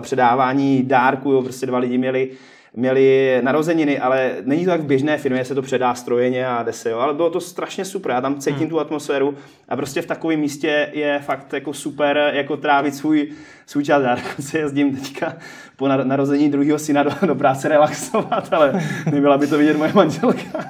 předávání 0.00 0.82
dárku, 0.82 1.32
jo, 1.32 1.42
prostě 1.42 1.66
dva 1.66 1.78
lidi 1.78 1.98
měli 1.98 2.30
měli 2.76 3.38
narozeniny, 3.42 3.98
ale 3.98 4.36
není 4.44 4.64
to 4.64 4.70
tak 4.70 4.80
v 4.80 4.86
běžné 4.86 5.18
firmě, 5.18 5.44
se 5.44 5.54
to 5.54 5.62
předá 5.62 5.94
strojeně 5.94 6.46
a 6.46 6.62
jde 6.62 6.72
se, 6.72 6.90
jo, 6.90 6.98
ale 6.98 7.14
bylo 7.14 7.30
to 7.30 7.40
strašně 7.40 7.84
super, 7.84 8.12
já 8.12 8.20
tam 8.20 8.38
cítím 8.38 8.58
hmm. 8.58 8.68
tu 8.68 8.80
atmosféru 8.80 9.34
a 9.68 9.76
prostě 9.76 10.02
v 10.02 10.06
takovém 10.06 10.40
místě 10.40 10.90
je 10.92 11.20
fakt 11.24 11.52
jako 11.52 11.72
super 11.72 12.30
jako 12.34 12.56
trávit 12.56 12.94
svůj, 12.94 13.32
svůj 13.66 13.84
čas. 13.84 14.02
Já 14.02 14.16
se 14.40 14.58
jezdím 14.58 14.96
teďka 14.96 15.36
po 15.76 15.88
narození 15.88 16.50
druhého 16.50 16.78
syna 16.78 17.02
do, 17.02 17.10
do 17.26 17.34
práce 17.34 17.68
relaxovat, 17.68 18.52
ale 18.52 18.82
nebyla 19.12 19.38
by 19.38 19.46
to 19.46 19.58
vidět 19.58 19.76
moje 19.76 19.92
manželka. 19.92 20.64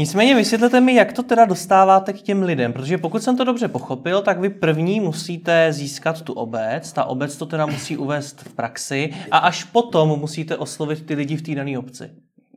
Nicméně 0.00 0.34
vysvětlete 0.34 0.80
mi, 0.80 0.94
jak 0.94 1.12
to 1.12 1.22
teda 1.22 1.44
dostáváte 1.44 2.12
k 2.12 2.22
těm 2.22 2.42
lidem, 2.42 2.72
protože 2.72 2.98
pokud 2.98 3.22
jsem 3.22 3.36
to 3.36 3.44
dobře 3.44 3.68
pochopil, 3.68 4.22
tak 4.22 4.40
vy 4.40 4.50
první 4.50 5.00
musíte 5.00 5.72
získat 5.72 6.22
tu 6.22 6.32
obec, 6.32 6.92
ta 6.92 7.04
obec 7.04 7.36
to 7.36 7.46
teda 7.46 7.66
musí 7.66 7.96
uvést 7.96 8.42
v 8.42 8.54
praxi 8.54 9.14
a 9.30 9.38
až 9.38 9.64
potom 9.64 10.08
musíte 10.08 10.56
oslovit 10.56 11.06
ty 11.06 11.14
lidi 11.14 11.36
v 11.36 11.42
té 11.42 11.54
dané 11.54 11.78
obci. 11.78 12.10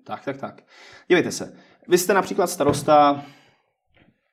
Tak, 0.03 0.25
tak, 0.25 0.37
tak. 0.37 0.61
Dívejte 1.09 1.31
se, 1.31 1.53
vy 1.87 1.97
jste 1.97 2.13
například 2.13 2.47
starosta 2.47 3.25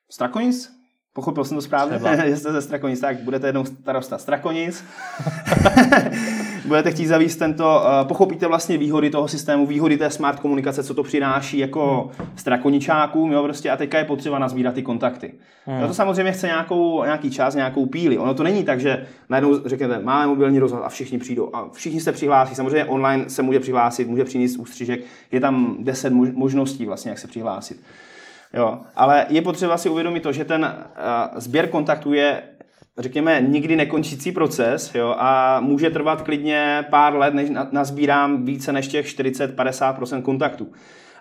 Strakonic, 0.09 0.71
Pochopil 1.13 1.45
jsem 1.45 1.57
to 1.57 1.61
správně? 1.61 1.99
Jste 2.37 2.51
ze 2.51 2.61
Strakonic, 2.61 2.99
tak 2.99 3.19
budete 3.19 3.47
jednou 3.47 3.65
starosta 3.65 4.17
Strakonic. 4.17 4.83
budete 6.65 6.91
chtít 6.91 7.07
zavíst 7.07 7.39
tento, 7.39 7.83
uh, 7.83 8.07
pochopíte 8.07 8.47
vlastně 8.47 8.77
výhody 8.77 9.09
toho 9.09 9.27
systému, 9.27 9.67
výhody 9.67 9.97
té 9.97 10.09
smart 10.09 10.39
komunikace, 10.39 10.83
co 10.83 10.93
to 10.93 11.03
přináší 11.03 11.57
jako 11.57 12.11
strakoničákům, 12.35 13.31
jo, 13.31 13.43
prostě 13.43 13.69
a 13.69 13.77
teďka 13.77 13.97
je 13.97 14.05
potřeba 14.05 14.39
nazbírat 14.39 14.73
ty 14.73 14.81
kontakty. 14.81 15.33
Hmm. 15.65 15.87
to 15.87 15.93
samozřejmě 15.93 16.31
chce 16.31 16.47
nějakou, 16.47 17.03
nějaký 17.03 17.31
čas, 17.31 17.55
nějakou 17.55 17.85
píli. 17.85 18.17
Ono 18.17 18.33
to 18.33 18.43
není 18.43 18.63
tak, 18.63 18.79
že 18.79 19.05
najednou 19.29 19.59
řeknete, 19.65 19.99
máme 19.99 20.27
mobilní 20.27 20.59
rozhlas 20.59 20.83
a 20.85 20.89
všichni 20.89 21.17
přijdou 21.17 21.49
a 21.53 21.69
všichni 21.73 22.01
se 22.01 22.11
přihlásí. 22.11 22.55
Samozřejmě 22.55 22.85
online 22.85 23.29
se 23.29 23.41
může 23.41 23.59
přihlásit, 23.59 24.07
může 24.07 24.23
přinést 24.23 24.57
ústřižek, 24.57 25.01
je 25.31 25.39
tam 25.39 25.77
10 25.79 26.13
možností 26.13 26.85
vlastně, 26.85 27.09
jak 27.09 27.19
se 27.19 27.27
přihlásit. 27.27 27.81
Jo, 28.53 28.79
ale 28.95 29.25
je 29.29 29.41
potřeba 29.41 29.77
si 29.77 29.89
uvědomit 29.89 30.23
to, 30.23 30.31
že 30.31 30.45
ten 30.45 30.61
uh, 30.63 31.39
sběr 31.39 31.67
kontaktů 31.67 32.13
je 32.13 32.43
řekněme, 32.97 33.41
nikdy 33.41 33.75
nekončící 33.75 34.31
proces 34.31 34.95
jo, 34.95 35.15
a 35.17 35.59
může 35.59 35.89
trvat 35.89 36.21
klidně 36.21 36.85
pár 36.89 37.15
let, 37.15 37.33
než 37.33 37.49
nazbírám 37.71 38.45
více 38.45 38.73
než 38.73 38.87
těch 38.87 39.05
40-50% 39.05 40.21
kontaktů. 40.21 40.71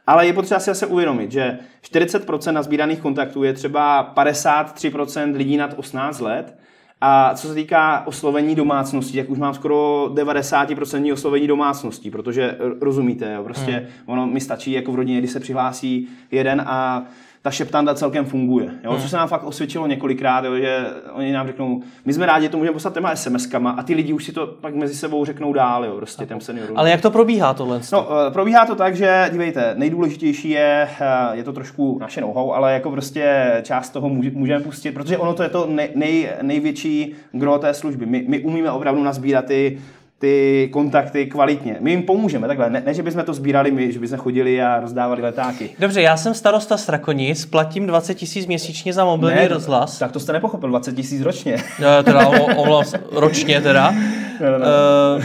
Ale 0.06 0.26
je 0.26 0.32
potřeba 0.32 0.60
si 0.60 0.70
zase 0.70 0.86
uvědomit, 0.86 1.32
že 1.32 1.58
40% 1.82 2.52
nazbíraných 2.52 3.00
kontaktů 3.00 3.42
je 3.42 3.52
třeba 3.52 4.12
53% 4.16 5.36
lidí 5.36 5.56
nad 5.56 5.74
18 5.76 6.20
let 6.20 6.56
a 7.00 7.34
co 7.34 7.48
se 7.48 7.54
týká 7.54 8.06
oslovení 8.06 8.54
domácností, 8.54 9.18
tak 9.18 9.30
už 9.30 9.38
mám 9.38 9.54
skoro 9.54 10.08
90% 10.14 11.12
oslovení 11.12 11.46
domácností, 11.46 12.10
protože 12.10 12.56
rozumíte, 12.80 13.32
jo, 13.34 13.44
prostě 13.44 13.72
hmm. 13.72 13.86
ono 14.06 14.26
mi 14.26 14.40
stačí 14.40 14.72
jako 14.72 14.92
v 14.92 14.94
rodině, 14.94 15.18
když 15.18 15.30
se 15.30 15.40
přihlásí 15.40 16.08
jeden 16.30 16.60
a 16.66 17.04
ta 17.42 17.50
šeptanda 17.50 17.94
celkem 17.94 18.24
funguje. 18.24 18.70
Jo? 18.84 18.90
Hmm. 18.90 19.02
Co 19.02 19.08
se 19.08 19.16
nám 19.16 19.28
fakt 19.28 19.44
osvědčilo 19.44 19.86
několikrát, 19.86 20.44
jo? 20.44 20.56
že 20.56 20.86
oni 21.12 21.32
nám 21.32 21.46
řeknou, 21.46 21.82
my 22.04 22.12
jsme 22.12 22.26
rádi, 22.26 22.44
že 22.44 22.48
to 22.48 22.58
můžeme 22.58 22.72
poslat 22.72 22.94
těma 22.94 23.14
SMS-kama 23.14 23.74
a 23.78 23.82
ty 23.82 23.94
lidi 23.94 24.12
už 24.12 24.24
si 24.24 24.32
to 24.32 24.46
pak 24.46 24.74
mezi 24.74 24.94
sebou 24.94 25.24
řeknou 25.24 25.52
dál, 25.52 25.84
jo? 25.84 25.96
prostě 25.96 26.26
těm 26.26 26.40
seniorům. 26.40 26.78
Ale 26.78 26.90
jak 26.90 27.00
to 27.00 27.10
probíhá 27.10 27.54
tohle? 27.54 27.80
No, 27.92 28.08
eh, 28.26 28.30
probíhá 28.30 28.66
to 28.66 28.74
tak, 28.74 28.96
že 28.96 29.28
dívejte, 29.32 29.74
nejdůležitější 29.76 30.50
je, 30.50 30.88
eh, 31.00 31.36
je 31.36 31.44
to 31.44 31.52
trošku 31.52 31.98
naše 32.00 32.20
know 32.20 32.52
ale 32.52 32.72
jako 32.72 32.90
prostě 32.90 33.52
část 33.62 33.90
toho 33.90 34.08
můžeme 34.08 34.64
pustit, 34.64 34.92
protože 34.92 35.18
ono 35.18 35.34
to 35.34 35.42
je 35.42 35.48
to 35.48 35.66
nej, 35.70 35.90
nej, 35.94 36.28
největší 36.42 37.14
gro 37.32 37.58
té 37.58 37.74
služby. 37.74 38.06
My, 38.06 38.24
my 38.28 38.40
umíme 38.40 38.70
opravdu 38.70 39.02
nazbírat 39.02 39.44
ty 39.44 39.78
ty 40.20 40.68
kontakty 40.72 41.26
kvalitně. 41.26 41.76
My 41.80 41.90
jim 41.90 42.02
pomůžeme, 42.02 42.46
takhle. 42.46 42.70
Ne, 42.70 42.82
ne 42.86 42.94
že 42.94 43.02
bychom 43.02 43.22
to 43.22 43.34
sbírali 43.34 43.70
my, 43.70 43.92
že 43.92 43.98
bychom 43.98 44.18
chodili 44.18 44.62
a 44.62 44.80
rozdávali 44.80 45.22
letáky. 45.22 45.70
Dobře, 45.78 46.02
já 46.02 46.16
jsem 46.16 46.34
starosta 46.34 46.76
Strakonic, 46.76 47.44
platím 47.44 47.86
20 47.86 48.14
tisíc 48.14 48.46
měsíčně 48.46 48.92
za 48.92 49.04
mobilní 49.04 49.36
ne, 49.36 49.48
rozhlas. 49.48 49.98
Tak 49.98 50.12
to 50.12 50.20
jste 50.20 50.32
nepochopil, 50.32 50.68
20 50.68 50.96
tisíc 50.96 51.22
ročně. 51.22 51.56
No, 51.78 52.02
teda 52.02 52.28
o, 52.28 52.78
o, 52.78 52.82
ročně 53.12 53.60
teda. 53.60 53.94
No, 54.40 54.50
no, 54.50 54.58
no. 54.58 54.66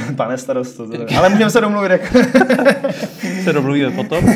Uh, 0.10 0.16
Pane 0.16 0.38
starosto. 0.38 0.88
Ale 1.18 1.30
můžeme 1.30 1.50
se 1.50 1.62
domluvit. 1.62 1.92
Jako... 1.92 2.20
se 3.44 3.54
domluvíme 3.54 3.92
potom. 3.92 4.24
Uh, 4.26 4.34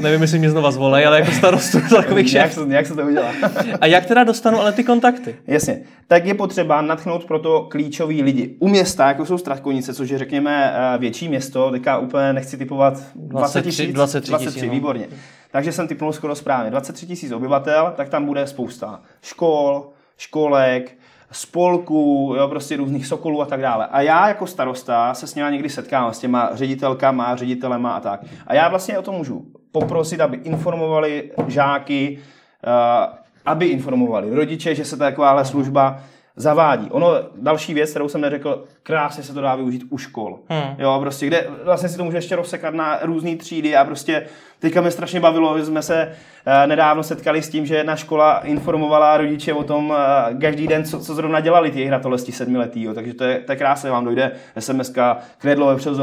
nevím, 0.00 0.22
jestli 0.22 0.38
mě 0.38 0.50
znova 0.50 0.70
zvolej, 0.70 1.06
ale 1.06 1.20
jako 1.20 1.32
starostu 1.32 1.80
takových 1.96 2.30
šéf. 2.30 2.42
Jak 2.42 2.52
se, 2.52 2.60
jak 2.68 2.86
se 2.86 2.94
to 2.94 3.02
udělá? 3.02 3.32
a 3.80 3.86
jak 3.86 4.06
teda 4.06 4.24
dostanu 4.24 4.60
ale 4.60 4.72
ty 4.72 4.84
kontakty? 4.84 5.36
Jasně. 5.46 5.82
Tak 6.06 6.26
je 6.26 6.34
potřeba 6.34 6.82
natchnout 6.82 7.24
pro 7.24 7.38
to 7.38 7.66
klíčový 7.70 8.22
lidi. 8.22 8.56
U 8.58 8.68
města, 8.68 9.08
jako 9.08 9.26
jsou 9.26 9.38
Strakonice, 9.38 9.94
což 9.94 10.10
je 10.10 10.18
řekněme 10.18 10.74
eh, 10.74 10.98
větší 10.98 11.28
město, 11.28 11.70
teďka 11.70 11.98
úplně 11.98 12.32
nechci 12.32 12.56
typovat 12.56 13.02
20 13.14 13.62
tisíc, 13.62 13.92
23, 13.92 14.30
23 14.30 14.66
no. 14.66 14.72
výborně. 14.72 15.06
Takže 15.50 15.72
jsem 15.72 15.88
typnul 15.88 16.12
skoro 16.12 16.34
správně. 16.34 16.70
23 16.70 17.06
tisíc 17.06 17.32
obyvatel, 17.32 17.92
tak 17.96 18.08
tam 18.08 18.26
bude 18.26 18.46
spousta 18.46 19.00
škol, 19.22 19.88
školek, 20.16 20.96
spolků, 21.32 22.34
jo, 22.38 22.48
prostě 22.48 22.76
různých 22.76 23.06
sokolů 23.06 23.42
a 23.42 23.46
tak 23.46 23.60
dále. 23.60 23.86
A 23.86 24.00
já 24.00 24.28
jako 24.28 24.46
starosta 24.46 25.14
se 25.14 25.26
s 25.26 25.34
nimi 25.34 25.48
někdy 25.50 25.68
setkám 25.68 26.12
s 26.12 26.18
těma 26.18 26.50
ředitelkama, 26.52 27.36
ředitelema 27.36 27.92
a 27.92 28.00
tak. 28.00 28.20
A 28.46 28.54
já 28.54 28.68
vlastně 28.68 28.98
o 28.98 29.02
to 29.02 29.12
můžu 29.12 29.44
poprosit, 29.72 30.20
aby 30.20 30.36
informovali 30.36 31.32
žáky, 31.48 32.18
uh, 32.18 33.14
aby 33.46 33.66
informovali 33.66 34.34
rodiče, 34.34 34.74
že 34.74 34.84
se 34.84 34.96
takováhle 34.96 35.44
služba 35.44 36.00
zavádí. 36.40 36.90
Ono, 36.90 37.14
další 37.36 37.74
věc, 37.74 37.90
kterou 37.90 38.08
jsem 38.08 38.20
neřekl, 38.20 38.64
krásně 38.82 39.22
se 39.22 39.34
to 39.34 39.40
dá 39.40 39.54
využít 39.54 39.82
u 39.90 39.98
škol. 39.98 40.38
Hmm. 40.48 40.74
Jo, 40.78 40.98
prostě, 41.00 41.26
kde 41.26 41.46
vlastně 41.64 41.88
si 41.88 41.96
to 41.96 42.04
může 42.04 42.16
ještě 42.16 42.36
rozsekat 42.36 42.74
na 42.74 42.98
různé 43.02 43.36
třídy 43.36 43.76
a 43.76 43.84
prostě 43.84 44.26
teďka 44.58 44.80
mě 44.80 44.90
strašně 44.90 45.20
bavilo, 45.20 45.58
že 45.58 45.64
jsme 45.64 45.82
se 45.82 46.08
uh, 46.46 46.66
nedávno 46.66 47.02
setkali 47.02 47.42
s 47.42 47.48
tím, 47.48 47.66
že 47.66 47.76
jedna 47.76 47.96
škola 47.96 48.38
informovala 48.38 49.16
rodiče 49.16 49.52
o 49.52 49.64
tom 49.64 49.90
uh, 49.90 50.40
každý 50.40 50.66
den, 50.66 50.84
co, 50.84 51.00
co 51.00 51.14
zrovna 51.14 51.40
dělali 51.40 51.70
ty 51.70 51.84
hratolesti 51.84 52.32
sedmiletý, 52.32 52.82
jo, 52.82 52.94
takže 52.94 53.14
to 53.14 53.24
je, 53.24 53.40
to 53.40 53.52
je 53.52 53.56
krásné, 53.56 53.90
vám 53.90 54.04
dojde 54.04 54.32
SMS-ka, 54.58 55.16
kredlo 55.38 55.76
přes 55.76 55.98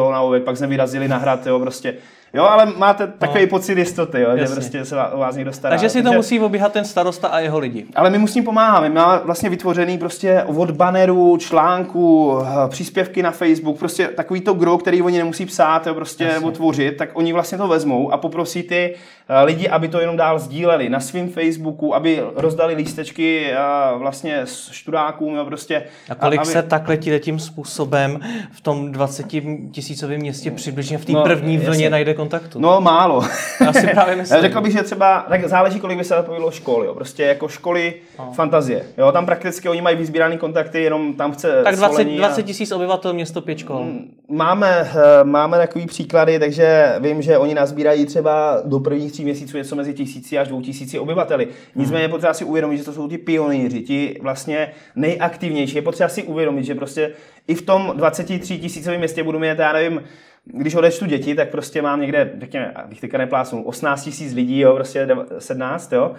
pak 0.46 0.58
jsme 0.58 0.68
vyrazili 0.68 1.08
na 1.08 1.18
hrad, 1.18 1.48
jo, 1.48 1.60
prostě 1.60 1.94
Jo, 2.34 2.44
ale 2.44 2.66
máte 2.78 3.08
takový 3.08 3.44
no. 3.44 3.50
pocit 3.50 3.78
jistoty, 3.78 4.22
jo, 4.22 4.38
že 4.38 4.46
prostě 4.46 4.86
se 4.86 4.96
o 4.96 5.20
vás 5.20 5.36
někdo 5.36 5.54
stará. 5.54 5.74
Takže 5.74 5.90
si 5.90 6.04
to 6.04 6.14
musí 6.14 6.40
obíhat 6.40 6.74
ten 6.74 6.86
starosta 6.86 7.28
a 7.28 7.40
jeho 7.40 7.60
lidi. 7.60 7.86
Ale 7.96 8.10
my 8.10 8.18
musím 8.18 8.44
pomáháme. 8.44 8.90
Máme 8.90 9.22
vlastně 9.24 9.50
vytvořený 9.50 9.98
prostě 9.98 10.44
od 10.44 10.72
bannerů, 10.72 11.38
článku, 11.38 12.38
eh, 12.42 12.70
příspěvky 12.70 13.24
na 13.24 13.32
Facebook, 13.32 13.80
prostě 13.80 14.08
takový 14.08 14.42
to 14.42 14.54
gro, 14.54 14.78
který 14.78 15.02
oni 15.02 15.18
nemusí 15.18 15.46
psát, 15.46 15.88
jo, 15.88 15.94
prostě 15.94 16.24
Jasně. 16.24 16.48
otvořit, 16.48 16.98
tak 16.98 17.10
oni 17.14 17.34
vlastně 17.34 17.58
to 17.58 17.68
vezmou 17.68 18.14
a 18.14 18.18
poprosí 18.18 18.64
ty 18.64 18.96
lidi, 19.44 19.70
aby 19.70 19.88
to 19.88 20.00
jenom 20.00 20.18
dál 20.18 20.40
sdíleli 20.40 20.90
na 20.90 21.00
svém 21.00 21.30
Facebooku, 21.30 21.96
aby 21.96 22.24
rozdali 22.36 22.74
lístečky 22.74 23.46
eh, 23.52 23.58
vlastně 23.98 24.42
s 24.46 24.72
študákům, 24.72 25.36
jo, 25.36 25.46
prostě. 25.46 25.84
A 26.10 26.16
kolik 26.16 26.40
aby... 26.40 26.50
se 26.50 26.64
takhle 26.64 26.98
tím 26.98 27.40
způsobem 27.40 28.20
v 28.52 28.62
tom 28.62 28.92
20 28.92 29.26
tisícovém 29.72 30.20
městě 30.20 30.52
přibližně 30.52 30.98
v 30.98 31.06
té 31.06 31.12
no, 31.12 31.24
první 31.24 31.58
vlně 31.58 31.70
jasně. 31.70 31.90
najde 31.90 32.14
kontaktu? 32.14 32.60
No 32.60 32.82
málo. 32.82 33.24
Já 33.62 33.74
si 33.74 33.88
právě 33.88 34.16
myslím. 34.16 34.42
Řekl 34.42 34.62
bych, 34.62 34.74
že 34.74 34.84
třeba, 34.84 35.26
tak 35.30 35.48
záleží, 35.48 35.80
kolik 35.80 35.98
by 35.98 36.04
se 36.04 36.16
zapojilo 36.16 36.52
školy, 36.52 36.88
jo. 36.88 36.94
prostě 36.94 37.24
jako 37.24 37.48
školy 37.48 37.94
no. 38.20 38.32
fantazie. 38.34 38.84
Jo, 38.98 39.12
tam 39.12 39.26
prakticky 39.26 39.70
oni 39.70 39.82
mají 39.82 39.98
vyzbíraný 39.98 40.38
kontakty, 40.38 40.84
jenom 40.84 41.14
tam 41.14 41.32
chce 41.32 41.64
Tak 41.64 41.76
20, 41.76 42.04
20 42.04 42.44
tisíc 42.44 42.72
obyvatel, 42.72 43.14
město 43.14 43.42
pět 43.42 43.58
škol. 43.58 43.84
Mm, 43.84 44.12
máme, 44.30 44.92
eh, 44.96 45.24
máme 45.24 45.58
takový 45.58 45.86
příklady, 45.86 46.40
takže 46.40 46.96
vím, 47.00 47.22
že 47.22 47.38
oni 47.38 47.54
nazbírají 47.54 48.06
třeba 48.06 48.62
do 48.66 48.80
prvních 48.80 49.17
tří 49.18 49.24
měsíců 49.24 49.58
něco 49.58 49.76
mezi 49.76 49.94
tisíci 49.94 50.38
až 50.38 50.48
dvou 50.48 50.62
tisíci 50.62 51.00
obyvateli. 51.00 51.48
Nicméně 51.76 52.04
je 52.04 52.10
potřeba 52.10 52.34
si 52.34 52.46
uvědomit, 52.46 52.78
že 52.78 52.84
to 52.84 52.94
jsou 52.94 53.08
ti 53.08 53.18
pionýři, 53.18 53.82
ti 53.82 54.18
vlastně 54.22 54.72
nejaktivnější. 54.96 55.76
Je 55.76 55.82
potřeba 55.82 56.10
si 56.10 56.24
uvědomit, 56.24 56.64
že 56.64 56.76
prostě 56.76 57.12
i 57.48 57.56
v 57.56 57.62
tom 57.62 57.94
23 57.96 58.60
tisícovém 58.60 59.00
městě 59.00 59.24
budu 59.24 59.40
mít, 59.40 59.60
já 59.60 59.74
nevím, 59.74 60.04
když 60.46 60.76
odečtu 60.76 61.06
děti, 61.06 61.36
tak 61.36 61.50
prostě 61.50 61.82
mám 61.82 62.02
někde, 62.02 62.32
řekněme, 62.40 62.72
abych 62.72 63.02
teďka 63.02 63.18
neplásnul, 63.18 63.64
18 63.66 64.04
tisíc 64.04 64.34
lidí, 64.34 64.60
jo, 64.60 64.76
prostě 64.76 65.08
17, 65.40 65.94
jo. 65.94 66.16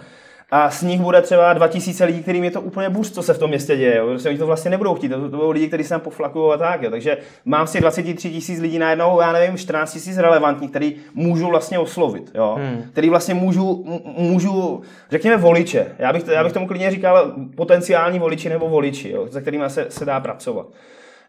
A 0.51 0.71
z 0.71 0.81
nich 0.81 1.01
bude 1.01 1.21
třeba 1.21 1.53
2000 1.53 2.05
lidí, 2.05 2.21
kterým 2.21 2.43
je 2.43 2.51
to 2.51 2.61
úplně 2.61 2.89
bůř, 2.89 3.11
co 3.11 3.23
se 3.23 3.33
v 3.33 3.37
tom 3.37 3.49
městě 3.49 3.77
děje. 3.77 3.97
Jo. 3.97 4.07
Prostě 4.07 4.29
oni 4.29 4.37
to 4.37 4.45
vlastně 4.45 4.71
nebudou 4.71 4.95
chtít, 4.95 5.09
to, 5.09 5.29
to 5.29 5.37
budou 5.37 5.51
lidi, 5.51 5.67
kteří 5.67 5.83
se 5.83 5.89
tam 5.89 6.01
poflakují 6.01 6.53
a 6.53 6.57
tak. 6.57 6.83
Jo. 6.83 6.91
Takže 6.91 7.17
mám 7.45 7.67
si 7.67 7.81
23 7.81 8.29
tisíc 8.31 8.59
lidí 8.59 8.79
najednou, 8.79 9.21
já 9.21 9.31
nevím, 9.31 9.57
14 9.57 9.93
tisíc 9.93 10.17
relevantních, 10.17 10.69
který 10.69 10.95
můžu 11.13 11.47
vlastně 11.47 11.79
oslovit. 11.79 12.31
Jo. 12.35 12.55
Hmm. 12.59 12.83
Který 12.91 13.09
vlastně 13.09 13.33
můžu, 13.33 13.85
můžu, 14.17 14.81
řekněme, 15.11 15.37
voliče. 15.37 15.87
Já 15.99 16.13
bych, 16.13 16.27
já 16.27 16.43
bych 16.43 16.53
tomu 16.53 16.67
klidně 16.67 16.91
říkal 16.91 17.33
potenciální 17.55 18.19
voliči 18.19 18.49
nebo 18.49 18.69
voliči, 18.69 19.09
jo, 19.09 19.27
se 19.31 19.41
kterými 19.41 19.69
se, 19.69 19.85
se 19.89 20.05
dá 20.05 20.19
pracovat. 20.19 20.67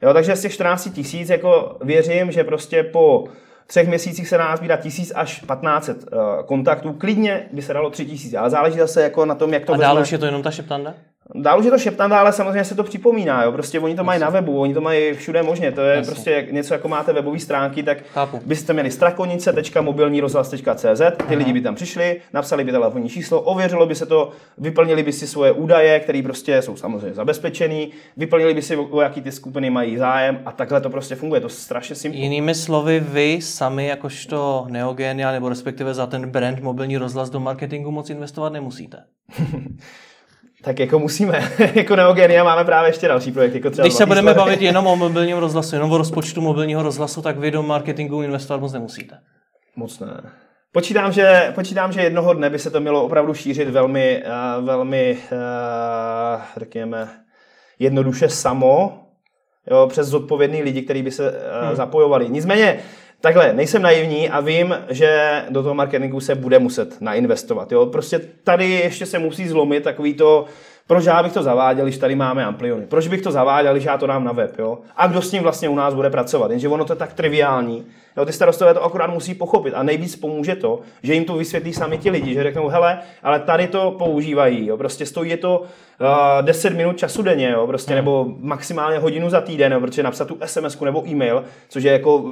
Jo, 0.02 0.14
takže 0.14 0.36
z 0.36 0.42
těch 0.42 0.52
14 0.52 0.88
tisíc 0.92 1.28
jako 1.28 1.76
věřím, 1.80 2.32
že 2.32 2.44
prostě 2.44 2.82
po 2.82 3.24
třech 3.70 3.88
měsících 3.88 4.28
se 4.28 4.36
dá 4.36 4.56
sbírat 4.56 4.80
tisíc 4.80 5.12
až 5.14 5.40
1500 5.40 5.96
uh, 5.96 6.20
kontaktů. 6.46 6.92
Klidně 6.92 7.48
by 7.52 7.62
se 7.62 7.72
dalo 7.72 7.90
tři 7.90 8.06
tisíce, 8.06 8.38
ale 8.38 8.50
záleží 8.50 8.78
zase 8.78 9.02
jako 9.02 9.24
na 9.24 9.34
tom, 9.34 9.52
jak 9.54 9.64
to 9.64 9.72
A 9.72 9.76
dál 9.76 10.00
už 10.00 10.12
je 10.12 10.18
to 10.18 10.26
jenom 10.26 10.42
ta 10.42 10.50
šeptanda? 10.50 10.94
Dál 11.35 11.59
už 11.59 11.64
je 11.64 11.70
to 11.70 11.78
šeptanda, 11.78 12.20
ale 12.20 12.33
samozřejmě 12.33 12.64
se 12.64 12.74
to 12.74 12.83
připomíná. 12.83 13.45
Jo. 13.45 13.53
Prostě 13.53 13.81
oni 13.81 13.97
to 13.97 14.05
mají 14.05 14.20
na 14.20 14.31
webu, 14.31 14.61
oni 14.61 14.74
to 14.74 14.81
mají 14.81 15.14
všude 15.14 15.43
možně. 15.43 15.72
To 15.72 15.81
je 15.81 15.97
Jasně. 15.97 16.12
prostě 16.12 16.47
něco, 16.51 16.74
jako 16.74 16.89
máte 16.89 17.12
webové 17.12 17.39
stránky, 17.39 17.83
tak 17.83 17.99
Chápu. 18.12 18.41
byste 18.47 18.72
měli 18.72 18.91
strakonice.mobilnírozhlas.cz, 18.91 21.01
ty 21.16 21.24
Aha. 21.24 21.35
lidi 21.37 21.53
by 21.53 21.61
tam 21.61 21.74
přišli, 21.74 22.20
napsali 22.33 22.64
by 22.64 22.72
telefonní 22.72 23.09
číslo, 23.09 23.41
ověřilo 23.41 23.87
by 23.87 23.95
se 23.95 24.07
to, 24.07 24.31
vyplnili 24.59 25.03
by 25.03 25.12
si 25.12 25.26
svoje 25.26 25.53
údaje, 25.53 26.01
které 26.01 26.22
prostě 26.22 26.62
jsou 26.62 26.76
samozřejmě 26.76 27.14
zabezpečený, 27.14 27.91
vyplnili 28.16 28.55
by 28.55 28.62
si, 28.62 28.76
o 28.76 29.01
jaký 29.01 29.20
ty 29.20 29.33
skupiny 29.33 29.70
mají 29.70 29.97
zájem 29.97 30.41
a 30.45 30.53
takhle 30.53 30.81
to 30.81 30.91
prostě 30.91 31.14
funguje. 31.14 31.41
To 31.41 31.49
strašně 31.49 31.95
simple. 31.95 32.20
Jinými 32.20 32.55
slovy, 32.55 33.01
vy 33.01 33.39
sami 33.43 33.87
jakožto 33.87 34.66
Neogenia 34.68 35.33
nebo 35.33 35.49
respektive 35.49 35.95
za 35.95 36.07
ten 36.07 36.31
brand 36.31 36.61
mobilní 36.61 36.97
rozhlas 36.97 37.31
do 37.31 37.41
marketingu 37.41 37.91
moc 37.91 38.11
investovat 38.11 38.53
nemusíte. 38.53 39.05
Tak 40.62 40.78
jako 40.78 40.98
musíme, 40.98 41.52
jako 41.74 41.96
Neogenia 41.96 42.44
máme 42.44 42.64
právě 42.64 42.88
ještě 42.88 43.08
další 43.08 43.32
projekt. 43.32 43.54
Jako 43.54 43.70
třeba 43.70 43.86
Když 43.86 43.94
se 43.94 44.06
budeme 44.06 44.34
bavit 44.34 44.62
jenom 44.62 44.86
o 44.86 44.96
mobilním 44.96 45.36
rozhlasu, 45.36 45.74
jenom 45.74 45.92
o 45.92 45.98
rozpočtu 45.98 46.40
mobilního 46.40 46.82
rozhlasu, 46.82 47.22
tak 47.22 47.38
vy 47.38 47.50
do 47.50 47.62
marketingu 47.62 48.22
investovat 48.22 48.61
moc 48.61 48.72
nemusíte. 48.72 49.18
Moc 49.76 50.00
ne. 50.00 50.22
Počítám 50.72 51.12
že, 51.12 51.52
počítám, 51.54 51.92
že 51.92 52.02
jednoho 52.02 52.34
dne 52.34 52.50
by 52.50 52.58
se 52.58 52.70
to 52.70 52.80
mělo 52.80 53.04
opravdu 53.04 53.34
šířit 53.34 53.68
velmi, 53.68 54.22
uh, 54.58 54.64
velmi, 54.64 55.18
uh, 55.32 56.40
řekněme, 56.56 57.08
jednoduše 57.78 58.28
samo, 58.28 59.02
jo, 59.70 59.86
přes 59.90 60.08
zodpovědný 60.08 60.62
lidi, 60.62 60.82
kteří 60.82 61.02
by 61.02 61.11
se 61.11 61.30
uh, 61.30 61.66
hmm. 61.66 61.76
zapojovali. 61.76 62.28
Nicméně, 62.28 62.78
Takhle, 63.20 63.52
nejsem 63.52 63.82
naivní 63.82 64.30
a 64.30 64.40
vím, 64.40 64.76
že 64.88 65.42
do 65.50 65.62
toho 65.62 65.74
marketingu 65.74 66.20
se 66.20 66.34
bude 66.34 66.58
muset 66.58 67.00
nainvestovat. 67.00 67.72
Jo? 67.72 67.86
Prostě 67.86 68.18
tady 68.44 68.70
ještě 68.70 69.06
se 69.06 69.18
musí 69.18 69.48
zlomit 69.48 69.84
takový 69.84 70.14
to 70.14 70.46
Proč 70.90 71.04
já 71.04 71.22
bych 71.22 71.32
to 71.32 71.42
zaváděl, 71.42 71.84
když 71.84 71.98
tady 71.98 72.16
máme 72.16 72.44
Ampliony? 72.44 72.86
Proč 72.86 73.08
bych 73.08 73.22
to 73.22 73.32
zaváděl, 73.32 73.72
když 73.72 73.84
já 73.84 73.98
to 73.98 74.06
dám 74.06 74.24
na 74.24 74.32
web? 74.32 74.58
Jo? 74.58 74.78
A 74.96 75.06
kdo 75.06 75.22
s 75.22 75.30
tím 75.30 75.42
vlastně 75.42 75.68
u 75.68 75.74
nás 75.74 75.94
bude 75.94 76.10
pracovat? 76.10 76.50
Jenže 76.50 76.68
ono 76.68 76.84
to 76.84 76.92
je 76.92 76.96
tak 76.96 77.12
triviální. 77.12 77.86
Jo, 78.16 78.24
ty 78.24 78.32
starostové 78.32 78.74
to 78.74 78.84
akorát 78.84 79.11
musí 79.11 79.34
pochopit 79.34 79.74
a 79.74 79.82
nejvíc 79.82 80.16
pomůže 80.16 80.56
to, 80.56 80.80
že 81.02 81.14
jim 81.14 81.24
to 81.24 81.36
vysvětlí 81.36 81.72
sami 81.72 81.98
ti 81.98 82.11
lidi, 82.11 82.34
že 82.34 82.42
řeknou, 82.42 82.68
hele, 82.68 82.98
ale 83.22 83.40
tady 83.40 83.68
to 83.68 83.90
používají, 83.90 84.66
jo, 84.66 84.76
prostě 84.76 85.06
stojí 85.06 85.30
je 85.30 85.36
to 85.36 85.61
uh, 85.61 85.66
10 86.42 86.76
minut 86.76 86.98
času 86.98 87.22
denně, 87.22 87.50
jo, 87.50 87.66
prostě, 87.66 87.94
nebo 87.94 88.26
maximálně 88.38 88.98
hodinu 88.98 89.30
za 89.30 89.40
týden, 89.40 89.72
jo, 89.72 89.80
protože 89.80 90.02
napsat 90.02 90.28
tu 90.28 90.38
SMS 90.44 90.80
nebo 90.80 91.08
e-mail, 91.08 91.44
což 91.68 91.84
je 91.84 91.92
jako 91.92 92.24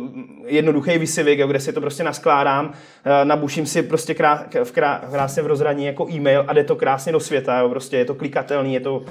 jednoduchý 0.46 0.98
vysivik, 0.98 1.38
jo, 1.38 1.46
kde 1.46 1.60
si 1.60 1.72
to 1.72 1.80
prostě 1.80 2.04
naskládám, 2.04 2.66
uh, 2.66 2.72
nabuším 3.24 3.66
si 3.66 3.82
prostě 3.82 4.14
krá, 4.14 4.44
v 4.64 4.72
krá, 4.72 5.02
krásně 5.10 5.42
v 5.42 5.46
rozhraní 5.46 5.86
jako 5.86 6.08
e-mail 6.10 6.44
a 6.46 6.52
jde 6.52 6.64
to 6.64 6.76
krásně 6.76 7.12
do 7.12 7.20
světa, 7.20 7.58
jo, 7.58 7.68
prostě 7.68 7.96
je 7.96 8.04
to 8.04 8.14
klikatelný, 8.14 8.74
je 8.74 8.80
to 8.80 9.02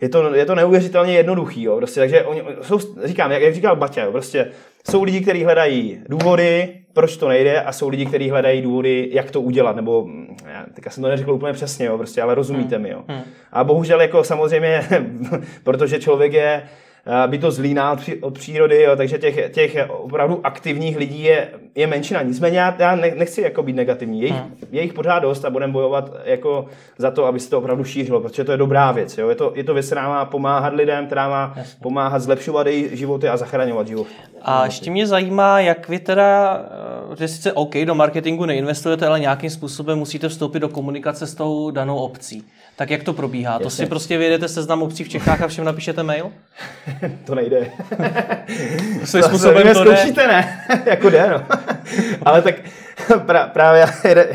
je 0.00 0.08
to, 0.08 0.34
je 0.34 0.46
to 0.46 0.54
neuvěřitelně 0.54 1.12
jednoduchý, 1.12 1.62
jo, 1.62 1.76
prostě, 1.76 2.00
takže 2.00 2.24
oni, 2.24 2.42
jsou, 2.62 2.78
říkám, 3.04 3.30
jak, 3.32 3.42
jak 3.42 3.54
říkal 3.54 3.76
Baťa, 3.76 4.04
jo, 4.04 4.12
prostě 4.12 4.50
jsou 4.90 5.02
lidi, 5.02 5.20
kteří 5.20 5.44
hledají 5.44 6.00
důvody, 6.08 6.68
proč 6.92 7.16
to 7.16 7.28
nejde 7.28 7.62
a 7.62 7.72
jsou 7.72 7.88
lidi, 7.88 8.06
kteří 8.06 8.30
hledají 8.30 8.62
důvody, 8.62 9.08
jak 9.12 9.30
to 9.30 9.40
udělat, 9.40 9.76
nebo 9.76 10.06
já 10.46 10.66
teďka 10.74 10.90
jsem 10.90 11.02
to 11.02 11.08
neřekl 11.08 11.32
úplně 11.32 11.52
přesně, 11.52 11.86
jo, 11.86 11.96
prostě, 11.96 12.22
ale 12.22 12.34
rozumíte 12.34 12.74
hmm. 12.74 12.82
mi. 12.82 12.90
Jo. 12.90 13.04
Hmm. 13.08 13.20
A 13.52 13.64
bohužel 13.64 14.00
jako 14.00 14.24
samozřejmě, 14.24 14.88
protože 15.64 15.98
člověk 15.98 16.32
je 16.32 16.62
by 17.26 17.38
to 17.38 17.50
zlíná 17.50 17.96
od 18.20 18.34
přírody, 18.34 18.82
jo, 18.82 18.96
takže 18.96 19.18
těch, 19.18 19.50
těch 19.50 19.76
opravdu 19.88 20.40
aktivních 20.44 20.96
lidí 20.96 21.22
je, 21.22 21.48
je 21.74 21.86
menšina. 21.86 22.22
Nicméně 22.22 22.58
já, 22.58 22.76
já 22.78 22.96
nechci 22.96 23.42
jako 23.42 23.62
být 23.62 23.76
negativní. 23.76 24.20
Je 24.20 24.26
jich, 24.26 24.36
hmm. 24.36 24.56
je 24.70 24.82
jich 24.82 24.92
pořád 24.92 25.18
dost 25.18 25.44
a 25.44 25.50
budeme 25.50 25.72
bojovat 25.72 26.12
jako 26.24 26.66
za 26.98 27.10
to, 27.10 27.24
aby 27.24 27.40
se 27.40 27.50
to 27.50 27.58
opravdu 27.58 27.84
šířilo, 27.84 28.20
protože 28.20 28.44
to 28.44 28.52
je 28.52 28.58
dobrá 28.58 28.92
věc. 28.92 29.18
Jo. 29.18 29.28
Je, 29.28 29.34
to, 29.34 29.52
je 29.54 29.64
to 29.64 29.74
věc, 29.74 29.86
která 29.86 30.08
má 30.08 30.24
pomáhat 30.24 30.72
lidem, 30.74 31.06
která 31.06 31.28
má 31.28 31.52
Jasně. 31.56 31.78
pomáhat 31.82 32.18
zlepšovat 32.18 32.66
jejich 32.66 32.98
životy 32.98 33.28
a 33.28 33.36
zachraňovat 33.36 33.88
život. 33.88 34.06
A 34.42 34.64
ještě 34.64 34.90
mě 34.90 35.06
zajímá, 35.06 35.60
jak 35.60 35.88
vy 35.88 35.98
teda, 35.98 36.62
eh, 37.12 37.16
že 37.16 37.28
sice 37.28 37.52
OK, 37.52 37.74
do 37.84 37.94
marketingu 37.94 38.44
neinvestujete, 38.44 39.06
ale 39.06 39.20
nějakým 39.20 39.50
způsobem 39.50 39.98
musíte 39.98 40.28
vstoupit 40.28 40.60
do 40.60 40.68
komunikace 40.68 41.26
s 41.26 41.34
tou 41.34 41.70
danou 41.70 41.96
obcí. 41.96 42.44
Tak 42.78 42.90
jak 42.90 43.02
to 43.02 43.12
probíhá? 43.12 43.52
Jasně. 43.52 43.64
To 43.64 43.70
si 43.70 43.86
prostě 43.86 44.18
vyjedete 44.18 44.48
seznam 44.48 44.82
obcí 44.82 45.04
v 45.04 45.08
Čechách 45.08 45.42
a 45.42 45.48
všem 45.48 45.64
napíšete 45.64 46.02
mail? 46.02 46.26
to 47.24 47.34
nejde. 47.34 47.70
Svým 49.04 49.22
způsobem 49.22 49.62
to, 49.72 49.84
zkoušíte, 49.84 50.26
ne? 50.26 50.66
jako 50.86 51.10
jde, 51.10 51.30
no. 51.30 51.42
Ale 52.24 52.42
tak 52.42 52.54
pra, 53.26 53.46
právě 53.46 53.86
jeden, 54.08 54.26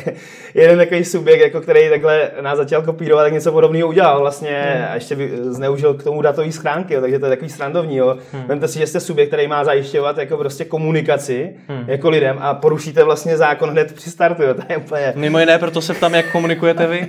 jeden 0.54 0.78
takový 0.78 1.06
subjekt, 1.06 1.41
jako 1.41 1.62
který 1.62 1.89
takhle 1.89 2.32
nás 2.41 2.58
začal 2.58 2.82
kopírovat, 2.82 3.26
tak 3.26 3.34
něco 3.34 3.52
podobného 3.52 3.89
udělal 3.89 4.20
vlastně 4.20 4.62
hmm. 4.76 4.86
a 4.91 4.96
ještě 4.96 5.18
zneužil 5.44 5.94
k 5.94 6.04
tomu 6.04 6.22
datový 6.22 6.52
schránky, 6.52 6.94
jo, 6.94 7.02
takže 7.02 7.20
to 7.20 7.26
je 7.26 7.30
takový 7.30 7.50
srandovní. 7.50 7.98
Jo. 7.98 8.18
Hmm. 8.32 8.44
Vemte 8.48 8.68
si, 8.68 8.80
že 8.80 8.88
jste 8.88 9.00
subjekt, 9.00 9.30
který 9.30 9.48
má 9.48 9.64
zajišťovat 9.64 10.18
jako 10.18 10.38
prostě 10.38 10.66
komunikaci 10.66 11.56
hmm. 11.68 11.84
jako 11.88 12.10
lidem 12.10 12.38
a 12.39 12.54
porušíte 12.54 13.04
vlastně 13.04 13.38
zákon 13.38 13.70
hned 13.70 13.94
při 13.94 14.12
startu. 14.12 14.44
Jo. 14.44 14.54
To 14.54 14.62
je 14.70 14.78
úplně... 14.78 15.14
Mimo 15.16 15.39
jiné, 15.39 15.60
proto 15.60 15.82
se 15.82 15.94
ptám, 15.94 16.14
jak 16.14 16.32
komunikujete 16.32 16.88
vy? 16.88 17.08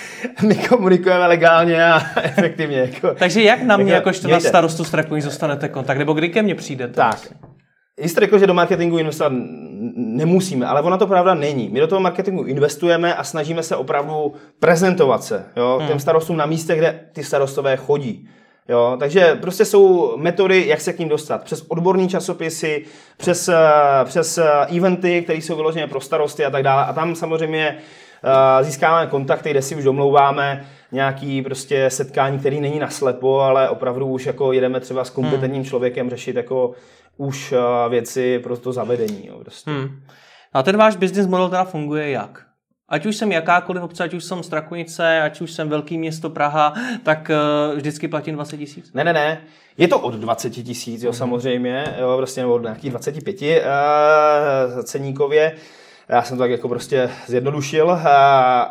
my 0.42 0.54
komunikujeme 0.54 1.26
legálně 1.26 1.84
a 1.84 2.00
efektivně. 2.22 2.78
Jako, 2.78 3.14
Takže 3.14 3.42
jak 3.42 3.62
na 3.62 3.76
mě, 3.76 3.92
jako, 3.92 4.08
jakožto 4.08 4.28
na 4.28 4.40
starostu 4.40 4.84
Strakuň, 4.84 5.20
zostanete 5.20 5.68
kontakt, 5.68 5.98
nebo 5.98 6.12
kdy 6.12 6.28
ke 6.28 6.42
mně 6.42 6.54
přijdete? 6.54 6.94
Tak. 6.94 7.32
Jste 7.96 8.20
řekl, 8.20 8.38
že 8.38 8.46
do 8.46 8.54
marketingu 8.54 8.98
investovat 8.98 9.32
nemusíme, 9.96 10.66
ale 10.66 10.82
ona 10.82 10.96
to 10.96 11.06
pravda 11.06 11.34
není. 11.34 11.68
My 11.68 11.80
do 11.80 11.86
toho 11.86 12.00
marketingu 12.00 12.42
investujeme 12.42 13.14
a 13.14 13.24
snažíme 13.24 13.62
se 13.62 13.76
opravdu 13.76 14.34
prezentovat 14.60 15.24
se 15.24 15.44
jo, 15.56 15.76
hmm. 15.78 15.88
těm 15.88 16.00
starostům 16.00 16.36
na 16.36 16.46
místě, 16.46 16.76
kde 16.76 17.00
ty 17.12 17.24
starostové 17.24 17.76
chodí. 17.76 18.28
Jo, 18.68 18.96
takže 18.98 19.38
prostě 19.40 19.64
jsou 19.64 20.16
metody, 20.16 20.64
jak 20.66 20.80
se 20.80 20.92
k 20.92 20.98
ním 20.98 21.08
dostat. 21.08 21.44
Přes 21.44 21.64
odborní 21.68 22.08
časopisy, 22.08 22.84
přes, 23.16 23.48
eh, 23.48 23.54
přes 24.04 24.38
eh, 24.38 24.76
eventy, 24.76 25.22
které 25.22 25.38
jsou 25.38 25.56
vyložené 25.56 25.86
pro 25.86 26.00
starosty 26.00 26.44
a 26.44 26.50
tak 26.50 26.62
dále. 26.62 26.84
A 26.84 26.92
tam 26.92 27.14
samozřejmě 27.14 27.78
získáváme 28.62 29.06
kontakty, 29.10 29.50
kde 29.50 29.62
si 29.62 29.76
už 29.76 29.84
domlouváme 29.84 30.64
nějaký 30.92 31.42
prostě 31.42 31.90
setkání, 31.90 32.38
který 32.38 32.60
není 32.60 32.78
naslepo, 32.78 33.40
ale 33.40 33.68
opravdu 33.68 34.06
už 34.06 34.26
jako 34.26 34.52
jedeme 34.52 34.80
třeba 34.80 35.04
s 35.04 35.10
kompetentním 35.10 35.62
hmm. 35.62 35.68
člověkem 35.68 36.10
řešit 36.10 36.36
jako 36.36 36.72
už 37.16 37.52
eh, 37.52 37.88
věci 37.88 38.38
pro 38.38 38.56
to 38.56 38.72
zavedení. 38.72 39.26
Jo, 39.26 39.38
prostě. 39.38 39.70
Hmm. 39.70 40.00
A 40.52 40.62
ten 40.62 40.76
váš 40.76 40.96
business 40.96 41.26
model 41.26 41.48
teda 41.48 41.64
funguje 41.64 42.10
jak? 42.10 42.46
Ať 42.88 43.06
už 43.06 43.16
jsem 43.16 43.32
jakákoliv 43.32 43.82
obce, 43.82 44.04
ať 44.04 44.14
už 44.14 44.24
jsem 44.24 44.42
Strakonice, 44.42 45.20
ať 45.20 45.40
už 45.40 45.52
jsem 45.52 45.68
velký 45.68 45.98
město 45.98 46.30
Praha, 46.30 46.74
tak 47.02 47.30
uh, 47.30 47.76
vždycky 47.76 48.08
platím 48.08 48.34
20 48.34 48.56
tisíc? 48.56 48.92
Ne, 48.92 49.04
ne, 49.04 49.12
ne. 49.12 49.40
Je 49.78 49.88
to 49.88 49.98
od 49.98 50.14
20 50.14 50.50
tisíc, 50.50 51.02
jo, 51.02 51.10
mm-hmm. 51.10 51.14
samozřejmě, 51.14 51.84
jo, 52.00 52.14
prostě, 52.16 52.40
nebo 52.40 52.54
od 52.54 52.62
nějakých 52.62 52.90
25 52.90 53.42
uh, 53.42 54.82
ceníkově. 54.82 55.52
Já 56.08 56.22
jsem 56.22 56.36
to 56.36 56.42
tak 56.42 56.50
jako 56.50 56.68
prostě 56.68 57.10
zjednodušil, 57.26 57.98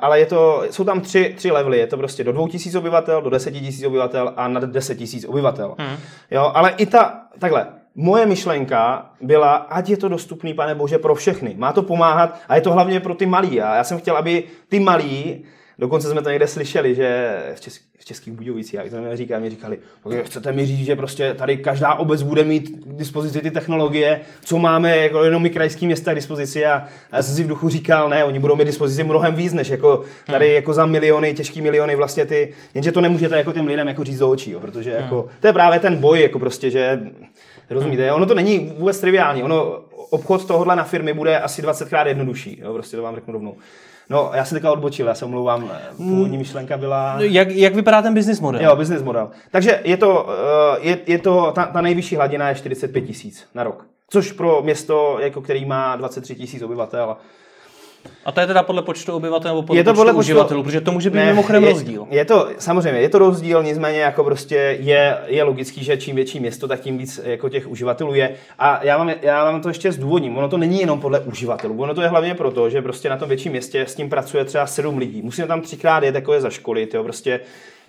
ale 0.01 0.19
je 0.19 0.25
to, 0.25 0.63
jsou 0.69 0.83
tam 0.83 1.01
tři, 1.01 1.33
tři 1.37 1.51
levely. 1.51 1.77
Je 1.77 1.87
to 1.87 1.97
prostě 1.97 2.23
do 2.23 2.31
2000 2.31 2.77
obyvatel, 2.77 3.21
do 3.21 3.29
10 3.29 3.53
000 3.53 3.67
obyvatel 3.87 4.33
a 4.37 4.47
nad 4.47 4.63
10 4.63 4.99
000 4.99 5.09
obyvatel. 5.27 5.75
Hmm. 5.77 5.97
Jo, 6.31 6.51
ale 6.53 6.73
i 6.77 6.85
ta, 6.85 7.21
takhle, 7.39 7.67
moje 7.95 8.25
myšlenka 8.25 9.05
byla, 9.21 9.55
ať 9.55 9.89
je 9.89 9.97
to 9.97 10.09
dostupný, 10.09 10.53
pane 10.53 10.75
Bože, 10.75 10.97
pro 10.97 11.15
všechny. 11.15 11.55
Má 11.57 11.73
to 11.73 11.81
pomáhat 11.81 12.39
a 12.47 12.55
je 12.55 12.61
to 12.61 12.71
hlavně 12.71 12.99
pro 12.99 13.15
ty 13.15 13.25
malí. 13.25 13.61
A 13.61 13.75
já 13.75 13.83
jsem 13.83 13.99
chtěl, 13.99 14.17
aby 14.17 14.43
ty 14.69 14.79
malí 14.79 15.43
Dokonce 15.81 16.09
jsme 16.09 16.21
to 16.21 16.29
někde 16.29 16.47
slyšeli, 16.47 16.95
že 16.95 17.37
v, 17.55 17.59
Česk- 17.59 17.81
v 17.99 18.05
Českých 18.05 18.33
Budějovicích, 18.33 18.73
jak 18.73 18.89
to 18.89 19.01
mi 19.01 19.17
říkali, 19.17 19.41
mi 19.41 19.49
říkali, 19.49 19.77
chcete 20.23 20.51
mi 20.51 20.65
říct, 20.65 20.85
že 20.85 20.95
prostě 20.95 21.33
tady 21.33 21.57
každá 21.57 21.93
obec 21.93 22.21
bude 22.21 22.43
mít 22.43 22.69
k 22.69 22.97
dispozici 22.97 23.41
ty 23.41 23.51
technologie, 23.51 24.21
co 24.43 24.57
máme 24.57 24.97
jako 24.97 25.23
jenom 25.23 25.41
my 25.41 25.49
krajský 25.49 25.85
města 25.85 26.11
k 26.11 26.15
dispozici 26.15 26.65
a, 26.65 26.87
a 27.11 27.17
já 27.17 27.23
jsem 27.23 27.35
si 27.35 27.43
v 27.43 27.47
duchu 27.47 27.69
říkal, 27.69 28.09
ne, 28.09 28.23
oni 28.23 28.39
budou 28.39 28.55
mít 28.55 28.65
dispozici 28.65 29.03
mnohem 29.03 29.35
víc, 29.35 29.53
než 29.53 29.69
jako 29.69 30.03
tady 30.25 30.45
hmm. 30.45 30.55
jako 30.55 30.73
za 30.73 30.85
miliony, 30.85 31.33
těžký 31.33 31.61
miliony 31.61 31.95
vlastně 31.95 32.25
ty, 32.25 32.53
jenže 32.73 32.91
to 32.91 33.01
nemůžete 33.01 33.37
jako 33.37 33.53
těm 33.53 33.67
lidem 33.67 33.87
jako 33.87 34.03
říct 34.03 34.19
do 34.19 34.29
očí, 34.29 34.51
jo, 34.51 34.59
protože 34.59 34.91
jako, 34.91 35.21
hmm. 35.21 35.29
to 35.39 35.47
je 35.47 35.53
právě 35.53 35.79
ten 35.79 35.95
boj, 35.95 36.21
jako 36.21 36.39
prostě, 36.39 36.69
že 36.69 37.01
Rozumíte? 37.69 38.05
Hmm. 38.05 38.15
Ono 38.15 38.25
to 38.25 38.33
není 38.33 38.73
vůbec 38.77 38.99
triviální. 38.99 39.43
Ono, 39.43 39.81
obchod 40.09 40.47
tohohle 40.47 40.75
na 40.75 40.83
firmy 40.83 41.13
bude 41.13 41.39
asi 41.39 41.61
20 41.61 41.89
krát 41.89 42.07
jednodušší. 42.07 42.59
Jo? 42.61 42.73
Prostě 42.73 42.97
to 42.97 43.03
vám 43.03 43.15
řeknu 43.15 43.33
rovnou. 43.33 43.55
No, 44.11 44.31
já 44.33 44.45
jsem 44.45 44.55
teďka 44.55 44.71
odbočil, 44.71 45.07
já 45.07 45.15
se 45.15 45.25
omlouvám, 45.25 45.71
původní 45.97 46.37
myšlenka 46.37 46.77
byla... 46.77 47.15
No, 47.17 47.23
jak, 47.23 47.49
jak 47.51 47.75
vypadá 47.75 48.01
ten 48.01 48.13
business 48.13 48.39
model? 48.39 48.61
Jo, 48.61 48.75
business 48.75 49.03
model. 49.03 49.29
Takže 49.51 49.81
je 49.83 49.97
to, 49.97 50.29
eh, 50.29 50.79
je, 50.89 50.99
je 51.07 51.19
to 51.19 51.51
ta, 51.55 51.65
ta 51.65 51.81
nejvyšší 51.81 52.15
hladina 52.15 52.49
je 52.49 52.55
45 52.55 53.01
tisíc 53.01 53.47
na 53.55 53.63
rok. 53.63 53.85
Což 54.09 54.31
pro 54.31 54.61
město, 54.61 55.17
jako 55.19 55.41
který 55.41 55.65
má 55.65 55.95
23 55.95 56.35
tisíc 56.35 56.61
obyvatel, 56.61 57.17
a 58.25 58.31
to 58.31 58.39
je 58.39 58.47
teda 58.47 58.63
podle 58.63 58.81
počtu 58.81 59.13
obyvatel 59.13 59.51
nebo 59.51 59.61
podle, 59.61 59.79
je 59.79 59.83
to 59.83 59.93
podle 59.93 60.13
počtu 60.13 60.19
uživatelů, 60.19 60.63
protože 60.63 60.81
to 60.81 60.91
může 60.91 61.09
být 61.09 61.15
ne, 61.15 61.25
mimochodem 61.25 61.63
je, 61.63 61.69
rozdíl. 61.69 62.07
Je 62.09 62.25
to, 62.25 62.49
samozřejmě, 62.57 63.01
je 63.01 63.09
to 63.09 63.19
rozdíl, 63.19 63.63
nicméně 63.63 63.99
jako 63.99 64.23
prostě 64.23 64.77
je, 64.79 65.17
je 65.27 65.43
logický, 65.43 65.83
že 65.83 65.97
čím 65.97 66.15
větší 66.15 66.39
město, 66.39 66.67
tak 66.67 66.79
tím 66.79 66.97
víc 66.97 67.21
jako 67.23 67.49
těch 67.49 67.67
uživatelů 67.67 68.13
je. 68.13 68.35
A 68.59 68.79
já 68.83 68.97
vám, 68.97 69.11
já 69.21 69.43
vám 69.43 69.61
to 69.61 69.67
ještě 69.67 69.91
zdůvodním. 69.91 70.37
Ono 70.37 70.49
to 70.49 70.57
není 70.57 70.79
jenom 70.79 71.01
podle 71.01 71.19
uživatelů, 71.19 71.81
ono 71.81 71.93
to 71.93 72.01
je 72.01 72.07
hlavně 72.07 72.35
proto, 72.35 72.69
že 72.69 72.81
prostě 72.81 73.09
na 73.09 73.17
tom 73.17 73.27
větším 73.29 73.51
městě 73.51 73.81
s 73.81 73.95
tím 73.95 74.09
pracuje 74.09 74.45
třeba 74.45 74.67
sedm 74.67 74.97
lidí. 74.97 75.21
Musíme 75.21 75.47
tam 75.47 75.61
třikrát 75.61 76.03
jet 76.03 76.15
jako 76.15 76.33
je 76.33 76.41
zaškolit, 76.41 76.93
jo, 76.93 77.03
prostě 77.03 77.39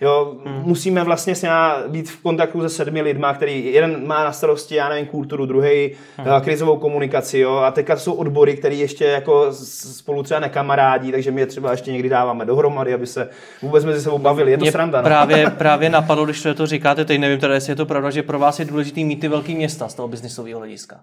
Jo, 0.03 0.35
hmm. 0.45 0.61
Musíme 0.65 1.03
vlastně 1.03 1.35
s 1.35 1.47
být 1.87 2.09
v 2.09 2.21
kontaktu 2.21 2.61
se 2.61 2.69
sedmi 2.69 3.01
lidma, 3.01 3.33
který 3.33 3.73
jeden 3.73 4.07
má 4.07 4.23
na 4.23 4.31
starosti, 4.31 4.75
já 4.75 4.89
nevím, 4.89 5.05
kulturu, 5.05 5.45
druhý 5.45 5.91
hmm. 6.17 6.27
Eh, 6.27 6.41
krizovou 6.41 6.77
komunikaci, 6.77 7.39
jo, 7.39 7.55
a 7.55 7.71
teďka 7.71 7.97
jsou 7.97 8.13
odbory, 8.13 8.57
které 8.57 8.75
ještě 8.75 9.05
jako 9.05 9.47
spolu 9.51 10.23
třeba 10.23 10.39
nekamarádí, 10.39 11.11
takže 11.11 11.31
my 11.31 11.41
je 11.41 11.47
třeba 11.47 11.71
ještě 11.71 11.91
někdy 11.91 12.09
dáváme 12.09 12.45
dohromady, 12.45 12.93
aby 12.93 13.07
se 13.07 13.29
vůbec 13.61 13.85
mezi 13.85 14.01
sebou 14.01 14.17
bavili. 14.17 14.51
Je 14.51 14.57
to 14.57 14.61
Mě 14.61 14.71
sranda. 14.71 15.01
No? 15.01 15.03
Právě, 15.03 15.49
právě 15.57 15.89
napadlo, 15.89 16.25
když 16.25 16.41
to, 16.41 16.53
to 16.53 16.67
říkáte, 16.67 17.05
teď 17.05 17.19
nevím 17.19 17.39
teda, 17.39 17.53
jestli 17.53 17.71
je 17.71 17.75
to 17.75 17.85
pravda, 17.85 18.09
že 18.09 18.23
pro 18.23 18.39
vás 18.39 18.59
je 18.59 18.65
důležitý 18.65 19.05
mít 19.05 19.19
ty 19.19 19.27
velké 19.27 19.51
města 19.51 19.87
z 19.87 19.93
toho 19.93 20.07
biznisového 20.07 20.59
hlediska. 20.59 20.99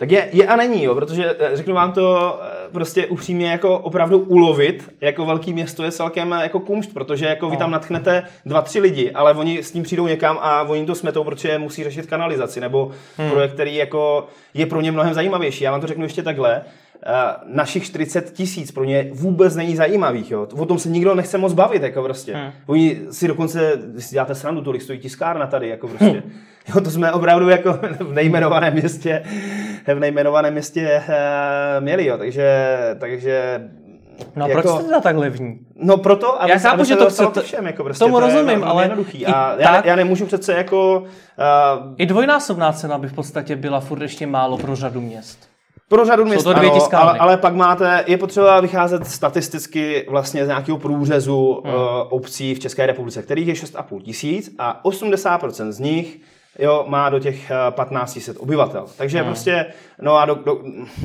Tak 0.00 0.10
je, 0.10 0.28
je 0.32 0.46
a 0.46 0.56
není, 0.56 0.84
jo, 0.84 0.94
protože 0.94 1.34
eh, 1.38 1.56
řeknu 1.56 1.74
vám 1.74 1.92
to 1.92 2.38
eh, 2.42 2.72
prostě 2.72 3.06
upřímně 3.06 3.50
jako 3.50 3.78
opravdu 3.78 4.18
ulovit 4.18 4.94
jako 5.00 5.26
velký 5.26 5.52
město 5.52 5.84
je 5.84 5.92
celkem 5.92 6.32
eh, 6.32 6.42
jako 6.42 6.60
kumšt, 6.60 6.94
protože 6.94 7.26
jako 7.26 7.46
vy 7.46 7.52
no. 7.52 7.58
tam 7.58 7.70
natchnete 7.70 8.22
dva, 8.46 8.62
tři 8.62 8.80
lidi, 8.80 9.10
ale 9.10 9.34
oni 9.34 9.62
s 9.62 9.72
tím 9.72 9.82
přijdou 9.82 10.06
někam 10.06 10.38
a 10.40 10.62
oni 10.62 10.86
to 10.86 10.94
smetou, 10.94 11.24
protože 11.24 11.58
musí 11.58 11.84
řešit 11.84 12.06
kanalizaci 12.06 12.60
nebo 12.60 12.90
hmm. 13.18 13.30
projekt, 13.30 13.52
který 13.52 13.76
jako 13.76 14.26
je 14.54 14.66
pro 14.66 14.80
ně 14.80 14.92
mnohem 14.92 15.14
zajímavější. 15.14 15.64
Já 15.64 15.70
vám 15.70 15.80
to 15.80 15.86
řeknu 15.86 16.04
ještě 16.04 16.22
takhle. 16.22 16.62
Uh, 17.06 17.54
našich 17.54 17.84
40 17.84 18.32
tisíc 18.32 18.72
pro 18.72 18.84
ně 18.84 19.10
vůbec 19.12 19.56
není 19.56 19.76
zajímavých. 19.76 20.30
Jo. 20.30 20.46
O 20.52 20.66
tom 20.66 20.78
se 20.78 20.88
nikdo 20.88 21.14
nechce 21.14 21.38
moc 21.38 21.52
bavit. 21.52 21.82
Jako 21.82 22.02
prostě. 22.02 22.34
Hmm. 22.36 22.50
Oni 22.66 23.00
si 23.10 23.28
dokonce, 23.28 23.72
vy 23.94 24.02
si 24.02 24.14
děláte 24.14 24.34
srandu, 24.34 24.60
tolik 24.62 24.82
stojí 24.82 24.98
tiskárna 24.98 25.46
tady. 25.46 25.68
Jako 25.68 25.88
prostě. 25.88 26.04
Hmm. 26.06 26.32
Jo, 26.74 26.80
to 26.80 26.90
jsme 26.90 27.12
opravdu 27.12 27.48
jako 27.48 27.72
v 28.00 28.12
nejmenovaném 28.12 28.72
městě, 28.72 29.22
v 29.94 29.98
nejmenovaném 29.98 30.52
městě 30.52 31.02
uh, 31.08 31.84
měli. 31.84 32.06
Jo. 32.06 32.18
Takže, 32.18 32.76
takže 32.98 33.60
No 34.36 34.48
jako, 34.48 34.62
proč 34.62 34.74
jste 34.74 34.84
teda 34.84 35.00
tak 35.00 35.16
levní? 35.16 35.58
No 35.76 35.96
proto, 35.96 36.42
aby, 36.42 36.50
Já 36.50 36.58
chápu, 36.58 36.74
aby 36.74 36.84
že 36.84 36.96
to 36.96 37.10
chcete- 37.10 37.40
všem, 37.42 37.66
jako 37.66 37.84
prostě, 37.84 38.04
tomu 38.04 38.14
to 38.20 38.20
je 38.20 38.26
rozumím, 38.26 38.46
velmi 38.46 38.64
ale 38.64 38.82
jednoduchý. 38.84 39.26
A 39.26 39.56
já, 39.58 39.72
tak- 39.72 39.84
já, 39.84 39.96
nemůžu 39.96 40.26
přece 40.26 40.52
jako 40.52 40.98
uh, 40.98 41.94
I 41.96 42.06
dvojnásobná 42.06 42.72
cena 42.72 42.98
by 42.98 43.08
v 43.08 43.12
podstatě 43.12 43.56
byla 43.56 43.80
furt 43.80 44.02
ještě 44.02 44.26
málo 44.26 44.58
pro 44.58 44.76
řadu 44.76 45.00
měst. 45.00 45.49
Pro 45.90 46.04
řadu 46.04 46.24
měst, 46.24 46.44
to 46.44 46.52
dvě 46.52 46.70
ano, 46.70 46.88
ale, 46.92 47.18
ale 47.18 47.36
pak 47.36 47.54
máte, 47.54 48.04
je 48.06 48.18
potřeba 48.18 48.60
vycházet 48.60 49.06
statisticky 49.06 50.06
vlastně 50.08 50.44
z 50.44 50.48
nějakého 50.48 50.78
průřezu 50.78 51.62
hmm. 51.64 51.74
uh, 51.74 51.80
obcí 52.08 52.54
v 52.54 52.58
České 52.58 52.86
republice, 52.86 53.22
kterých 53.22 53.48
je 53.48 53.54
6,5 53.54 54.02
tisíc 54.02 54.54
a 54.58 54.80
80% 54.84 55.70
z 55.70 55.78
nich 55.78 56.20
jo, 56.58 56.84
má 56.88 57.08
do 57.08 57.18
těch 57.18 57.52
uh, 57.74 57.84
1500 57.84 58.36
obyvatel. 58.40 58.86
Takže 58.96 59.18
hmm. 59.18 59.26
prostě, 59.26 59.66
no 60.00 60.16
a 60.16 60.26
do, 60.26 60.34
do, 60.34 60.58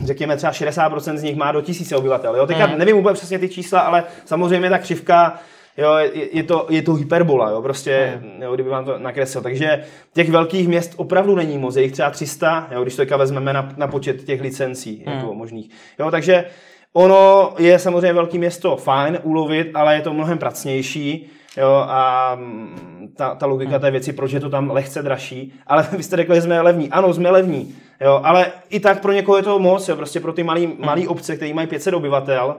řekněme 0.03 0.37
třeba 0.37 0.51
60% 0.51 1.17
z 1.17 1.23
nich 1.23 1.35
má 1.35 1.51
do 1.51 1.61
1000 1.61 1.91
obyvatel. 1.91 2.35
Jo? 2.35 2.47
Teďka 2.47 2.65
Hmm. 2.65 2.77
nevím 2.77 2.97
úplně 2.97 3.13
přesně 3.13 3.39
ty 3.39 3.49
čísla, 3.49 3.79
ale 3.79 4.03
samozřejmě 4.25 4.69
ta 4.69 4.77
křivka 4.77 5.39
Jo, 5.77 5.93
je, 5.95 6.37
je, 6.37 6.43
to, 6.43 6.65
je 6.69 6.81
to 6.81 6.93
hyperbola, 6.93 7.49
jo, 7.49 7.61
prostě, 7.61 8.21
jo, 8.39 8.53
kdyby 8.55 8.69
vám 8.69 8.85
to 8.85 8.99
nakreslil. 8.99 9.43
Takže 9.43 9.83
těch 10.13 10.29
velkých 10.29 10.67
měst 10.67 10.93
opravdu 10.97 11.35
není 11.35 11.57
moc, 11.57 11.75
je 11.75 11.83
jich 11.83 11.91
třeba 11.91 12.09
300, 12.09 12.67
jo, 12.71 12.81
když 12.81 12.95
to 12.95 13.17
vezmeme 13.17 13.53
na, 13.53 13.73
na 13.77 13.87
počet 13.87 14.23
těch 14.23 14.41
licencí 14.41 15.03
Hmm. 15.07 15.15
jako 15.15 15.33
možných. 15.33 15.69
Jo, 15.99 16.11
takže 16.11 16.45
ono 16.93 17.53
je 17.59 17.79
samozřejmě 17.79 18.13
velké 18.13 18.37
město 18.37 18.75
fajn 18.75 19.19
ulovit, 19.23 19.71
ale 19.73 19.95
je 19.95 20.01
to 20.01 20.13
mnohem 20.13 20.37
pracnější. 20.37 21.29
Jo, 21.57 21.85
a 21.87 22.31
mm, 22.35 23.13
ta, 23.15 23.35
ta 23.35 23.45
logika 23.45 23.79
té 23.79 23.91
věci, 23.91 24.13
proč 24.13 24.31
je 24.31 24.39
to 24.39 24.49
tam 24.49 24.71
lehce 24.71 25.03
dražší. 25.03 25.53
Ale 25.67 25.87
vy 25.97 26.03
jste 26.03 26.15
řekli, 26.15 26.35
že 26.35 26.41
jsme 26.41 26.61
levní. 26.61 26.89
Ano, 26.89 27.13
jsme 27.13 27.29
levní. 27.29 27.75
Jo, 28.01 28.21
ale 28.23 28.51
i 28.69 28.79
tak 28.79 29.01
pro 29.01 29.11
někoho 29.11 29.37
je 29.37 29.43
to 29.43 29.59
moc. 29.59 29.89
Jo, 29.89 29.95
prostě 29.95 30.19
pro 30.19 30.33
ty 30.33 30.43
malý, 30.43 30.75
malý 30.79 31.07
obce, 31.07 31.35
které 31.35 31.53
mají 31.53 31.67
500 31.67 31.93
obyvatel, 31.93 32.55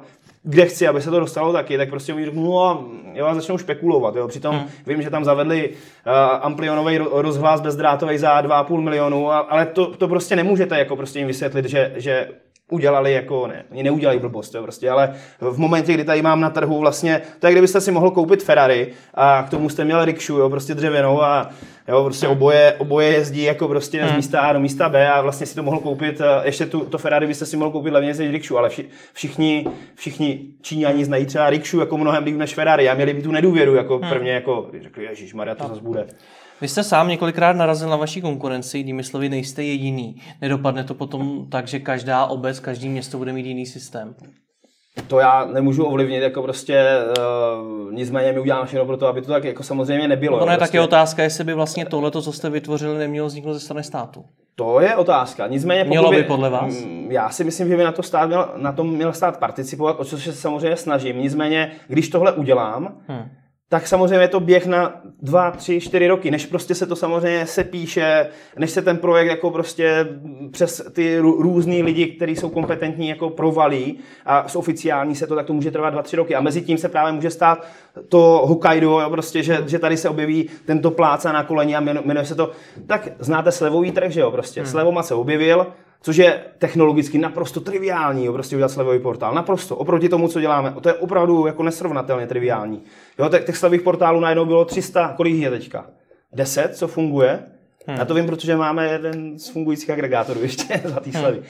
kde 0.48 0.66
chci, 0.66 0.88
aby 0.88 1.02
se 1.02 1.10
to 1.10 1.20
dostalo 1.20 1.52
taky, 1.52 1.76
tak 1.76 1.90
prostě 1.90 2.14
oni 2.14 2.24
řeknou, 2.24 2.44
no 2.44 2.62
a 2.62 2.84
a 3.26 3.34
začnou 3.34 3.58
spekulovat. 3.58 4.16
Jo. 4.16 4.28
Přitom 4.28 4.56
hmm. 4.56 4.68
vím, 4.86 5.02
že 5.02 5.10
tam 5.10 5.24
zavedli 5.24 5.68
uh, 5.68 6.12
amplionový 6.40 6.98
ro- 6.98 7.08
rozhlas 7.12 7.60
bezdrátový 7.60 8.18
za 8.18 8.42
2,5 8.42 8.80
milionu, 8.80 9.32
a, 9.32 9.38
ale 9.38 9.66
to, 9.66 9.86
to 9.86 10.08
prostě 10.08 10.36
nemůžete 10.36 10.78
jako 10.78 10.96
prostě 10.96 11.18
jim 11.18 11.28
vysvětlit, 11.28 11.64
že, 11.64 11.92
že 11.96 12.28
udělali 12.70 13.12
jako, 13.12 13.46
ne, 13.46 13.64
oni 13.70 13.82
neudělali 13.82 14.18
blbost, 14.18 14.54
jo, 14.54 14.62
prostě, 14.62 14.90
ale 14.90 15.14
v 15.40 15.58
momentě, 15.58 15.94
kdy 15.94 16.04
tady 16.04 16.22
mám 16.22 16.40
na 16.40 16.50
trhu 16.50 16.80
vlastně, 16.80 17.22
to 17.38 17.46
je 17.46 17.52
kdybyste 17.52 17.80
si 17.80 17.90
mohl 17.90 18.10
koupit 18.10 18.42
Ferrari 18.42 18.92
a 19.14 19.42
k 19.42 19.50
tomu 19.50 19.68
jste 19.68 19.84
měl 19.84 20.04
rikšu, 20.04 20.36
jo, 20.36 20.50
prostě 20.50 20.74
dřevěnou 20.74 21.22
a 21.22 21.50
jo, 21.88 22.04
prostě 22.04 22.28
oboje, 22.28 22.74
oboje 22.78 23.08
jezdí 23.08 23.42
jako 23.42 23.68
prostě 23.68 24.08
z 24.08 24.16
místa 24.16 24.40
A 24.40 24.52
do 24.52 24.60
místa 24.60 24.88
B 24.88 25.10
a 25.10 25.20
vlastně 25.20 25.46
si 25.46 25.54
to 25.54 25.62
mohl 25.62 25.78
koupit, 25.78 26.20
eh, 26.20 26.46
ještě 26.46 26.66
tu, 26.66 26.80
to 26.80 26.98
Ferrari 26.98 27.26
byste 27.26 27.46
si 27.46 27.56
mohl 27.56 27.70
koupit 27.70 27.92
levně 27.92 28.14
než 28.14 28.30
rikšu, 28.30 28.58
ale 28.58 28.68
vši, 28.68 28.88
všichni, 29.12 29.66
všichni 29.94 30.40
Číňani 30.62 31.04
znají 31.04 31.26
třeba 31.26 31.50
rikšu 31.50 31.80
jako 31.80 31.98
mnohem 31.98 32.24
líp 32.24 32.36
než 32.36 32.54
Ferrari 32.54 32.88
a 32.88 32.94
měli 32.94 33.14
by 33.14 33.22
tu 33.22 33.32
nedůvěru 33.32 33.74
jako 33.74 33.98
prvně, 33.98 34.32
jako 34.32 34.70
řekli, 34.82 35.04
ježíš 35.04 35.34
Maria, 35.34 35.54
to 35.54 35.68
zase 35.68 35.80
bude. 35.80 36.06
Vy 36.60 36.68
jste 36.68 36.82
sám 36.84 37.08
několikrát 37.08 37.56
narazil 37.56 37.88
na 37.88 37.96
vaší 37.96 38.20
konkurenci, 38.20 38.78
jinými 38.78 39.04
slovy 39.04 39.28
nejste 39.28 39.62
jediný. 39.62 40.22
Nedopadne 40.40 40.84
to 40.84 40.94
potom 40.94 41.46
tak, 41.50 41.68
že 41.68 41.78
každá 41.78 42.26
obec, 42.26 42.60
každý 42.60 42.88
město 42.88 43.18
bude 43.18 43.32
mít 43.32 43.46
jiný 43.46 43.66
systém. 43.66 44.14
To 45.06 45.18
já 45.18 45.44
nemůžu 45.44 45.84
ovlivnit, 45.84 46.22
jako 46.22 46.42
prostě 46.42 46.84
uh, 47.18 47.92
nicméně 47.92 48.32
my 48.32 48.40
uděláme 48.40 48.66
všechno 48.66 48.86
pro 48.86 48.96
to, 48.96 49.06
aby 49.06 49.22
to 49.22 49.32
tak 49.32 49.44
jako 49.44 49.62
samozřejmě 49.62 50.08
nebylo. 50.08 50.38
Jo, 50.38 50.42
je 50.42 50.46
prostě. 50.56 50.60
taky 50.72 50.80
otázka, 50.80 51.22
jestli 51.22 51.44
by 51.44 51.54
vlastně 51.54 51.86
tohle, 51.86 52.10
co 52.10 52.32
jste 52.32 52.50
vytvořili, 52.50 52.98
nemělo 52.98 53.26
vzniknout 53.26 53.52
ze 53.54 53.60
strany 53.60 53.84
státu. 53.84 54.24
To 54.54 54.80
je 54.80 54.96
otázka. 54.96 55.46
Nicméně 55.46 55.84
pokud 55.84 55.90
Mělo 55.90 56.10
by 56.10 56.22
podle 56.22 56.50
vás? 56.50 56.80
Mm, 56.84 57.08
Já 57.10 57.30
si 57.30 57.44
myslím, 57.44 57.68
že 57.68 57.76
by 57.76 57.84
na, 57.84 57.92
to 57.92 58.02
stát 58.02 58.26
měl, 58.26 58.48
na 58.56 58.72
tom 58.72 58.90
měl 58.90 59.12
stát 59.12 59.38
participovat, 59.38 60.00
o 60.00 60.04
což 60.04 60.24
se 60.24 60.32
samozřejmě 60.32 60.76
snažím. 60.76 61.18
Nicméně, 61.20 61.72
když 61.88 62.08
tohle 62.08 62.32
udělám, 62.32 62.94
Hmm. 63.08 63.28
Tak 63.68 63.86
samozřejmě 63.86 64.24
je 64.24 64.28
to 64.28 64.40
běh 64.40 64.66
na 64.66 65.00
dva, 65.22 65.50
tři, 65.50 65.80
čtyři 65.80 66.08
roky, 66.08 66.30
než 66.30 66.46
prostě 66.46 66.74
se 66.74 66.86
to 66.86 66.96
samozřejmě 66.96 67.46
se 67.46 67.64
píše, 67.64 68.26
než 68.58 68.70
se 68.70 68.82
ten 68.82 68.96
projekt 68.96 69.28
jako 69.28 69.50
prostě 69.50 70.08
přes 70.50 70.82
ty 70.92 71.20
rů- 71.20 71.42
různý 71.42 71.82
lidi, 71.82 72.06
kteří 72.06 72.36
jsou 72.36 72.48
kompetentní, 72.48 73.08
jako 73.08 73.30
provalí 73.30 73.98
a 74.26 74.48
z 74.48 74.56
oficiální 74.56 75.14
se 75.14 75.26
to, 75.26 75.34
tak 75.34 75.46
to 75.46 75.52
může 75.52 75.70
trvat 75.70 75.90
dva, 75.90 76.02
tři 76.02 76.16
roky. 76.16 76.34
A 76.34 76.40
mezi 76.40 76.62
tím 76.62 76.78
se 76.78 76.88
právě 76.88 77.12
může 77.12 77.30
stát 77.30 77.66
to 78.08 78.42
Hokkaido, 78.44 79.00
jo, 79.00 79.10
prostě, 79.10 79.42
že, 79.42 79.64
že 79.66 79.78
tady 79.78 79.96
se 79.96 80.08
objeví 80.08 80.50
tento 80.66 80.90
pláca 80.90 81.32
na 81.32 81.44
koleni 81.44 81.76
a 81.76 81.80
jmenuje, 81.80 82.24
se 82.24 82.34
to, 82.34 82.50
tak 82.86 83.08
znáte 83.18 83.52
slevový 83.52 83.92
trh, 83.92 84.10
že 84.12 84.20
jo, 84.20 84.30
prostě. 84.30 84.60
Hmm. 84.60 84.70
Slevomat 84.70 85.06
se 85.06 85.14
objevil, 85.14 85.66
což 86.00 86.16
je 86.16 86.40
technologicky 86.58 87.18
naprosto 87.18 87.60
triviální, 87.60 88.24
jo, 88.24 88.32
prostě 88.32 88.56
udělat 88.56 88.68
slevový 88.68 88.98
portál. 88.98 89.34
Naprosto, 89.34 89.76
oproti 89.76 90.08
tomu, 90.08 90.28
co 90.28 90.40
děláme. 90.40 90.74
To 90.80 90.88
je 90.88 90.94
opravdu 90.94 91.46
jako 91.46 91.62
nesrovnatelně 91.62 92.26
triviální. 92.26 92.82
Jo, 93.18 93.28
těch, 93.28 93.44
těch 93.44 93.56
slevových 93.56 93.82
portálů 93.82 94.20
najednou 94.20 94.44
bylo 94.44 94.64
300, 94.64 95.14
kolik 95.16 95.34
je 95.34 95.50
teďka? 95.50 95.86
10, 96.32 96.76
co 96.76 96.88
funguje? 96.88 97.42
Hmm. 97.86 97.98
Já 97.98 98.04
to 98.04 98.14
vím, 98.14 98.26
protože 98.26 98.56
máme 98.56 98.86
jeden 98.86 99.38
z 99.38 99.48
fungujících 99.48 99.90
agregátorů 99.90 100.40
ještě 100.42 100.80
za 100.84 101.00
té 101.00 101.12
slevy. 101.12 101.42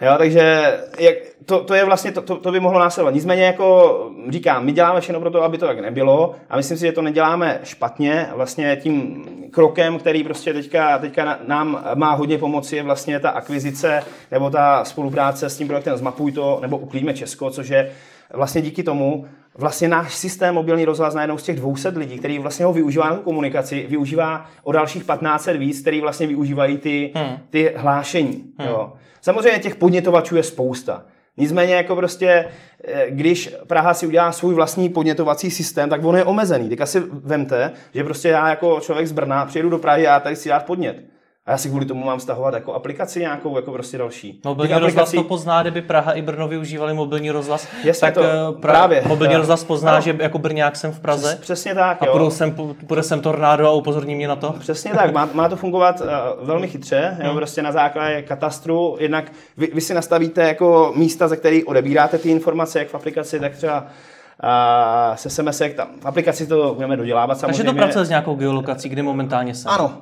Jo, 0.00 0.14
takže 0.18 0.72
jak, 0.98 1.14
to, 1.44 1.64
to, 1.64 1.74
je 1.74 1.84
vlastně, 1.84 2.12
to, 2.12 2.22
to, 2.22 2.36
to 2.36 2.52
by 2.52 2.60
mohlo 2.60 2.80
následovat. 2.80 3.14
Nicméně, 3.14 3.42
jako 3.44 4.10
říkám, 4.28 4.64
my 4.64 4.72
děláme 4.72 5.00
všechno 5.00 5.20
pro 5.20 5.30
to, 5.30 5.42
aby 5.42 5.58
to 5.58 5.66
tak 5.66 5.80
nebylo 5.80 6.34
a 6.50 6.56
myslím 6.56 6.78
si, 6.78 6.86
že 6.86 6.92
to 6.92 7.02
neděláme 7.02 7.60
špatně. 7.64 8.28
Vlastně 8.34 8.76
tím 8.82 9.24
krokem, 9.50 9.98
který 9.98 10.24
prostě 10.24 10.52
teďka, 10.52 10.98
teďka 10.98 11.38
nám 11.46 11.84
má 11.94 12.12
hodně 12.14 12.38
pomoci, 12.38 12.76
je 12.76 12.82
vlastně 12.82 13.20
ta 13.20 13.30
akvizice 13.30 14.02
nebo 14.30 14.50
ta 14.50 14.84
spolupráce 14.84 15.50
s 15.50 15.56
tím 15.56 15.66
projektem 15.66 15.96
Zmapuj 15.96 16.32
to 16.32 16.58
nebo 16.62 16.78
Uklíme 16.78 17.14
Česko, 17.14 17.50
což 17.50 17.68
je 17.68 17.90
vlastně 18.34 18.62
díky 18.62 18.82
tomu 18.82 19.26
vlastně 19.58 19.88
náš 19.88 20.14
systém 20.14 20.54
mobilní 20.54 20.84
rozhlas 20.84 21.14
najednou 21.14 21.38
z 21.38 21.42
těch 21.42 21.56
200 21.56 21.88
lidí, 21.88 22.18
který 22.18 22.38
vlastně 22.38 22.64
ho 22.66 22.72
využívá 22.72 23.10
na 23.10 23.16
tu 23.16 23.22
komunikaci, 23.22 23.86
využívá 23.88 24.46
o 24.62 24.72
dalších 24.72 25.02
1500 25.02 25.56
víc, 25.56 25.80
který 25.80 26.00
vlastně 26.00 26.26
využívají 26.26 26.78
ty, 26.78 27.12
Hmm. 27.14 27.36
ty 27.50 27.72
hlášení. 27.76 28.44
Jo. 28.66 28.92
Samozřejmě 29.28 29.58
těch 29.58 29.76
podnětovačů 29.76 30.36
je 30.36 30.42
spousta. 30.42 31.02
Nicméně 31.36 31.74
jako 31.74 31.96
prostě, 31.96 32.48
eh, 32.84 33.06
když 33.08 33.54
Praha 33.66 33.94
si 33.94 34.06
udělá 34.06 34.32
svůj 34.32 34.54
vlastní 34.54 34.88
podnětovací 34.88 35.50
systém, 35.50 35.88
tak 35.90 36.04
on 36.04 36.16
je 36.16 36.24
omezený. 36.24 36.68
Teďka 36.68 36.86
si 36.86 37.00
vemte, 37.10 37.72
že 37.94 38.04
prostě 38.04 38.28
já 38.28 38.48
jako 38.48 38.80
člověk 38.80 39.06
z 39.06 39.12
Brna 39.12 39.46
přijedu 39.46 39.70
do 39.70 39.78
Prahy 39.78 40.06
a 40.06 40.20
tady 40.20 40.36
si 40.36 40.48
dát 40.48 40.66
podnět. 40.66 41.04
A 41.48 41.50
já 41.50 41.58
si 41.58 41.68
kvůli 41.68 41.84
tomu 41.86 42.04
mám 42.04 42.20
stahovat 42.20 42.54
jako 42.54 42.74
aplikaci 42.74 43.20
nějakou, 43.20 43.56
jako 43.56 43.72
prostě 43.72 43.98
další. 43.98 44.40
Mobilní 44.44 44.68
Těch 44.68 44.78
rozhlas 44.82 45.08
aplikací- 45.08 45.16
to 45.16 45.28
pozná, 45.28 45.62
kdyby 45.62 45.82
Praha 45.82 46.12
i 46.12 46.22
Brno 46.22 46.48
využívali 46.48 46.94
mobilní 46.94 47.30
rozhlas. 47.30 47.68
Jasně 47.84 48.00
tak 48.06 48.14
to, 48.14 48.22
eh, 48.22 48.26
pra- 48.50 48.60
právě. 48.60 49.02
Mobilní 49.06 49.32
Jo. 49.34 49.38
rozhlas 49.38 49.64
pozná, 49.64 49.92
Ano. 49.92 50.00
že 50.00 50.16
jako 50.18 50.38
Brňák 50.38 50.76
jsem 50.76 50.92
v 50.92 51.00
Praze. 51.00 51.28
Přes, 51.28 51.40
přesně 51.40 51.74
tak, 51.74 52.02
A 52.02 52.06
jo. 52.06 52.12
půjdu 52.12 52.30
sem, 52.30 52.54
půjde 52.86 53.02
sem 53.02 53.20
tornádo 53.20 53.66
a 53.68 53.70
upozorní 53.72 54.14
mě 54.14 54.28
na 54.28 54.36
to. 54.36 54.54
Přesně 54.58 54.90
tak, 54.94 55.12
má, 55.12 55.28
má 55.32 55.48
to 55.48 55.56
fungovat 55.56 56.00
uh, 56.00 56.46
velmi 56.46 56.68
chytře, 56.68 57.16
jo, 57.24 57.34
prostě 57.34 57.62
na 57.62 57.72
základě 57.72 58.22
katastru. 58.22 58.96
Jednak 59.00 59.32
vy, 59.56 59.70
vy 59.74 59.80
si 59.80 59.94
nastavíte 59.94 60.42
jako 60.42 60.92
místa, 60.96 61.28
ze 61.28 61.36
kterých 61.36 61.68
odebíráte 61.68 62.18
ty 62.18 62.30
informace, 62.30 62.78
jak 62.78 62.88
v 62.88 62.94
aplikaci, 62.94 63.40
tak 63.40 63.52
třeba 63.56 63.80
uh, 63.80 65.16
se 65.16 65.30
SMS, 65.30 65.62
tam 65.76 65.88
v 66.00 66.06
aplikaci 66.06 66.46
to 66.46 66.74
budeme 66.74 66.96
dodělávat 66.96 67.28
Takže 67.40 67.40
samozřejmě. 67.40 67.64
to 67.64 67.76
pracuje 67.86 68.04
s 68.04 68.08
nějakou 68.08 68.34
geolokací, 68.34 68.88
kde 68.88 69.02
momentálně 69.02 69.54
jsem. 69.54 69.70
Ano, 69.70 69.92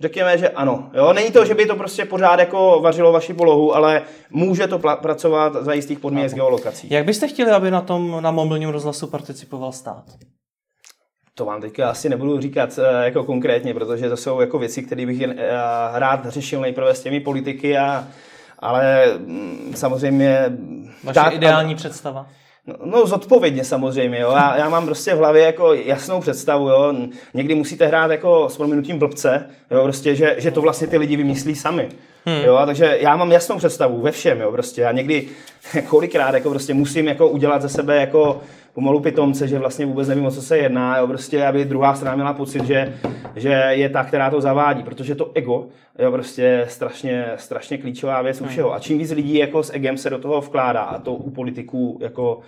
řekněme, 0.00 0.38
že 0.38 0.48
ano. 0.48 0.90
Jo? 0.94 1.12
Není 1.12 1.30
to, 1.30 1.44
že 1.44 1.54
by 1.54 1.66
to 1.66 1.76
prostě 1.76 2.04
pořád 2.04 2.38
jako 2.38 2.80
vařilo 2.82 3.12
vaši 3.12 3.34
polohu, 3.34 3.76
ale 3.76 4.02
může 4.30 4.66
to 4.66 4.78
pla- 4.78 4.96
pracovat 4.96 5.56
za 5.60 5.72
jistých 5.72 5.98
podmínek 5.98 6.30
s 6.30 6.34
geolokací. 6.34 6.88
Jak 6.90 7.04
byste 7.04 7.28
chtěli, 7.28 7.50
aby 7.50 7.70
na 7.70 7.80
tom 7.80 8.16
na 8.20 8.30
mobilním 8.30 8.68
rozhlasu 8.68 9.06
participoval 9.06 9.72
stát? 9.72 10.04
To 11.34 11.44
vám 11.44 11.60
teďka 11.60 11.90
asi 11.90 12.08
nebudu 12.08 12.40
říkat 12.40 12.78
eh, 12.78 13.04
jako 13.04 13.24
konkrétně, 13.24 13.74
protože 13.74 14.08
to 14.08 14.16
jsou 14.16 14.40
jako 14.40 14.58
věci, 14.58 14.82
které 14.82 15.06
bych 15.06 15.20
eh, 15.20 15.36
rád 15.92 16.26
řešil 16.26 16.60
nejprve 16.60 16.94
s 16.94 17.02
těmi 17.02 17.20
politiky, 17.20 17.78
a, 17.78 18.08
ale 18.58 19.04
mm, 19.18 19.72
samozřejmě... 19.76 20.52
Vaše 21.04 21.14
tak, 21.14 21.34
ideální 21.34 21.74
představa? 21.74 22.26
No, 22.66 22.74
no 22.84 23.06
zodpovědně 23.06 23.64
samozřejmě, 23.64 24.18
jo. 24.18 24.30
Já, 24.30 24.56
já 24.56 24.68
mám 24.68 24.86
prostě 24.86 25.14
v 25.14 25.18
hlavě 25.18 25.42
jako 25.42 25.74
jasnou 25.74 26.20
představu, 26.20 26.68
jo. 26.68 26.94
Někdy 27.34 27.54
musíte 27.54 27.86
hrát 27.86 28.10
jako 28.10 28.48
s 28.48 28.56
prominutím 28.56 28.98
blbce, 28.98 29.46
jo, 29.70 29.82
prostě, 29.82 30.14
že, 30.14 30.34
že 30.38 30.50
to 30.50 30.60
vlastně 30.60 30.86
ty 30.86 30.98
lidi 30.98 31.16
vymyslí 31.16 31.54
sami. 31.54 31.88
Hmm. 32.26 32.44
Jo, 32.44 32.54
a 32.54 32.66
takže 32.66 32.98
já 33.00 33.16
mám 33.16 33.32
jasnou 33.32 33.58
představu 33.58 34.00
ve 34.00 34.12
všem, 34.12 34.40
jo, 34.40 34.52
prostě. 34.52 34.84
A 34.86 34.92
někdy 34.92 35.28
kolikrát 35.88 36.34
jako 36.34 36.50
prostě 36.50 36.74
musím 36.74 37.08
jako 37.08 37.28
udělat 37.28 37.62
ze 37.62 37.68
sebe 37.68 37.96
jako 37.96 38.40
pomalu 38.74 39.00
pitomce, 39.00 39.48
že 39.48 39.58
vlastně 39.58 39.86
vůbec 39.86 40.08
nevím, 40.08 40.26
o 40.26 40.30
co 40.30 40.42
se 40.42 40.58
jedná, 40.58 40.98
jo, 40.98 41.06
prostě, 41.06 41.46
aby 41.46 41.64
druhá 41.64 41.94
strana 41.94 42.14
měla 42.14 42.32
pocit, 42.32 42.64
že, 42.64 42.94
že 43.36 43.48
je 43.70 43.88
ta, 43.88 44.04
která 44.04 44.30
to 44.30 44.40
zavádí, 44.40 44.82
protože 44.82 45.14
to 45.14 45.30
ego 45.34 45.66
jo, 45.98 46.12
prostě 46.12 46.42
je 46.42 46.66
strašně, 46.68 47.26
strašně 47.36 47.78
klíčová 47.78 48.22
věc 48.22 48.40
u 48.40 48.46
všeho. 48.46 48.74
A 48.74 48.78
čím 48.78 48.98
víc 48.98 49.10
lidí 49.10 49.38
jako 49.38 49.62
s 49.62 49.74
egem 49.74 49.96
se 49.96 50.10
do 50.10 50.18
toho 50.18 50.40
vkládá, 50.40 50.82
a 50.82 50.98
to 50.98 51.14
u 51.14 51.30
politiků 51.30 51.98
jako 52.00 52.40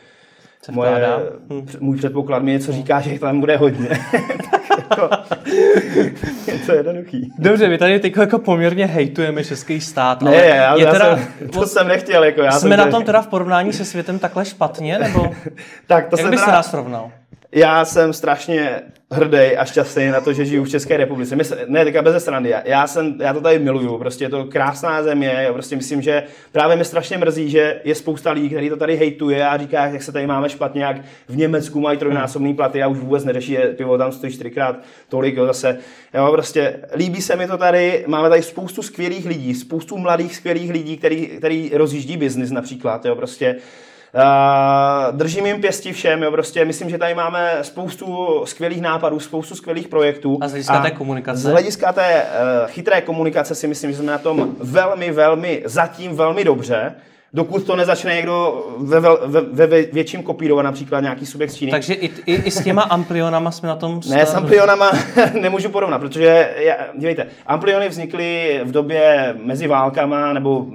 moje, 0.72 1.06
hm. 1.50 1.66
můj 1.80 1.96
předpoklad 1.96 2.42
mi 2.42 2.52
něco 2.52 2.72
říká, 2.72 3.00
že 3.00 3.18
tam 3.18 3.40
bude 3.40 3.56
hodně. 3.56 3.88
jako, 4.90 5.10
je 6.46 6.58
to 6.66 6.72
jednoduchý. 6.72 7.32
Dobře, 7.38 7.68
my 7.68 7.78
tady 7.78 8.00
teď 8.00 8.16
jako 8.16 8.38
poměrně 8.38 8.86
hejtujeme 8.86 9.44
český 9.44 9.80
stát, 9.80 10.22
ne, 10.22 10.30
ale 10.30 10.78
je 10.78 10.84
já 10.84 10.92
teda, 10.92 11.16
jsem, 11.16 11.48
to 11.48 11.66
jsem 11.66 11.88
nechtěl. 11.88 12.24
Jako 12.24 12.42
já 12.42 12.50
jsme 12.50 12.76
jsem 12.76 12.78
na 12.78 12.86
tom 12.86 13.04
teda 13.04 13.22
v 13.22 13.26
porovnání 13.26 13.72
se 13.72 13.84
světem 13.84 14.18
takhle 14.18 14.44
špatně, 14.44 14.98
nebo 14.98 15.30
tak 15.86 16.08
to 16.08 16.20
jak 16.20 16.30
bys 16.30 16.40
teda, 16.40 16.52
nás 16.52 16.70
srovnal? 16.70 17.10
Já 17.56 17.84
jsem 17.84 18.12
strašně 18.12 18.82
hrdý 19.10 19.56
a 19.56 19.64
šťastný 19.64 20.08
na 20.08 20.20
to, 20.20 20.32
že 20.32 20.44
žiju 20.44 20.64
v 20.64 20.68
České 20.68 20.96
republice. 20.96 21.36
Mysl, 21.36 21.56
ne, 21.66 21.84
teďka 21.84 22.02
bez 22.02 22.22
strany. 22.22 22.48
Já, 22.48 22.62
já, 22.64 22.86
jsem, 22.86 23.14
já 23.20 23.32
to 23.32 23.40
tady 23.40 23.58
miluju. 23.58 23.98
Prostě 23.98 24.24
je 24.24 24.28
to 24.28 24.44
krásná 24.44 25.02
země. 25.02 25.28
Já 25.38 25.52
prostě 25.52 25.76
myslím, 25.76 26.02
že 26.02 26.22
právě 26.52 26.76
mi 26.76 26.84
strašně 26.84 27.18
mrzí, 27.18 27.50
že 27.50 27.80
je 27.84 27.94
spousta 27.94 28.32
lidí, 28.32 28.48
kteří 28.48 28.68
to 28.68 28.76
tady 28.76 28.96
hejtuje 28.96 29.46
a 29.46 29.58
říká, 29.58 29.86
jak 29.86 30.02
se 30.02 30.12
tady 30.12 30.26
máme 30.26 30.48
špatně, 30.48 30.84
jak 30.84 30.96
v 31.28 31.36
Německu 31.36 31.80
mají 31.80 31.98
trojnásobný 31.98 32.54
platy 32.54 32.82
a 32.82 32.88
už 32.88 32.98
vůbec 32.98 33.24
neřeší, 33.24 33.52
že 33.52 33.74
pivo 33.76 33.98
tam 33.98 34.12
stojí 34.12 34.32
čtyřikrát 34.32 34.76
tolik. 35.08 35.36
Jo, 35.36 35.46
zase. 35.46 35.78
Jo, 36.14 36.28
prostě 36.32 36.80
líbí 36.94 37.22
se 37.22 37.36
mi 37.36 37.46
to 37.46 37.58
tady. 37.58 38.04
Máme 38.06 38.28
tady 38.28 38.42
spoustu 38.42 38.82
skvělých 38.82 39.26
lidí, 39.26 39.54
spoustu 39.54 39.98
mladých 39.98 40.36
skvělých 40.36 40.70
lidí, 40.70 40.96
který, 40.96 41.26
který 41.26 41.70
rozjíždí 41.74 42.16
biznis 42.16 42.50
například. 42.50 43.04
Jo, 43.04 43.16
prostě 43.16 43.56
Uh, 44.14 45.16
držím 45.16 45.46
jim 45.46 45.60
pěstí 45.60 45.92
všem, 45.92 46.22
jo, 46.22 46.30
prostě 46.30 46.64
myslím, 46.64 46.90
že 46.90 46.98
tady 46.98 47.14
máme 47.14 47.58
spoustu 47.62 48.40
skvělých 48.44 48.80
nápadů, 48.80 49.20
spoustu 49.20 49.54
skvělých 49.54 49.88
projektů. 49.88 50.38
A 50.40 50.48
z 50.48 50.50
hlediska 50.50 50.82
té 50.82 50.90
komunikace? 50.90 51.40
Z 51.40 51.44
hlediska 51.44 51.92
té 51.92 52.22
uh, 52.22 52.70
chytré 52.70 53.00
komunikace 53.00 53.54
si 53.54 53.66
myslím, 53.68 53.90
že 53.90 53.96
jsme 53.96 54.12
na 54.12 54.18
tom 54.18 54.56
velmi, 54.60 55.10
velmi, 55.10 55.62
zatím 55.64 56.16
velmi 56.16 56.44
dobře 56.44 56.94
dokud 57.32 57.64
to 57.64 57.76
nezačne 57.76 58.14
někdo 58.14 58.66
ve, 58.78 59.00
ve, 59.00 59.66
ve 59.66 59.82
větším 59.82 60.22
kopírovat, 60.22 60.64
například 60.64 61.00
nějaký 61.00 61.26
subjekt 61.26 61.50
z 61.50 61.54
Číny. 61.54 61.70
Takže 61.70 61.94
i, 61.94 62.10
i, 62.26 62.34
i 62.34 62.50
s 62.50 62.64
těma 62.64 62.82
amplionama 62.82 63.50
jsme 63.50 63.68
na 63.68 63.76
tom... 63.76 64.00
Ne, 64.10 64.26
s 64.26 64.34
amplionama 64.34 64.90
nemůžu 65.40 65.68
porovnat, 65.68 65.98
protože, 65.98 66.50
dívejte, 66.98 67.26
ampliony 67.46 67.88
vznikly 67.88 68.60
v 68.64 68.72
době 68.72 69.34
mezi 69.42 69.66
válkama, 69.66 70.32
nebo 70.32 70.66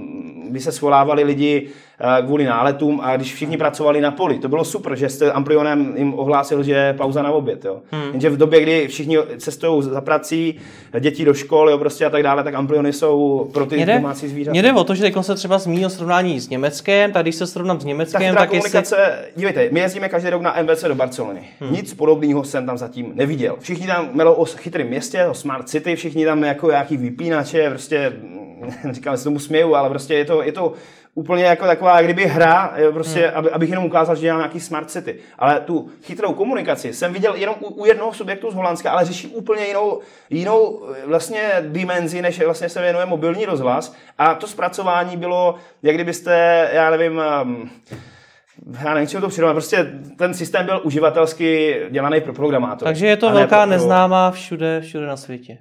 kdy 0.49 0.59
se 0.59 0.71
svolávali 0.71 1.23
lidi 1.23 1.69
Eh, 1.69 1.90
kvůli 2.25 2.45
náletům 2.45 2.99
a 3.03 3.15
když 3.15 3.33
všichni 3.33 3.57
pracovali 3.57 4.01
na 4.01 4.11
poli. 4.11 4.39
To 4.39 4.47
bylo 4.47 4.65
super, 4.65 4.95
že 4.95 5.09
jste 5.09 5.31
Amplionem 5.31 5.93
jim 5.97 6.13
ohlásil, 6.19 6.63
že 6.63 6.71
je 6.71 6.93
pauza 6.93 7.21
na 7.21 7.31
oběd. 7.31 7.65
Jo. 7.65 7.81
Hmm. 7.91 8.11
Jenže 8.11 8.29
v 8.29 8.37
době, 8.37 8.61
kdy 8.61 8.87
všichni 8.87 9.17
cestují 9.37 9.83
za 9.83 10.01
prací, 10.01 10.55
děti 10.99 11.25
do 11.25 11.33
školy 11.33 11.71
jo, 11.71 11.77
prostě 11.77 12.05
a 12.05 12.09
tak 12.09 12.23
dále, 12.23 12.43
tak 12.43 12.53
Ampliony 12.53 12.93
jsou 12.93 13.49
pro 13.53 13.65
ty 13.65 13.85
jde, 13.85 13.95
domácí 13.95 14.27
zvířata. 14.27 14.51
Mně 14.51 14.61
jde 14.61 14.73
o 14.73 14.83
to, 14.83 14.95
že 14.95 15.01
teď 15.01 15.13
se 15.21 15.35
třeba 15.35 15.57
zmínil 15.57 15.89
srovnání 15.89 16.39
s 16.39 16.49
Německem, 16.49 17.11
tak 17.11 17.21
když 17.21 17.35
se 17.35 17.47
srovnám 17.47 17.79
s 17.79 17.85
Německem, 17.85 18.21
tak, 18.21 18.37
tak 18.37 18.49
komunikace, 18.49 18.95
jestli... 18.95 19.31
dívejte, 19.35 19.69
my 19.71 19.79
jezdíme 19.79 20.09
každý 20.09 20.29
rok 20.29 20.41
na 20.41 20.55
MVC 20.61 20.83
do 20.83 20.95
Barcelony. 20.95 21.41
Hmm. 21.59 21.73
Nic 21.73 21.93
podobného 21.93 22.43
jsem 22.43 22.65
tam 22.65 22.77
zatím 22.77 23.11
neviděl. 23.15 23.55
Všichni 23.59 23.87
tam 23.87 24.09
melou 24.13 24.33
o 24.33 24.45
chytrém 24.45 24.87
městě, 24.87 25.25
o 25.25 25.33
Smart 25.33 25.69
City, 25.69 25.95
všichni 25.95 26.25
tam 26.25 26.43
jako 26.43 26.69
nějaký 26.69 26.97
vypínače, 26.97 27.69
prostě 27.69 28.13
říkám, 28.91 29.17
se 29.17 29.23
tomu 29.23 29.39
směju, 29.39 29.75
ale 29.75 29.89
prostě 29.89 30.13
je 30.13 30.25
to, 30.25 30.43
je 30.43 30.51
to 30.51 30.73
úplně 31.15 31.43
jako 31.43 31.65
taková, 31.65 31.95
jak 31.95 32.05
kdyby 32.05 32.25
hra, 32.25 32.73
prostě, 32.93 33.19
hmm. 33.19 33.37
aby, 33.37 33.51
abych 33.51 33.69
jenom 33.69 33.85
ukázal, 33.85 34.15
že 34.15 34.21
dělám 34.21 34.39
nějaký 34.39 34.59
smart 34.59 34.91
city. 34.91 35.19
Ale 35.39 35.59
tu 35.59 35.89
chytrou 36.03 36.33
komunikaci 36.33 36.93
jsem 36.93 37.13
viděl 37.13 37.35
jenom 37.35 37.55
u, 37.59 37.67
u 37.67 37.85
jednoho 37.85 38.13
subjektu 38.13 38.51
z 38.51 38.55
Holandska, 38.55 38.91
ale 38.91 39.05
řeší 39.05 39.27
úplně 39.27 39.65
jinou, 39.65 39.99
jinou 40.29 40.85
vlastně 41.05 41.51
dimenzi, 41.61 42.21
než 42.21 42.45
vlastně 42.45 42.69
se 42.69 42.81
věnuje 42.81 43.05
mobilní 43.05 43.45
rozhlas. 43.45 43.95
A 44.17 44.35
to 44.35 44.47
zpracování 44.47 45.17
bylo, 45.17 45.55
jak 45.83 45.95
kdybyste, 45.95 46.69
já 46.73 46.89
nevím, 46.89 47.21
um, 47.43 47.69
já 48.83 48.93
nevím, 48.93 49.21
to 49.21 49.27
přirovnat, 49.27 49.53
prostě 49.53 49.91
ten 50.17 50.33
systém 50.33 50.65
byl 50.65 50.81
uživatelsky 50.83 51.81
dělaný 51.89 52.21
pro 52.21 52.33
programátory. 52.33 52.89
Takže 52.89 53.07
je 53.07 53.17
to 53.17 53.31
velká 53.31 53.59
ne 53.59 53.65
pro... 53.65 53.71
neznámá 53.71 54.31
všude, 54.31 54.81
všude 54.81 55.05
na 55.05 55.17
světě. 55.17 55.57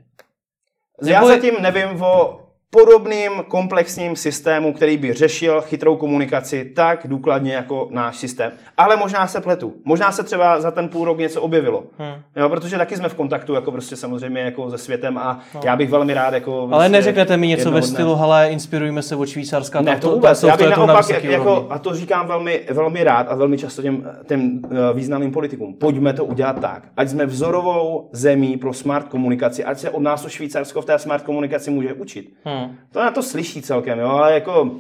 Já 1.03 1.27
zatím 1.27 1.55
nevím 1.61 2.03
o 2.03 2.40
podobným 2.71 3.33
komplexním 3.49 4.17
systému, 4.17 4.73
který 4.73 4.97
by 4.97 5.13
řešil 5.13 5.61
chytrou 5.61 5.97
komunikaci 5.97 6.65
tak 6.65 7.01
důkladně 7.05 7.55
jako 7.55 7.89
náš 7.91 8.17
systém. 8.17 8.53
Ale 8.77 8.97
možná 8.97 9.27
se 9.27 9.41
pletu. 9.41 9.75
Možná 9.85 10.13
se 10.13 10.23
třeba 10.23 10.61
za 10.61 10.71
ten 10.71 10.89
půl 10.89 11.05
rok 11.05 11.19
něco 11.19 11.43
objevilo. 11.43 11.85
Hmm. 11.99 12.15
Jo, 12.37 12.49
protože 12.49 12.77
taky 12.77 12.97
jsme 12.97 13.09
v 13.09 13.15
kontaktu 13.15 13.55
jako 13.55 13.73
prostě 13.73 13.97
samozřejmě 13.97 14.41
jako 14.41 14.71
se 14.71 14.79
světem 14.79 15.19
a 15.19 15.41
no. 15.55 15.61
já 15.65 15.77
bych 15.77 15.91
velmi 15.91 16.15
rád 16.15 16.35
jako... 16.35 16.59
Ale 16.63 16.69
prostě 16.71 16.89
neřeknete 16.89 17.37
mi 17.37 17.47
něco 17.47 17.71
ve 17.71 17.83
stylu, 17.83 18.15
hele, 18.15 18.49
inspirujeme 18.51 19.03
se 19.03 19.17
od 19.17 19.27
Švýcarska. 19.27 19.81
Ne, 19.81 19.97
to, 19.97 20.09
to 20.09 20.15
vůbec. 20.15 20.43
Já 20.43 20.57
bych 20.57 20.71
naopak, 20.71 21.25
jako, 21.25 21.67
a 21.71 21.79
to 21.79 21.95
říkám 21.95 22.27
velmi, 22.27 22.61
velmi 22.71 23.05
rád 23.05 23.27
a 23.31 23.35
velmi 23.35 23.59
často 23.59 23.83
těm, 23.83 24.11
těm 24.27 24.63
uh, 24.65 24.71
významným 24.95 25.33
politikům. 25.33 25.75
Pojďme 25.75 26.13
to 26.13 26.25
udělat 26.25 26.61
tak, 26.61 26.83
ať 26.97 27.09
jsme 27.09 27.27
vzorovou 27.27 28.09
zemí 28.13 28.57
pro 28.57 28.73
smart 28.73 29.09
komunikaci, 29.09 29.65
ať 29.65 29.79
se 29.79 29.91
od 29.91 30.01
nás 30.01 30.23
to 30.23 30.29
Švýcarsko 30.29 30.83
v 30.83 30.85
té 30.85 30.99
smart 30.99 31.25
komunikaci 31.25 31.71
může 31.71 31.93
učit. 31.93 32.35
Hmm. 32.45 32.60
Hmm. 32.61 32.77
To 32.93 33.01
na 33.01 33.11
to 33.11 33.23
slyší 33.23 33.63
celkem, 33.63 33.99
jo, 33.99 34.09
ale 34.09 34.35
jako 34.35 34.71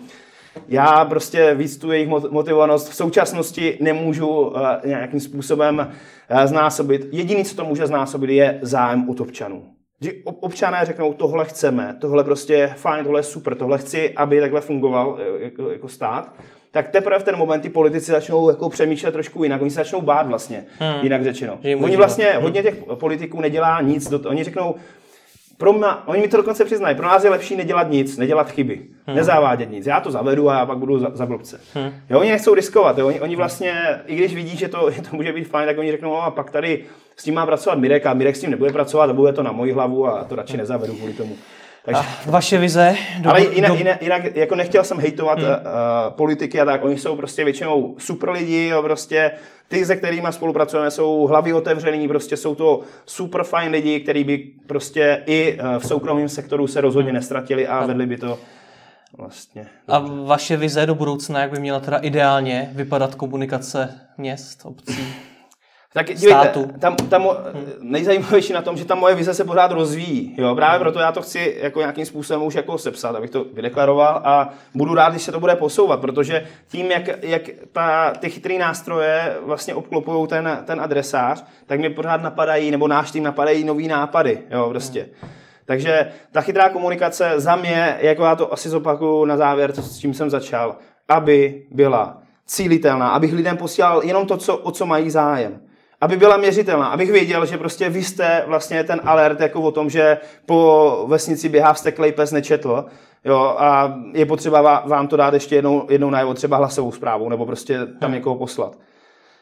já 0.68 1.04
prostě 1.04 1.54
víc 1.54 1.76
tu 1.76 1.92
jejich 1.92 2.08
motivovanost 2.08 2.90
v 2.90 2.94
současnosti 2.94 3.78
nemůžu 3.80 4.28
uh, 4.28 4.52
nějakým 4.84 5.20
způsobem 5.20 5.88
uh, 6.30 6.46
znásobit. 6.46 7.08
Jediný, 7.12 7.44
co 7.44 7.56
to 7.56 7.64
může 7.64 7.86
znásobit, 7.86 8.30
je 8.30 8.58
zájem 8.62 9.08
od 9.10 9.20
občanů. 9.20 9.64
Že 10.00 10.12
občané 10.24 10.84
řeknou, 10.84 11.12
tohle 11.12 11.44
chceme, 11.44 11.96
tohle 12.00 12.24
prostě 12.24 12.54
je 12.54 12.74
fajn, 12.76 13.04
tohle 13.04 13.18
je 13.18 13.24
super, 13.24 13.54
tohle 13.54 13.78
chci, 13.78 14.14
aby 14.14 14.40
takhle 14.40 14.60
fungoval 14.60 15.18
eh, 15.20 15.44
jako, 15.44 15.70
jako 15.70 15.88
stát, 15.88 16.34
tak 16.70 16.88
teprve 16.88 17.18
v 17.18 17.22
ten 17.22 17.36
moment 17.36 17.60
ty 17.60 17.68
politici 17.68 18.12
začnou 18.12 18.50
jako 18.50 18.68
přemýšlet 18.68 19.12
trošku 19.12 19.44
jinak. 19.44 19.62
Oni 19.62 19.70
se 19.70 19.80
začnou 19.80 20.00
bát 20.00 20.26
vlastně, 20.26 20.64
hmm. 20.78 20.94
jinak 21.02 21.24
řečeno. 21.24 21.58
Oni 21.82 21.96
vlastně, 21.96 22.32
hodně 22.40 22.62
těch 22.62 22.74
politiků 22.94 23.40
nedělá 23.40 23.80
nic, 23.80 24.08
do, 24.10 24.30
oni 24.30 24.44
řeknou, 24.44 24.74
pro 25.60 25.72
mě, 25.72 25.86
oni 26.06 26.20
mi 26.20 26.28
to 26.28 26.36
dokonce 26.36 26.64
přiznají, 26.64 26.96
pro 26.96 27.06
nás 27.06 27.24
je 27.24 27.30
lepší 27.30 27.56
nedělat 27.56 27.90
nic, 27.90 28.18
nedělat 28.18 28.50
chyby, 28.50 28.80
hmm. 29.06 29.16
nezavádět 29.16 29.70
nic. 29.70 29.86
Já 29.86 30.00
to 30.00 30.10
zavedu 30.10 30.50
a 30.50 30.54
já 30.54 30.66
pak 30.66 30.78
budu 30.78 30.98
za, 30.98 31.10
za 31.14 31.26
blbce. 31.26 31.60
Hmm. 31.74 31.92
Jo, 32.10 32.20
oni 32.20 32.30
nechcou 32.30 32.54
riskovat, 32.54 32.98
jo, 32.98 33.06
oni, 33.06 33.20
oni 33.20 33.36
vlastně, 33.36 34.00
i 34.06 34.16
když 34.16 34.34
vidí, 34.34 34.56
že 34.56 34.68
to, 34.68 34.90
že 34.94 35.02
to 35.02 35.16
může 35.16 35.32
být 35.32 35.48
fajn, 35.48 35.66
tak 35.66 35.78
oni 35.78 35.90
řeknou, 35.90 36.10
no 36.10 36.22
a 36.22 36.30
pak 36.30 36.50
tady 36.50 36.84
s 37.16 37.22
tím 37.24 37.34
má 37.34 37.46
pracovat 37.46 37.78
Mirek 37.78 38.06
a 38.06 38.14
Mirek 38.14 38.36
s 38.36 38.40
tím 38.40 38.50
nebude 38.50 38.72
pracovat 38.72 39.10
a 39.10 39.12
bude 39.12 39.32
to 39.32 39.42
na 39.42 39.52
moji 39.52 39.72
hlavu 39.72 40.06
a 40.06 40.24
to 40.24 40.36
radši 40.36 40.52
hmm. 40.52 40.60
nezavedu 40.60 40.94
kvůli 40.94 41.12
tomu. 41.12 41.36
Takže, 41.84 42.00
a 42.00 42.30
vaše 42.30 42.58
vize? 42.58 42.96
Do, 43.18 43.30
ale 43.30 43.40
jinak, 43.54 43.70
do... 43.70 43.76
jinak, 43.76 44.02
jinak, 44.02 44.36
jako 44.36 44.54
nechtěl 44.54 44.84
jsem 44.84 44.98
hejtovat 44.98 45.38
hmm. 45.38 45.48
uh, 45.48 45.54
politiky 46.08 46.60
a 46.60 46.64
tak, 46.64 46.84
oni 46.84 46.98
jsou 46.98 47.16
prostě 47.16 47.44
většinou 47.44 47.94
super 47.98 48.30
lidi, 48.30 48.66
jo, 48.66 48.82
prostě 48.82 49.30
ty, 49.68 49.86
se 49.86 49.96
kterými 49.96 50.28
spolupracujeme, 50.30 50.90
jsou 50.90 51.26
hlavy 51.26 51.52
otevřený, 51.52 52.08
prostě 52.08 52.36
jsou 52.36 52.54
to 52.54 52.80
super 53.06 53.44
fajn 53.44 53.72
lidi, 53.72 54.00
kteří 54.00 54.24
by 54.24 54.38
prostě 54.66 55.22
i 55.26 55.58
uh, 55.60 55.78
v 55.78 55.86
soukromém 55.86 56.28
sektoru 56.28 56.66
se 56.66 56.80
rozhodně 56.80 57.10
hmm. 57.10 57.16
nestratili 57.16 57.66
a 57.66 57.86
vedli 57.86 58.06
by 58.06 58.16
to 58.16 58.38
vlastně. 59.18 59.62
Dobře. 59.88 60.20
A 60.20 60.24
vaše 60.24 60.56
vize 60.56 60.86
do 60.86 60.94
budoucna, 60.94 61.40
jak 61.40 61.50
by 61.50 61.60
měla 61.60 61.80
teda 61.80 61.98
ideálně 61.98 62.70
vypadat 62.72 63.14
komunikace 63.14 64.00
měst, 64.18 64.60
obcí? 64.64 65.14
Tak 65.92 66.14
dívejte, 66.14 66.64
tam, 66.78 66.96
tam 66.96 67.28
nejzajímavější 67.80 68.52
na 68.52 68.62
tom, 68.62 68.76
že 68.76 68.84
ta 68.84 68.94
moje 68.94 69.14
vize 69.14 69.34
se 69.34 69.44
pořád 69.44 69.72
rozvíjí. 69.72 70.34
Jo? 70.38 70.54
Právě 70.54 70.78
proto 70.78 70.98
já 70.98 71.12
to 71.12 71.22
chci 71.22 71.56
jako 71.60 71.80
nějakým 71.80 72.06
způsobem 72.06 72.42
už 72.42 72.54
jako 72.54 72.78
sepsat, 72.78 73.16
abych 73.16 73.30
to 73.30 73.44
vydeklaroval 73.52 74.20
a 74.24 74.48
budu 74.74 74.94
rád, 74.94 75.10
když 75.10 75.22
se 75.22 75.32
to 75.32 75.40
bude 75.40 75.56
posouvat, 75.56 76.00
protože 76.00 76.46
tím, 76.68 76.90
jak, 76.90 77.02
jak 77.22 77.42
ta, 77.72 78.10
ty 78.10 78.30
chytré 78.30 78.58
nástroje 78.58 79.36
vlastně 79.42 79.74
obklopují 79.74 80.28
ten, 80.28 80.62
ten 80.64 80.80
adresář, 80.80 81.44
tak 81.66 81.80
mi 81.80 81.90
pořád 81.90 82.22
napadají, 82.22 82.70
nebo 82.70 82.88
náš 82.88 83.10
tým 83.10 83.24
napadají 83.24 83.64
nový 83.64 83.88
nápady. 83.88 84.38
Jo, 84.50 84.68
prostě. 84.68 85.08
Takže 85.64 86.12
ta 86.32 86.40
chytrá 86.40 86.68
komunikace 86.68 87.32
za 87.36 87.56
mě, 87.56 87.96
jako 88.00 88.24
já 88.24 88.36
to 88.36 88.52
asi 88.52 88.68
zopakuju 88.68 89.24
na 89.24 89.36
závěr, 89.36 89.72
s 89.72 89.98
čím 89.98 90.14
jsem 90.14 90.30
začal, 90.30 90.76
aby 91.08 91.62
byla 91.70 92.22
cílitelná, 92.46 93.08
abych 93.08 93.32
lidem 93.32 93.56
posílal 93.56 94.02
jenom 94.04 94.26
to, 94.26 94.36
co, 94.36 94.56
o 94.56 94.70
co 94.70 94.86
mají 94.86 95.10
zájem 95.10 95.60
aby 96.00 96.16
byla 96.16 96.36
měřitelná, 96.36 96.86
abych 96.86 97.12
věděl, 97.12 97.46
že 97.46 97.58
prostě 97.58 97.88
vy 97.88 98.02
jste 98.02 98.44
vlastně 98.46 98.84
ten 98.84 99.00
alert 99.04 99.40
jako 99.40 99.60
o 99.62 99.70
tom, 99.70 99.90
že 99.90 100.18
po 100.46 101.04
vesnici 101.08 101.48
běhá 101.48 101.72
vsteklej 101.72 102.12
pes 102.12 102.32
nečetl, 102.32 102.84
jo, 103.24 103.54
a 103.58 103.98
je 104.12 104.26
potřeba 104.26 104.84
vám 104.86 105.08
to 105.08 105.16
dát 105.16 105.34
ještě 105.34 105.54
jednou, 105.54 105.86
jednou 105.90 106.10
najevo, 106.10 106.34
třeba 106.34 106.56
hlasovou 106.56 106.92
zprávu, 106.92 107.28
nebo 107.28 107.46
prostě 107.46 107.78
tam 108.00 108.12
někoho 108.12 108.36
poslat. 108.36 108.78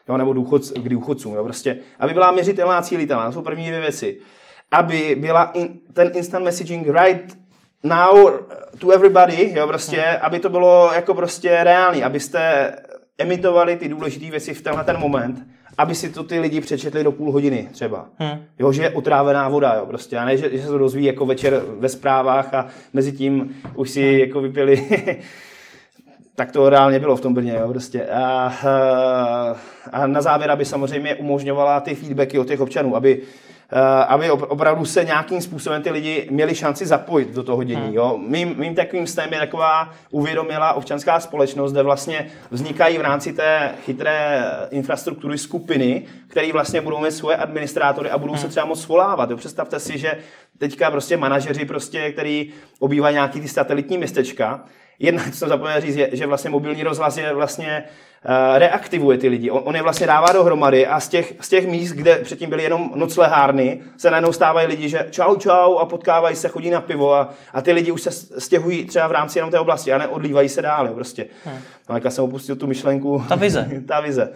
Jo, 0.09 0.17
nebo 0.17 0.33
důchod, 0.33 0.61
k 0.61 0.89
důchodcům, 0.89 1.35
jo, 1.35 1.43
prostě, 1.43 1.77
aby 1.99 2.13
byla 2.13 2.31
měřitelná, 2.31 2.81
cílitelná, 2.81 3.25
to 3.25 3.31
jsou 3.31 3.41
první 3.41 3.67
dvě 3.67 3.79
věci. 3.79 4.19
Aby 4.71 5.15
byla 5.19 5.51
in, 5.53 5.79
ten 5.93 6.11
instant 6.13 6.45
messaging 6.45 6.87
right 6.87 7.37
now 7.83 8.31
to 8.79 8.89
everybody, 8.89 9.53
jo, 9.55 9.67
prostě, 9.67 10.05
aby 10.05 10.39
to 10.39 10.49
bylo 10.49 10.91
jako 10.93 11.13
prostě 11.13 11.63
reálný, 11.63 12.03
abyste 12.03 12.71
emitovali 13.17 13.75
ty 13.75 13.89
důležité 13.89 14.31
věci 14.31 14.53
v 14.53 14.61
tenhle 14.61 14.83
ten 14.83 14.97
moment, 14.99 15.45
aby 15.79 15.95
si 15.95 16.09
to 16.09 16.23
ty 16.23 16.39
lidi 16.39 16.61
přečetli 16.61 17.03
do 17.03 17.11
půl 17.11 17.31
hodiny 17.31 17.67
třeba. 17.71 18.05
Hmm. 18.17 18.39
Jo, 18.59 18.71
že 18.71 18.83
je 18.83 18.89
otrávená 18.89 19.49
voda, 19.49 19.73
jo, 19.73 19.85
prostě. 19.85 20.17
A 20.17 20.25
ne, 20.25 20.37
že, 20.37 20.49
že 20.57 20.61
se 20.63 20.67
to 20.67 20.77
dozví 20.77 21.03
jako 21.03 21.25
večer 21.25 21.63
ve 21.79 21.89
zprávách 21.89 22.53
a 22.53 22.67
mezi 22.93 23.11
tím 23.11 23.55
už 23.75 23.89
si 23.89 24.11
hmm. 24.11 24.19
jako 24.19 24.41
vypili 24.41 24.87
tak 26.35 26.51
to 26.51 26.69
reálně 26.69 26.99
bylo 26.99 27.15
v 27.15 27.21
tom 27.21 27.33
Brně, 27.33 27.57
jo, 27.59 27.67
prostě. 27.67 28.05
A, 28.05 28.53
a 29.91 30.07
na 30.07 30.21
závěr, 30.21 30.51
aby 30.51 30.65
samozřejmě 30.65 31.15
umožňovala 31.15 31.79
ty 31.79 31.95
feedbacky 31.95 32.39
od 32.39 32.47
těch 32.47 32.61
občanů, 32.61 32.95
aby 32.95 33.21
aby 34.07 34.31
opravdu 34.31 34.85
se 34.85 35.03
nějakým 35.03 35.41
způsobem 35.41 35.81
ty 35.81 35.89
lidi 35.89 36.27
měli 36.31 36.55
šanci 36.55 36.85
zapojit 36.85 37.33
do 37.33 37.43
toho 37.43 37.63
dění. 37.63 37.81
Hmm. 37.81 37.93
Jo. 37.93 38.19
Mým, 38.27 38.55
mým 38.57 38.75
takovým 38.75 39.07
stem 39.07 39.33
je 39.33 39.39
taková 39.39 39.89
uvědomila 40.11 40.73
občanská 40.73 41.19
společnost, 41.19 41.71
kde 41.71 41.83
vlastně 41.83 42.27
vznikají 42.51 42.97
v 42.97 43.01
rámci 43.01 43.33
té 43.33 43.71
chytré 43.85 44.45
infrastruktury 44.71 45.37
skupiny, 45.37 46.03
které 46.27 46.51
vlastně 46.51 46.81
budou 46.81 46.99
mít 46.99 47.11
svoje 47.11 47.37
administrátory 47.37 48.09
a 48.09 48.17
budou 48.17 48.33
hmm. 48.33 48.41
se 48.41 48.47
třeba 48.47 48.65
moc 48.65 48.81
svolávat. 48.81 49.31
Jo. 49.31 49.37
Představte 49.37 49.79
si, 49.79 49.97
že 49.97 50.17
teďka 50.57 50.91
prostě 50.91 51.17
manažeři, 51.17 51.65
prostě, 51.65 52.11
který 52.11 52.53
obývají 52.79 53.13
nějaký 53.13 53.41
ty 53.41 53.47
satelitní 53.47 53.97
městečka, 53.97 54.63
Jedna, 54.99 55.23
co 55.23 55.37
jsem 55.37 55.49
zapomněl 55.49 55.81
říct, 55.81 55.95
je, 55.95 56.09
že 56.13 56.27
vlastně 56.27 56.49
mobilní 56.49 56.83
rozhlas 56.83 57.17
je 57.17 57.33
vlastně 57.33 57.83
reaktivuje 58.55 59.17
ty 59.17 59.27
lidi. 59.27 59.51
On, 59.51 59.61
on, 59.65 59.75
je 59.75 59.81
vlastně 59.81 60.07
dává 60.07 60.31
dohromady 60.31 60.87
a 60.87 60.99
z 60.99 61.07
těch, 61.07 61.33
z 61.41 61.49
těch 61.49 61.67
míst, 61.67 61.91
kde 61.91 62.15
předtím 62.15 62.49
byly 62.49 62.63
jenom 62.63 62.91
noclehárny, 62.95 63.81
se 63.97 64.11
najednou 64.11 64.31
stávají 64.31 64.67
lidi, 64.67 64.89
že 64.89 65.07
čau, 65.11 65.35
čau 65.35 65.77
a 65.77 65.85
potkávají 65.85 66.35
se, 66.35 66.47
chodí 66.49 66.69
na 66.69 66.81
pivo 66.81 67.13
a, 67.13 67.29
a 67.53 67.61
ty 67.61 67.71
lidi 67.71 67.91
už 67.91 68.01
se 68.01 68.11
stěhují 68.41 68.85
třeba 68.85 69.07
v 69.07 69.11
rámci 69.11 69.39
jenom 69.39 69.51
té 69.51 69.59
oblasti 69.59 69.93
a 69.93 69.97
neodlívají 69.97 70.49
se 70.49 70.61
dál. 70.61 70.87
Prostě. 70.87 71.25
Hmm. 71.45 71.57
No, 71.89 71.95
jak 71.95 72.11
jsem 72.11 72.23
opustil 72.23 72.55
tu 72.55 72.67
myšlenku. 72.67 73.23
Ta 73.29 73.35
vize. 73.35 73.69
ta 73.87 73.99
vize. 73.99 74.33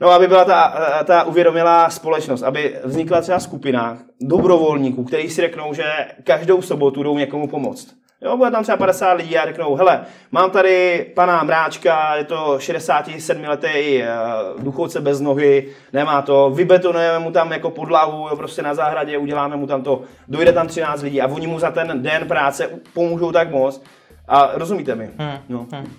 No, 0.00 0.10
aby 0.10 0.28
byla 0.28 0.44
ta, 0.44 0.74
ta 1.04 1.22
uvědomilá 1.22 1.90
společnost, 1.90 2.42
aby 2.42 2.76
vznikla 2.84 3.20
třeba 3.20 3.40
skupina 3.40 3.98
dobrovolníků, 4.20 5.04
kteří 5.04 5.28
si 5.30 5.40
řeknou, 5.40 5.74
že 5.74 5.84
každou 6.24 6.62
sobotu 6.62 7.02
jdou 7.02 7.18
někomu 7.18 7.48
pomoct. 7.48 8.01
Jo, 8.24 8.36
bude 8.36 8.50
tam 8.50 8.62
třeba 8.62 8.76
50 8.76 9.12
lidí 9.12 9.38
a 9.38 9.46
řeknou, 9.46 9.74
hele, 9.74 10.00
mám 10.30 10.50
tady 10.50 11.06
pana 11.14 11.42
Mráčka, 11.42 12.16
je 12.16 12.24
to 12.24 12.56
67 12.58 13.44
letý 13.44 14.02
uh, 14.02 14.62
důchodce 14.62 15.00
bez 15.00 15.20
nohy, 15.20 15.68
nemá 15.92 16.22
to, 16.22 16.50
vybetonujeme 16.50 17.18
mu 17.18 17.30
tam 17.30 17.52
jako 17.52 17.70
podlahu, 17.70 18.28
jo, 18.28 18.36
prostě 18.36 18.62
na 18.62 18.74
zahradě, 18.74 19.18
uděláme 19.18 19.56
mu 19.56 19.66
tam 19.66 19.82
to, 19.82 20.02
dojde 20.28 20.52
tam 20.52 20.66
13 20.66 21.02
lidí 21.02 21.20
a 21.20 21.26
oni 21.26 21.46
mu 21.46 21.58
za 21.58 21.70
ten 21.70 22.02
den 22.02 22.28
práce 22.28 22.68
pomůžou 22.94 23.32
tak 23.32 23.50
moc. 23.50 23.82
A 24.28 24.50
rozumíte 24.54 24.94
mi? 24.94 25.10
Hmm. 25.18 25.38
No. 25.48 25.66
Hmm. 25.72 25.92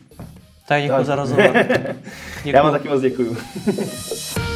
Tak 0.67 0.81
děkuji 0.81 1.03
za 1.03 1.15
rozhovor. 1.15 1.65
Já 2.45 2.63
vám 2.63 2.71
taky 2.71 2.87
moc 2.87 3.01
děkuju. 3.01 3.37